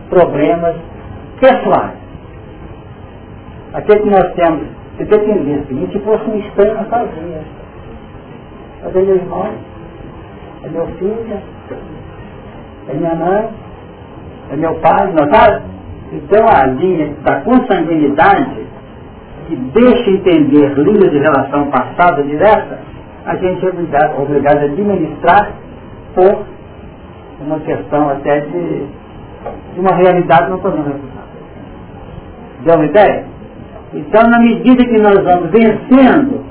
problemas 0.08 0.76
pessoais. 1.40 1.98
Aquele 3.72 4.00
que 4.00 4.10
nós 4.10 4.32
temos 4.34 4.66
de 4.98 5.04
dependência, 5.04 5.72
e 5.72 5.88
se 5.92 5.98
fosse 6.00 6.24
um 6.28 6.38
estranho, 6.38 6.74
não 6.74 6.84
fazia. 6.84 7.42
Cadê 8.82 9.00
meu 9.02 9.16
irmão? 9.16 9.48
É 10.64 10.68
meu 10.68 10.86
filho? 10.98 11.40
É 12.88 12.94
minha 12.94 13.14
mãe? 13.14 13.48
é 14.50 14.56
meu 14.56 14.74
pai, 14.80 15.12
notaram? 15.12 15.62
Então 16.12 16.44
a 16.48 16.66
linha 16.66 17.14
da 17.22 17.40
consanguinidade, 17.40 18.66
que 19.50 19.56
deixa 19.56 20.10
entender 20.10 20.72
linhas 20.78 21.10
de 21.10 21.18
relação 21.18 21.68
passada 21.70 22.22
direta, 22.22 22.78
a 23.26 23.34
gente 23.34 23.66
é 23.66 23.68
obrigado, 23.68 24.22
obrigado 24.22 24.58
a 24.58 24.62
administrar 24.62 25.52
por 26.14 26.44
uma 27.40 27.58
questão 27.60 28.10
até 28.10 28.40
de, 28.40 28.84
de 29.74 29.80
uma 29.80 29.96
realidade 29.96 30.50
não 30.50 30.60
podemos 30.60 30.86
refutar. 30.86 31.24
Deu 32.64 32.74
uma 32.76 32.84
ideia? 32.86 33.24
Então, 33.92 34.22
na 34.30 34.38
medida 34.38 34.84
que 34.84 34.98
nós 34.98 35.24
vamos 35.24 35.50
vencendo 35.50 36.44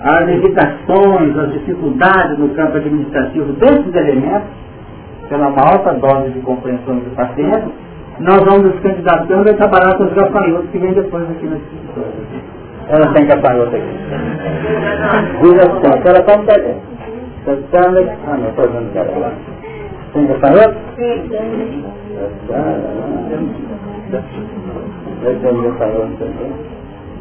as 0.00 0.26
limitações, 0.26 1.38
as 1.38 1.52
dificuldades 1.52 2.38
no 2.38 2.50
campo 2.50 2.76
administrativo 2.76 3.52
desses 3.54 3.94
elementos, 3.94 4.48
pela 5.30 5.46
alta 5.46 5.94
dose 5.94 6.30
de 6.32 6.40
compreensão 6.40 6.98
do 6.98 7.16
paciente, 7.16 7.72
nós 8.20 8.38
vamos 8.38 8.62
nos 8.62 8.80
candidatando 8.80 9.50
a 9.50 9.54
trabalhar 9.54 9.96
com 9.96 10.04
os 10.04 10.12
gafanhotos 10.14 10.70
que 10.70 10.78
vêm 10.78 10.92
depois 10.92 11.22
aqui 11.30 11.46
na 11.46 11.56
escritura. 11.56 12.06
Ela 12.88 13.12
tem 13.12 13.26
gafanhoto 13.26 13.76
aqui. 13.76 13.84
Diz 15.42 15.58
assim, 15.58 16.08
ela 16.08 16.18
está 16.20 16.36
no 16.36 16.46
telhado. 16.46 16.80
Ah, 18.26 18.36
não, 18.36 18.48
estou 18.48 18.68
vendo 18.68 18.92
que 18.92 18.98
ela 18.98 19.32
Tem 20.12 20.26
gafanhoto? 20.26 20.76
Sim. 20.96 21.84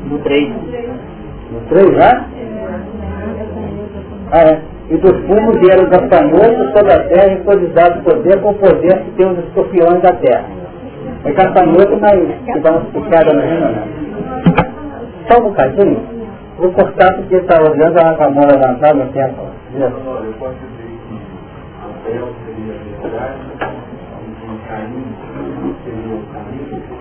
No 0.09 0.17
3. 0.19 0.53
No 1.51 1.59
3 1.69 1.95
já? 1.95 2.25
Ah, 4.31 4.41
é. 4.41 4.61
E 4.89 4.97
dos 4.97 5.17
fumos 5.25 5.59
vieram 5.59 5.89
gafanhotos 5.89 6.71
sobre 6.73 6.93
a 6.93 7.03
terra 7.05 7.33
e 7.33 7.43
foi 7.43 7.67
dado 7.69 8.03
poder 8.03 8.39
com 8.41 8.51
o 8.51 8.53
poder 8.53 8.99
que 9.01 9.11
tem 9.11 9.31
os 9.31 9.39
escorpiões 9.39 10.01
da 10.01 10.13
terra. 10.13 10.64
É 11.25 11.31
gafanhoto, 11.31 11.97
mas 11.99 12.19
que 12.45 12.59
dá 12.59 12.71
uma 12.71 12.81
picada 12.81 13.33
no 13.33 13.41
reino, 13.41 13.71
não. 13.71 13.83
Só 15.27 15.39
um 15.39 15.43
bocadinho. 15.45 15.99
Vou 16.57 16.71
cortar 16.71 17.15
porque 17.15 17.35
está 17.35 17.59
olhando 17.61 17.97
a, 17.97 18.11
a 18.11 18.29
mão 18.29 18.45
levantada 18.45 18.93
no 18.93 19.11
tempo. 19.11 19.47
Eu 19.73 19.91
posso 20.39 20.53
dizer 20.53 20.85
que 21.05 21.19
seria 22.05 22.21
a 22.21 22.77
verdade, 23.01 23.39
seria 24.35 24.45
o 24.45 24.59
caminho, 24.69 25.11
e 25.85 26.13
o 26.13 26.25
caminho, 26.31 26.69
e 26.71 26.95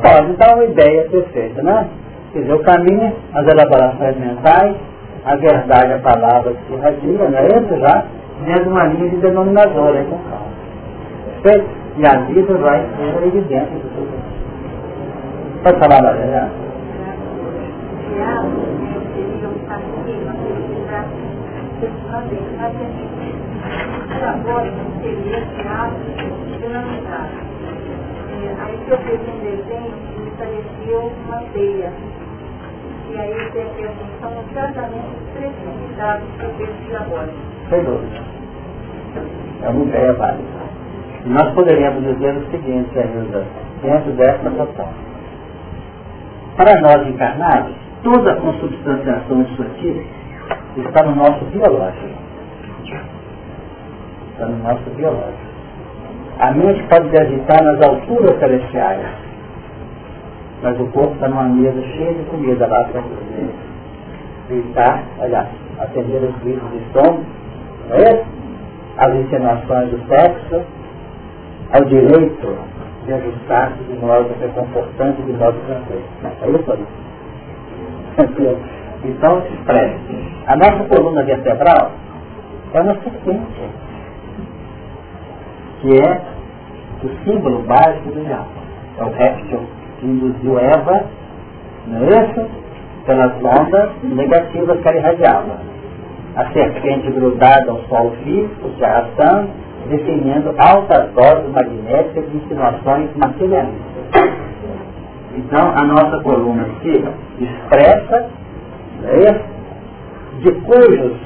Pode 0.00 0.32
dar 0.36 0.54
uma 0.54 0.64
ideia 0.64 1.08
perfeita, 1.10 1.62
né? 1.62 1.88
Quer 2.32 2.40
dizer, 2.40 2.54
o 2.54 2.62
caminho, 2.62 3.12
as 3.34 3.46
elaborações 3.46 4.16
mentais, 4.16 4.76
a 5.24 5.36
verdade, 5.36 5.92
a 5.92 5.98
palavra 5.98 6.52
que 6.52 6.66
se 6.66 6.72
irradia, 6.72 7.28
não 7.28 7.38
é 7.38 7.46
isso 7.46 7.78
já? 7.80 8.04
Dentro 8.44 8.70
uma 8.70 8.84
linha 8.84 9.10
de 9.10 9.16
denominadora, 9.16 10.00
então 10.00 10.18
Perfeito? 11.42 11.78
E 11.96 12.06
a 12.06 12.18
vida 12.20 12.54
vai 12.58 12.80
ser 12.80 13.26
evidente. 13.26 13.82
Pode 15.62 15.78
falar, 15.80 16.02
Maria? 16.02 16.48
Aí 28.60 28.78
que 28.84 28.90
eu 28.90 28.98
me 28.98 30.30
parecia 30.38 30.98
uma 30.98 31.42
teia. 31.52 31.92
E 33.10 33.18
aí. 33.18 33.38
É 39.62 39.68
uma 39.68 39.84
ideia 39.84 40.12
válida. 40.14 40.48
Nós 41.26 41.52
poderíamos 41.54 42.04
dizer 42.04 42.36
o 42.36 42.50
seguinte 42.50 42.98
ainda, 42.98 43.44
dentro 43.82 44.12
dessa 44.12 44.50
noção. 44.50 44.88
Para 46.56 46.80
nós 46.80 47.06
encarnados, 47.08 47.74
toda 48.02 48.32
a 48.32 48.36
consubstanciação 48.36 49.46
aqui 49.60 50.06
está 50.76 51.04
no 51.04 51.16
nosso 51.16 51.44
biológico. 51.46 52.08
Está 54.32 54.46
no 54.46 54.58
nosso 54.62 54.90
biológico. 54.90 55.48
A 56.38 56.52
mente 56.52 56.82
pode 56.84 57.16
agitar 57.20 57.64
nas 57.64 57.80
alturas 57.82 58.38
celestiais, 58.38 59.06
mas 60.62 60.78
o 60.80 60.86
corpo 60.86 61.14
está 61.14 61.28
numa 61.28 61.44
mesa 61.44 61.80
cheia 61.82 62.14
de 62.14 62.24
comida 62.24 62.66
lá 62.66 62.84
para 62.84 63.02
gritar, 64.48 65.04
olha, 65.20 65.46
atender 65.78 66.22
os 66.22 66.34
gritos 66.42 66.70
de 66.70 66.78
estômago, 66.78 67.24
é? 67.90 68.24
as 68.98 69.14
insinuações 69.14 69.90
do 69.90 70.06
sexo, 70.08 70.64
ao 71.72 71.84
direito 71.84 72.58
de 73.06 73.12
ajustar-se 73.12 73.84
de 73.84 73.94
modo 73.98 74.34
reconfortante, 74.40 75.22
de 75.22 75.32
modo 75.32 75.58
tranquilo. 75.66 76.04
É 76.42 76.50
isso 76.50 76.78
Então, 79.04 79.38
expresse. 79.38 79.98
A 80.46 80.56
nossa 80.56 80.84
coluna 80.88 81.22
vertebral 81.22 81.92
é 82.74 82.80
uma 82.80 82.94
sequência 82.96 83.68
que 85.80 86.00
é 86.00 86.20
o 87.04 87.08
símbolo 87.24 87.62
básico 87.62 88.10
do 88.10 88.24
diabo. 88.24 88.48
É 88.98 89.04
o 89.04 89.10
réptil 89.10 89.60
induziu 90.06 90.58
Eva, 90.58 91.04
não 91.86 92.04
é 92.04 92.24
isso? 92.24 92.46
Pelas 93.06 93.32
ondas 93.42 93.90
negativas 94.02 94.80
que 94.80 94.88
ela 94.88 94.98
irradiava. 94.98 95.58
A 96.36 96.52
serpente 96.52 97.10
grudada 97.10 97.70
ao 97.70 97.80
solo 97.84 98.12
físico, 98.22 98.70
se 98.76 98.84
arrastando, 98.84 99.48
definindo 99.88 100.54
altas 100.58 101.10
doses 101.12 101.50
magnéticas 101.50 102.30
de 102.30 102.36
insinuações 102.36 103.08
materialistas. 103.16 104.38
Então, 105.36 105.72
a 105.74 105.84
nossa 105.84 106.22
coluna 106.22 106.66
se 106.82 107.04
expressa 107.40 108.28
é, 109.04 109.40
de 110.40 110.52
cujos 110.52 111.16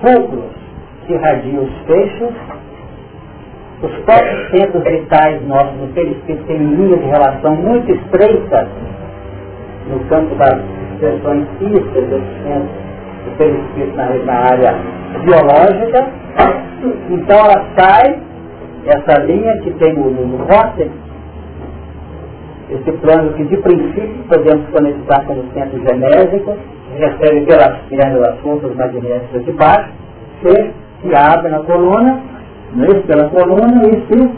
fulcros 0.00 0.58
se 1.06 1.14
irradiam 1.14 1.64
os 1.64 1.72
feixes 1.86 2.34
os 3.82 3.92
próprios 4.04 4.50
centros 4.50 4.82
vitais 4.82 5.40
nossos, 5.46 5.80
no 5.80 5.88
perispírito, 5.88 6.44
têm 6.46 6.58
linhas 6.58 6.98
de 6.98 7.06
relação 7.06 7.54
muito 7.54 7.92
estreitas 7.92 8.68
no 9.88 10.00
campo 10.08 10.34
das 10.34 10.58
expressões 10.92 11.46
físicas 11.58 12.04
desses 12.08 12.42
centros 12.42 12.70
do 13.24 13.36
perispírito 13.38 13.96
na, 13.96 14.08
na 14.24 14.34
área 14.34 14.74
biológica. 15.24 16.08
Então 17.10 17.38
ela 17.38 17.66
sai, 17.76 18.18
essa 18.86 19.22
linha 19.22 19.58
que 19.58 19.70
tem 19.72 19.94
no, 19.94 20.10
no 20.10 20.46
esse 22.70 22.92
plano 22.98 23.32
que 23.32 23.44
de 23.44 23.56
princípio 23.58 24.24
podemos 24.28 24.68
conectar 24.70 25.24
com 25.24 25.34
o 25.34 25.44
centro 25.54 25.80
genésico, 25.80 26.56
recebe 26.98 27.46
pelas 27.46 27.78
pernas 27.88 28.22
as 28.22 28.38
forças 28.40 28.74
magnéticas 28.74 29.44
de 29.44 29.52
baixo, 29.52 29.90
se 30.42 31.14
abre 31.14 31.48
na 31.48 31.60
coluna 31.60 32.37
né, 32.74 32.86
pela 33.06 33.28
coluna 33.30 33.82
e 33.86 34.06
se 34.06 34.30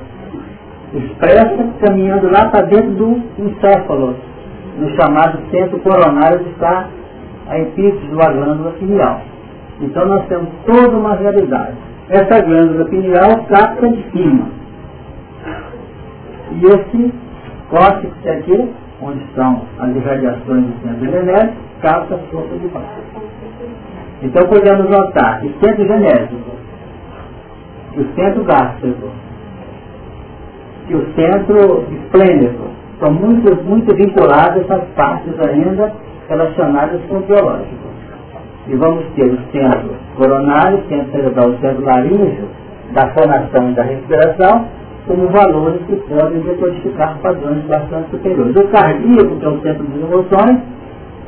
expressa 0.94 1.69
caminhando 1.81 2.31
lá 2.31 2.47
para 2.47 2.66
dentro 2.66 2.90
do 2.93 3.23
encéfalo, 3.39 4.16
no 4.78 4.90
chamado 4.97 5.39
centro 5.51 5.78
coronário 5.81 6.40
que 6.40 6.51
está 6.51 6.89
a 7.48 7.59
epífise 7.59 8.15
da 8.15 8.32
glândula 8.32 8.73
pineal. 8.73 9.20
Então 9.81 10.07
nós 10.07 10.27
temos 10.27 10.48
toda 10.66 10.97
uma 10.97 11.15
realidade. 11.15 11.74
Essa 12.09 12.40
glândula 12.43 12.85
pineal 12.86 13.44
capta 13.48 13.89
de 13.89 14.02
cima. 14.11 14.47
E 16.52 16.65
esse 16.66 17.15
córtex 17.70 18.12
aqui, 18.27 18.70
onde 19.01 19.24
estão 19.24 19.62
as 19.78 19.94
irradiações 19.94 20.65
do 20.65 20.82
centro 20.82 21.11
genético, 21.11 21.57
capta 21.81 22.15
a 22.16 22.19
força 22.19 22.57
de 22.57 22.69
baixo. 22.69 23.01
Então 24.23 24.47
podemos 24.48 24.90
notar 24.90 25.40
que 25.40 25.55
centro 25.65 25.86
genético 27.95 28.01
o 28.01 28.15
centro 28.15 28.45
gástrico 28.45 29.09
e 30.89 30.95
o 30.95 31.07
centro 31.15 31.85
esplênico 31.93 32.71
são 33.01 33.12
muito, 33.12 33.65
muito 33.65 33.95
vinculadas 33.95 34.71
às 34.71 34.85
partes 34.95 35.33
ainda 35.41 35.93
relacionadas 36.29 37.01
com 37.09 37.17
o 37.17 37.21
biológico. 37.21 37.91
E 38.69 38.75
vamos 38.77 39.05
ter 39.17 39.25
o 39.25 39.39
centro 39.53 39.95
coronário, 40.17 40.79
o 40.79 40.89
centro 40.89 41.12
cerebral, 41.12 41.49
o 41.51 41.59
centro 41.59 41.85
laríngeo, 41.85 42.49
da 42.93 43.09
formação 43.11 43.71
e 43.71 43.75
da 43.75 43.83
respiração, 43.83 44.67
como 45.07 45.29
valores 45.29 45.81
que 45.87 45.97
podem 45.97 46.41
decodificar 46.41 47.17
padrões 47.23 47.65
bastante 47.65 48.11
superiores. 48.11 48.55
O 48.55 48.69
cardíaco, 48.69 49.37
que 49.37 49.45
é 49.45 49.49
o 49.49 49.61
centro 49.62 49.85
das 49.85 50.11
emoções, 50.11 50.61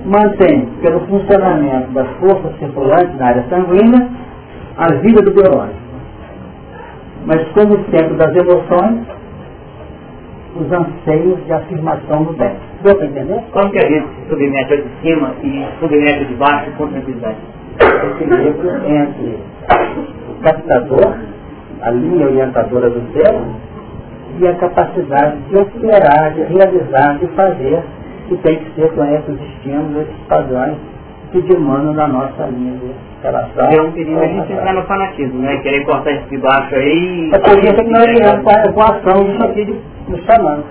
mantém, 0.05 0.69
pelo 0.83 1.01
funcionamento 1.07 1.93
das 1.93 2.09
forças 2.21 2.59
circulantes 2.59 3.17
na 3.17 3.27
área 3.27 3.45
sanguínea, 3.49 4.09
a 4.77 4.95
vida 4.95 5.23
do 5.23 5.33
biológico 5.33 5.91
mas 7.27 7.47
como 7.53 7.78
centro 7.90 8.16
das 8.16 8.35
emoções, 8.35 9.07
os 10.57 10.73
anseios 10.73 11.44
de 11.47 11.53
afirmação 11.53 12.24
do 12.24 12.32
bem. 12.35 12.55
Deu 12.82 12.94
para 12.94 13.07
entender? 13.07 13.43
Como 13.53 13.70
que 13.70 13.78
a 13.78 13.89
gente 13.89 14.07
se 14.07 14.28
submete 14.28 14.77
de 14.77 14.89
cima 15.01 15.35
e 15.43 15.66
submete 15.81 16.24
de 16.27 16.35
baixo 16.35 16.70
com 16.77 16.89
tranquilidade? 16.89 17.36
equilíbrio 17.81 18.70
entre 18.86 19.39
o 20.28 20.43
captador, 20.43 21.16
a 21.82 21.90
linha 21.90 22.27
orientadora 22.27 22.90
do 22.90 23.01
ser, 23.12 23.40
e 24.39 24.49
a 24.49 24.55
capacidade 24.55 25.36
de 25.49 25.57
operar, 25.57 26.32
de 26.35 26.43
realizar, 26.43 27.19
de 27.19 27.27
fazer, 27.28 27.82
que 28.28 28.36
tem 28.39 28.57
que 28.57 28.81
ser 28.81 28.93
com 28.94 29.05
esses 29.05 29.40
estímulos, 29.40 30.03
esses 30.03 30.27
padrões 30.28 30.77
que 31.32 31.40
demandam 31.43 31.94
da 31.94 32.09
nossa 32.09 32.47
linha 32.47 32.78
de 32.78 33.12
relação. 33.23 33.66
É 33.70 33.82
um 33.82 33.93
perigo 33.93 34.20
a 34.20 34.27
gente 34.27 34.53
entrar 34.53 34.74
no 34.74 34.82
fanatismo, 34.82 35.40
né? 35.40 35.57
Querer 35.59 35.85
cortar 35.85 36.11
esse 36.12 36.28
de 36.28 36.39
baixo 36.39 36.74
aí. 36.74 37.31
É 37.32 37.39
por 37.39 37.59
isso 37.59 37.74
que 37.74 37.90
nós 37.90 38.05
iremos 38.05 38.43
com 38.74 38.81
a 38.81 38.85
ação 38.85 39.24
disso 39.24 39.44
aqui 39.44 39.65
de, 39.65 39.81
nos 40.09 40.24
chamando. 40.24 40.65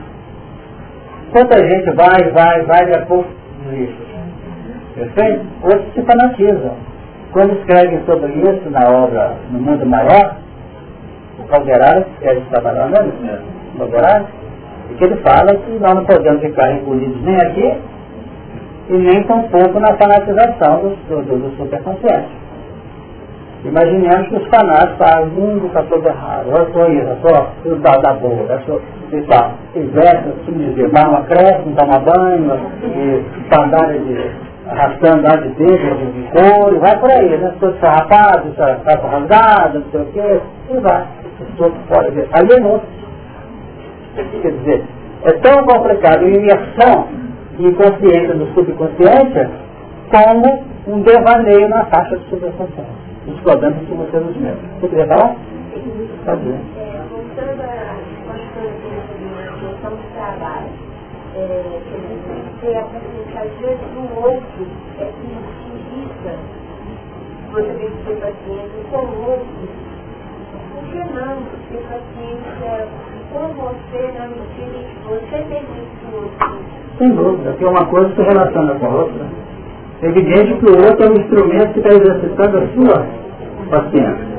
Quanta 1.31 1.57
gente 1.57 1.91
vai, 1.91 2.29
vai, 2.31 2.61
vai, 2.63 2.89
e 2.89 2.95
a 2.95 3.05
pouco 3.05 3.29
desiste. 3.65 4.11
Perfeito? 4.95 5.45
Outros 5.63 5.93
se 5.93 6.01
fanatizam. 6.01 6.75
Quando 7.31 7.53
escrevem 7.53 8.03
sobre 8.05 8.33
isso 8.33 8.69
na 8.69 8.89
obra 8.89 9.37
No 9.51 9.59
Mundo 9.59 9.85
Maior, 9.85 10.35
o 11.39 11.43
Calderaro 11.43 12.05
escreve 12.13 12.41
trabalhar, 12.49 12.89
não 12.89 12.97
é? 12.97 13.39
O 13.73 13.77
Calderaro, 13.77 14.25
e 14.89 14.93
que 14.95 15.03
ele 15.05 15.15
fala 15.17 15.55
que 15.55 15.71
nós 15.79 15.95
não 15.95 16.03
podemos 16.03 16.41
ficar 16.41 16.65
recolhidos 16.65 17.21
nem 17.23 17.37
aqui 17.37 17.73
e 18.89 18.97
nem 18.97 19.23
tampouco 19.23 19.79
na 19.79 19.95
fanatização 19.95 20.81
do, 20.81 20.95
do, 21.07 21.21
do, 21.21 21.37
do 21.37 21.55
superconsciente. 21.55 22.40
Imaginemos 23.63 24.27
que 24.29 24.35
os 24.37 24.47
fanáticos 24.47 24.97
falam, 24.97 25.27
o 25.27 25.31
mundo 25.31 25.67
está 25.67 25.83
todo 25.83 26.07
errado, 26.07 26.47
eu 26.47 26.73
sou 26.73 26.91
isso, 26.91 27.07
eu 27.07 27.17
sou 27.21 27.47
tudo 27.61 27.75
da, 27.81 27.91
da 27.91 28.13
boa, 28.13 28.47
eu 28.49 28.59
sou 28.65 28.81
e 29.13 29.21
tal. 29.23 29.51
Veste, 29.75 30.29
assim 30.29 30.53
dizer, 30.53 30.89
barba 30.89 31.21
cresce, 31.27 31.61
não 31.67 31.75
toma 31.75 31.99
banho, 31.99 32.59
e 32.83 33.23
sandália 33.53 33.99
de 33.99 34.31
arrastando 34.67 35.21
lá 35.23 35.35
de 35.35 35.49
dentro, 35.49 35.95
de 35.95 36.29
couro, 36.31 36.79
vai 36.79 36.99
por 36.99 37.11
aí, 37.11 37.37
né? 37.37 37.53
Todo 37.59 37.77
sarrapado, 37.79 38.51
calça 38.55 39.07
rasgada, 39.07 39.79
não 39.79 39.91
sei 39.91 40.01
o 40.01 40.05
quê, 40.05 40.41
e 40.71 40.79
vai. 40.79 41.05
Todo 41.57 41.75
fora 41.87 42.09
de 42.09 42.25
alienou. 42.33 42.81
Quer 44.15 44.51
dizer, 44.51 44.83
é 45.23 45.31
tão 45.33 45.63
complicado 45.65 46.25
a 46.25 46.29
imersão 46.29 47.07
de 47.57 47.71
consciência 47.73 48.33
do 48.33 48.47
subconsciente 48.53 49.49
como 50.09 50.63
um 50.87 51.01
devaneio 51.01 51.69
na 51.69 51.85
faixa 51.85 52.17
do 52.17 52.23
subconsciente 52.29 53.10
os 53.31 53.39
problemas 53.41 53.79
que 53.79 53.93
você 53.93 54.19
nos 54.19 54.37
leva. 54.41 54.59
Você 54.79 54.87
queria 54.87 55.07
falar? 55.07 55.35
Tá 56.25 56.35
bom. 56.35 56.59
É, 56.77 57.01
voltando 57.09 57.61
à 57.61 57.95
questão 59.59 59.91
do 59.91 60.13
trabalho, 60.13 60.69
é, 61.35 61.79
que 61.81 61.95
a 61.95 61.99
gente 61.99 62.23
tem 62.27 62.41
que 62.41 62.53
ter 62.61 62.77
a 62.77 62.83
consciência, 62.83 63.41
às 63.41 63.51
vezes, 63.59 63.81
do 63.95 64.03
outro 64.21 64.67
é 64.99 65.05
que 65.05 65.27
utiliza, 65.41 66.33
você 67.51 67.71
tem 67.73 67.89
que 67.89 67.97
ter 68.05 68.15
paciência 68.21 68.81
com 68.91 68.97
o 68.97 69.31
outro. 69.31 69.47
Por 70.71 70.83
que 70.83 70.97
não 70.97 71.35
ter 71.69 71.81
paciência 71.89 72.87
com 73.33 73.47
você 73.53 74.01
na 74.17 74.27
medida 74.27 74.77
em 74.77 74.85
que 74.85 74.97
você 75.07 75.37
permite 75.49 75.95
o 76.05 76.15
outro? 76.15 76.81
Sem 76.97 77.09
dúvida, 77.15 77.51
porque 77.51 77.65
uma 77.65 77.85
coisa 77.85 78.13
se 78.15 78.21
relaciona 78.21 78.75
com 78.75 78.85
a 78.85 78.89
outra. 78.89 79.25
É 80.01 80.07
evidente 80.07 80.55
que 80.55 80.65
o 80.65 80.77
outro 80.83 81.05
é 81.05 81.11
um 81.11 81.21
instrumento 81.21 81.73
que 81.73 81.79
está 81.79 81.89
exercitando 81.89 82.57
a 82.57 82.67
sua 82.73 83.05
paciência. 83.69 84.31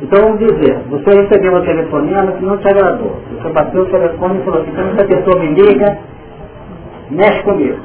Então 0.00 0.22
vamos 0.22 0.38
dizer, 0.38 0.78
você 0.88 1.20
recebeu 1.20 1.52
uma 1.52 1.60
telefonema 1.60 2.32
que 2.32 2.44
não 2.44 2.56
te 2.56 2.68
agradou. 2.68 3.16
Você 3.30 3.48
bateu 3.50 3.82
o 3.82 3.86
telefone 3.86 4.40
e 4.40 4.44
falou 4.44 4.62
assim, 4.62 4.72
quando 4.74 4.94
essa 4.94 5.04
pessoa 5.04 5.42
me 5.42 5.54
liga, 5.54 5.98
mexe 7.10 7.42
comigo. 7.42 7.78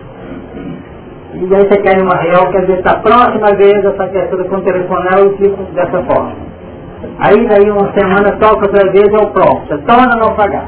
E 1.33 1.55
aí 1.55 1.67
você 1.67 1.81
quer 1.81 2.01
uma 2.01 2.15
real, 2.15 2.51
quer 2.51 2.61
dizer, 2.61 2.81
a 2.85 2.95
próxima 2.95 3.55
vez 3.55 3.85
essa 3.85 4.07
pessoa 4.07 4.43
com 4.45 4.61
telefonar 4.61 5.19
eu 5.19 5.37
fico 5.37 5.61
dessa 5.73 6.01
forma. 6.03 6.31
Aí 7.19 7.47
daí 7.47 7.69
uma 7.69 7.91
semana 7.93 8.31
toca 8.39 8.65
outra 8.65 8.91
vez 8.91 9.07
é 9.13 9.17
o 9.17 9.29
próximo. 9.31 9.67
Você 9.67 9.77
torna 9.79 10.15
não 10.15 10.35
pagar. 10.35 10.67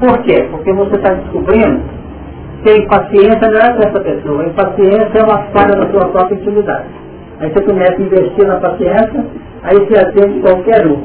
Por 0.00 0.18
quê? 0.22 0.46
Porque 0.50 0.72
você 0.72 0.96
está 0.96 1.14
descobrindo 1.14 2.01
que 2.62 2.70
a 2.70 2.76
impaciência 2.76 3.50
não 3.50 3.60
é 3.60 3.72
com 3.72 3.88
essa 3.88 4.00
pessoa. 4.00 4.42
A 4.42 4.46
impaciência 4.46 5.18
é 5.18 5.22
uma 5.24 5.42
falha 5.52 5.74
da 5.76 5.90
sua 5.90 6.08
própria 6.08 6.36
intimidade. 6.36 6.86
Aí 7.40 7.50
você 7.50 7.62
começa 7.62 7.94
a 7.94 8.00
investir 8.00 8.46
na 8.46 8.60
paciência, 8.60 9.24
aí 9.64 9.74
você 9.74 9.98
atende 9.98 10.40
qualquer 10.40 10.86
um. 10.86 11.02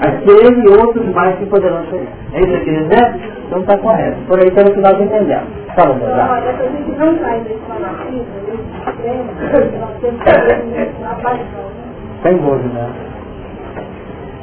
Aquele 0.00 0.60
e 0.60 0.68
outros 0.68 1.06
mais 1.14 1.36
que 1.38 1.46
poderão 1.46 1.84
chegar. 1.86 2.12
É 2.34 2.40
isso 2.40 2.64
que 2.64 2.70
dizer? 2.70 3.14
Então 3.46 3.60
está 3.60 3.78
correto. 3.78 4.16
Por 4.28 4.38
aí 4.38 4.50
pelo 4.50 4.74
que 4.74 4.80
nós 4.80 5.00
entendemos. 5.00 5.48
Fala, 5.74 5.94
meu 5.94 6.06
Olha, 6.08 6.50
a 6.50 6.52
gente 6.52 6.98
não 6.98 7.16
cai 7.18 7.40
nesse 7.40 7.60
fanatismo, 7.66 8.26
nesse. 8.48 8.84
Sem 12.22 12.36
dúvida. 12.38 12.88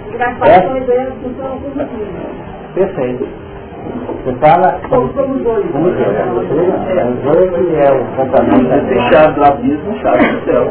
E 0.10 0.18
funcionam 1.24 1.58
positivas. 1.60 2.10
Perfeito. 2.74 3.51
Você 4.24 4.34
fala. 4.36 4.80
Somos 4.90 5.14
dois. 5.14 5.72
Somos 5.72 5.94
dois. 5.96 6.12
Os 6.38 7.24
dois 7.24 7.50
que 7.52 7.76
é 7.76 7.92
o 7.92 8.06
comportamento 8.16 8.88
Fechado 8.88 9.34
do 9.36 9.44
abismo, 9.44 9.98
chave 10.00 10.28
do 10.28 10.46
céu. 10.46 10.68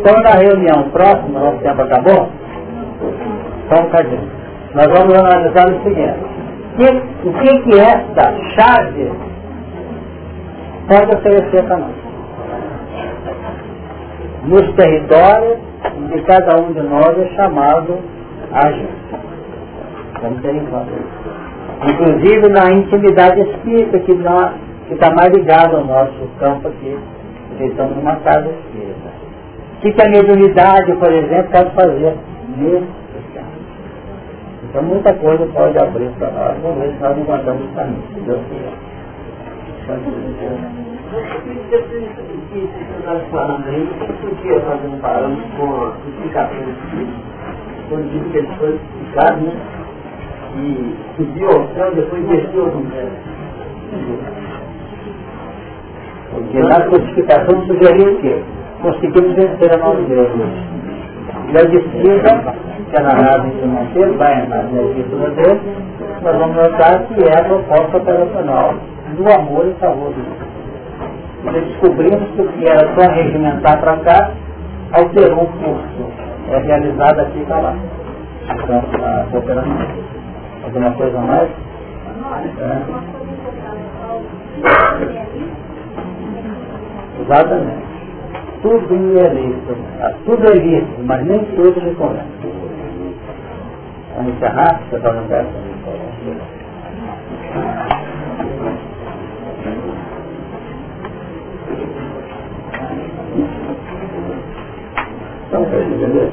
Então 0.00 0.20
na 0.22 0.30
reunião 0.30 0.90
próxima, 0.90 1.40
nosso 1.40 1.58
tempo 1.58 1.82
acabou, 1.82 2.28
só 3.68 3.80
um 3.80 3.84
bocadinho. 3.84 4.30
Nós 4.74 4.86
vamos 4.86 5.14
analisar 5.14 5.68
o 5.68 5.82
seguinte. 5.82 6.32
Que, 6.76 7.28
o 7.28 7.32
que 7.34 7.58
que 7.62 7.78
esta 7.78 8.32
chave 8.54 9.12
pode 10.88 11.16
oferecer 11.16 11.64
para 11.64 11.76
nós? 11.76 11.94
Nos 14.44 14.74
territórios 14.74 15.58
de 16.10 16.22
cada 16.22 16.60
um 16.60 16.72
de 16.72 16.80
nós 16.80 17.18
é 17.18 17.26
chamado 17.36 17.98
a 18.52 18.70
gente. 18.70 19.02
Vamos 20.22 20.40
ter 20.40 20.54
em 20.54 20.64
conta 20.66 20.90
isso. 20.92 21.21
Inclusive 21.84 22.48
na 22.48 22.70
intimidade 22.72 23.40
espírita, 23.40 23.98
que 23.98 24.12
está 24.92 25.10
mais 25.14 25.30
ligado 25.32 25.76
ao 25.76 25.84
nosso 25.84 26.28
campo 26.38 26.68
aqui, 26.68 26.96
porque 27.48 27.64
estamos 27.64 27.96
numa 27.96 28.16
casa 28.16 28.48
espírita. 28.48 29.10
O 29.76 29.80
que, 29.80 29.92
que 29.92 30.02
a 30.02 30.08
mediunidade, 30.08 30.92
por 30.96 31.12
exemplo, 31.12 31.50
pode 31.50 31.70
fazer 31.74 32.14
nesse? 32.56 33.02
Então 34.72 34.82
muita 34.84 35.12
coisa 35.14 35.44
pode 35.52 35.78
abrir 35.78 36.08
para 36.18 36.30
nós, 36.30 36.56
vamos 36.62 36.78
ver 36.78 36.94
se 36.94 37.02
nós 37.02 37.18
encontramos 37.18 37.62
o 37.62 37.74
caminho, 37.74 38.02
se 38.14 38.20
Deus 38.20 38.40
quiser. 38.48 38.72
um 44.86 44.98
parâmetro 45.00 45.44
com 45.58 45.84
a 45.84 45.92
explicação 46.08 46.56
diz 48.00 48.32
que 48.32 48.38
ele 48.38 48.48
foi 48.58 48.74
explicado, 48.74 49.40
né? 49.42 49.81
E 50.56 50.96
subiu 51.16 51.48
ao 51.48 51.68
céu, 51.74 51.94
depois 51.94 52.26
desceu 52.26 52.64
ao 52.64 52.80
inferno. 52.80 53.16
Porque 56.30 56.58
na 56.58 56.80
codificação 56.88 57.66
sugeriu 57.66 58.14
o 58.14 58.20
quê? 58.20 58.42
Conseguimos 58.80 59.34
vencer 59.34 59.74
a 59.74 59.78
nós 59.78 60.08
mesmos. 60.08 60.48
E 61.52 61.58
a 61.58 61.62
disciplina, 61.62 62.54
que 62.90 62.96
é 62.96 63.00
na 63.00 63.14
nave 63.14 63.50
financeira, 63.60 64.12
vai 64.12 64.46
na 64.46 64.62
disciplina 64.62 65.30
dele, 65.30 65.60
nós 66.22 66.38
vamos 66.38 66.56
notar 66.56 67.02
que 67.06 67.24
é 67.24 67.40
a 67.40 67.44
proposta 67.44 67.96
operacional 67.96 68.74
do 69.16 69.32
amor 69.32 69.66
e 69.66 69.74
favor 69.80 70.12
de 70.14 70.22
Deus. 70.22 70.52
E 71.44 71.60
descobrimos 71.60 72.30
que 72.30 72.42
o 72.42 72.48
que 72.52 72.64
era 72.66 72.94
só 72.94 73.12
regimentar 73.12 73.80
para 73.80 73.96
cá, 73.98 74.30
alterou 74.92 75.42
o 75.42 75.46
curso. 75.46 76.12
É 76.50 76.58
realizado 76.58 77.20
aqui 77.20 77.44
para 77.46 77.58
lá. 77.58 77.76
Então, 78.44 78.82
a 79.04 79.24
cooperação. 79.30 79.76
Alguma 80.62 80.92
coisa 80.92 81.18
mais? 81.18 81.50
É. 82.58 82.82
Exatamente. 87.22 87.92
Tudo 88.62 89.18
é 89.18 89.28
lícito. 89.28 89.76
Tudo 90.24 90.46
é 90.46 90.54
lícito, 90.54 91.02
mas 91.04 91.26
nem 91.26 91.44
tudo 91.56 91.80
lhe 91.80 91.94
convém. 91.96 92.22
Vamos 94.16 94.34
encerrar? 94.34 94.80
Você 94.88 94.96
está 94.96 95.12
no 95.12 95.26
verso? 95.26 95.50
Então, 105.48 105.64
beleza. 105.64 106.32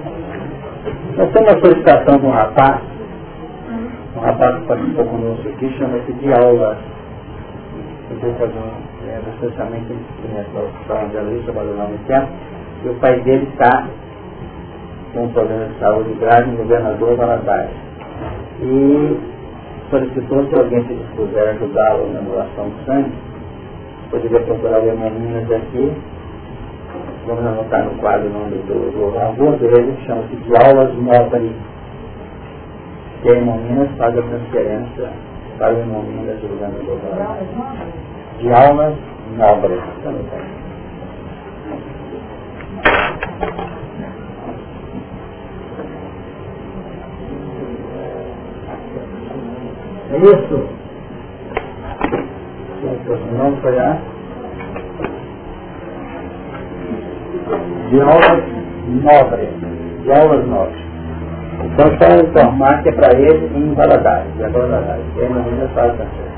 Nós 1.18 1.31
temos 1.31 1.51
uma 1.51 1.60
solicitação 1.60 2.18
de 2.19 2.26
um 2.26 2.31
rapaz 2.31 2.98
um 4.15 4.19
rapaz 4.19 4.60
que 4.60 4.65
participou 4.68 5.06
conosco 5.06 5.48
aqui, 5.48 5.69
chama-se 5.77 6.14
de 6.14 6.34
aula. 6.34 6.77
Eu 8.10 8.18
vou 8.18 8.34
fazer 8.36 8.57
um 8.57 9.07
é, 9.07 9.22
recentemente 9.41 9.95
nessa 10.34 11.07
de 11.07 11.18
ali, 11.18 11.44
trabalhou 11.44 11.77
lá 11.77 11.86
no 11.86 11.98
tempo, 11.99 12.27
e 12.84 12.90
o 12.90 12.94
pai 12.95 13.19
dele 13.22 13.48
está 13.52 13.88
com 15.14 15.23
um 15.23 15.30
problema 15.30 15.65
de 15.65 15.80
saúde 15.80 16.14
grave 16.14 16.52
no 16.52 16.57
governador 16.57 17.15
Valadares. 17.15 17.72
E 18.61 19.19
solicitou 19.90 20.45
se 20.48 20.60
alguém 20.60 20.84
se 20.86 20.94
dispuser 20.94 21.49
ajudá-lo 21.49 22.11
na 22.14 22.19
doação 22.22 22.69
de 22.69 22.86
sangue, 22.86 23.14
poderia 24.10 24.41
procurar 24.41 24.77
as 24.77 24.98
meninas 24.98 25.52
aqui 25.52 25.94
vamos 27.30 27.45
anotar 27.45 27.86
no 27.86 27.91
quadro 27.99 28.27
o 28.27 28.34
nome 28.34 28.57
do, 28.64 28.91
do 28.91 29.19
avô 29.19 29.52
dele, 29.57 29.95
chama-se 30.06 30.36
de 30.36 30.52
aulas 30.57 30.94
nobre, 30.95 31.52
que 33.21 33.29
a 33.29 33.35
Minas 33.35 33.89
faz 33.97 34.17
a 34.17 34.21
transferência 34.21 35.09
para 35.57 35.73
o 35.73 35.79
irmão 35.79 36.03
Minas 36.03 36.39
julgando 36.41 36.79
do 36.79 38.39
De 38.39 38.51
aulas 38.53 38.95
nobres. 39.35 39.81
É 50.11 50.17
isso? 50.17 50.69
Não 53.37 53.55
foi 53.57 53.79
a 53.79 53.97
de 57.89 58.01
aulas 58.01 58.43
nobres, 58.87 59.49
de 60.03 60.11
aulas 60.11 60.47
nobres. 60.47 60.88
Então 61.64 61.88
só 61.98 62.15
informar 62.22 62.81
que 62.84 62.90
é 62.90 62.91
para 62.94 63.19
ele 63.19 63.52
em 63.57 63.73
Valadares, 63.73 64.40
é 64.40 64.49
Valadares, 64.49 65.06
que 65.14 65.22
aí 65.22 65.30
na 65.30 65.68
queremos. 65.68 66.30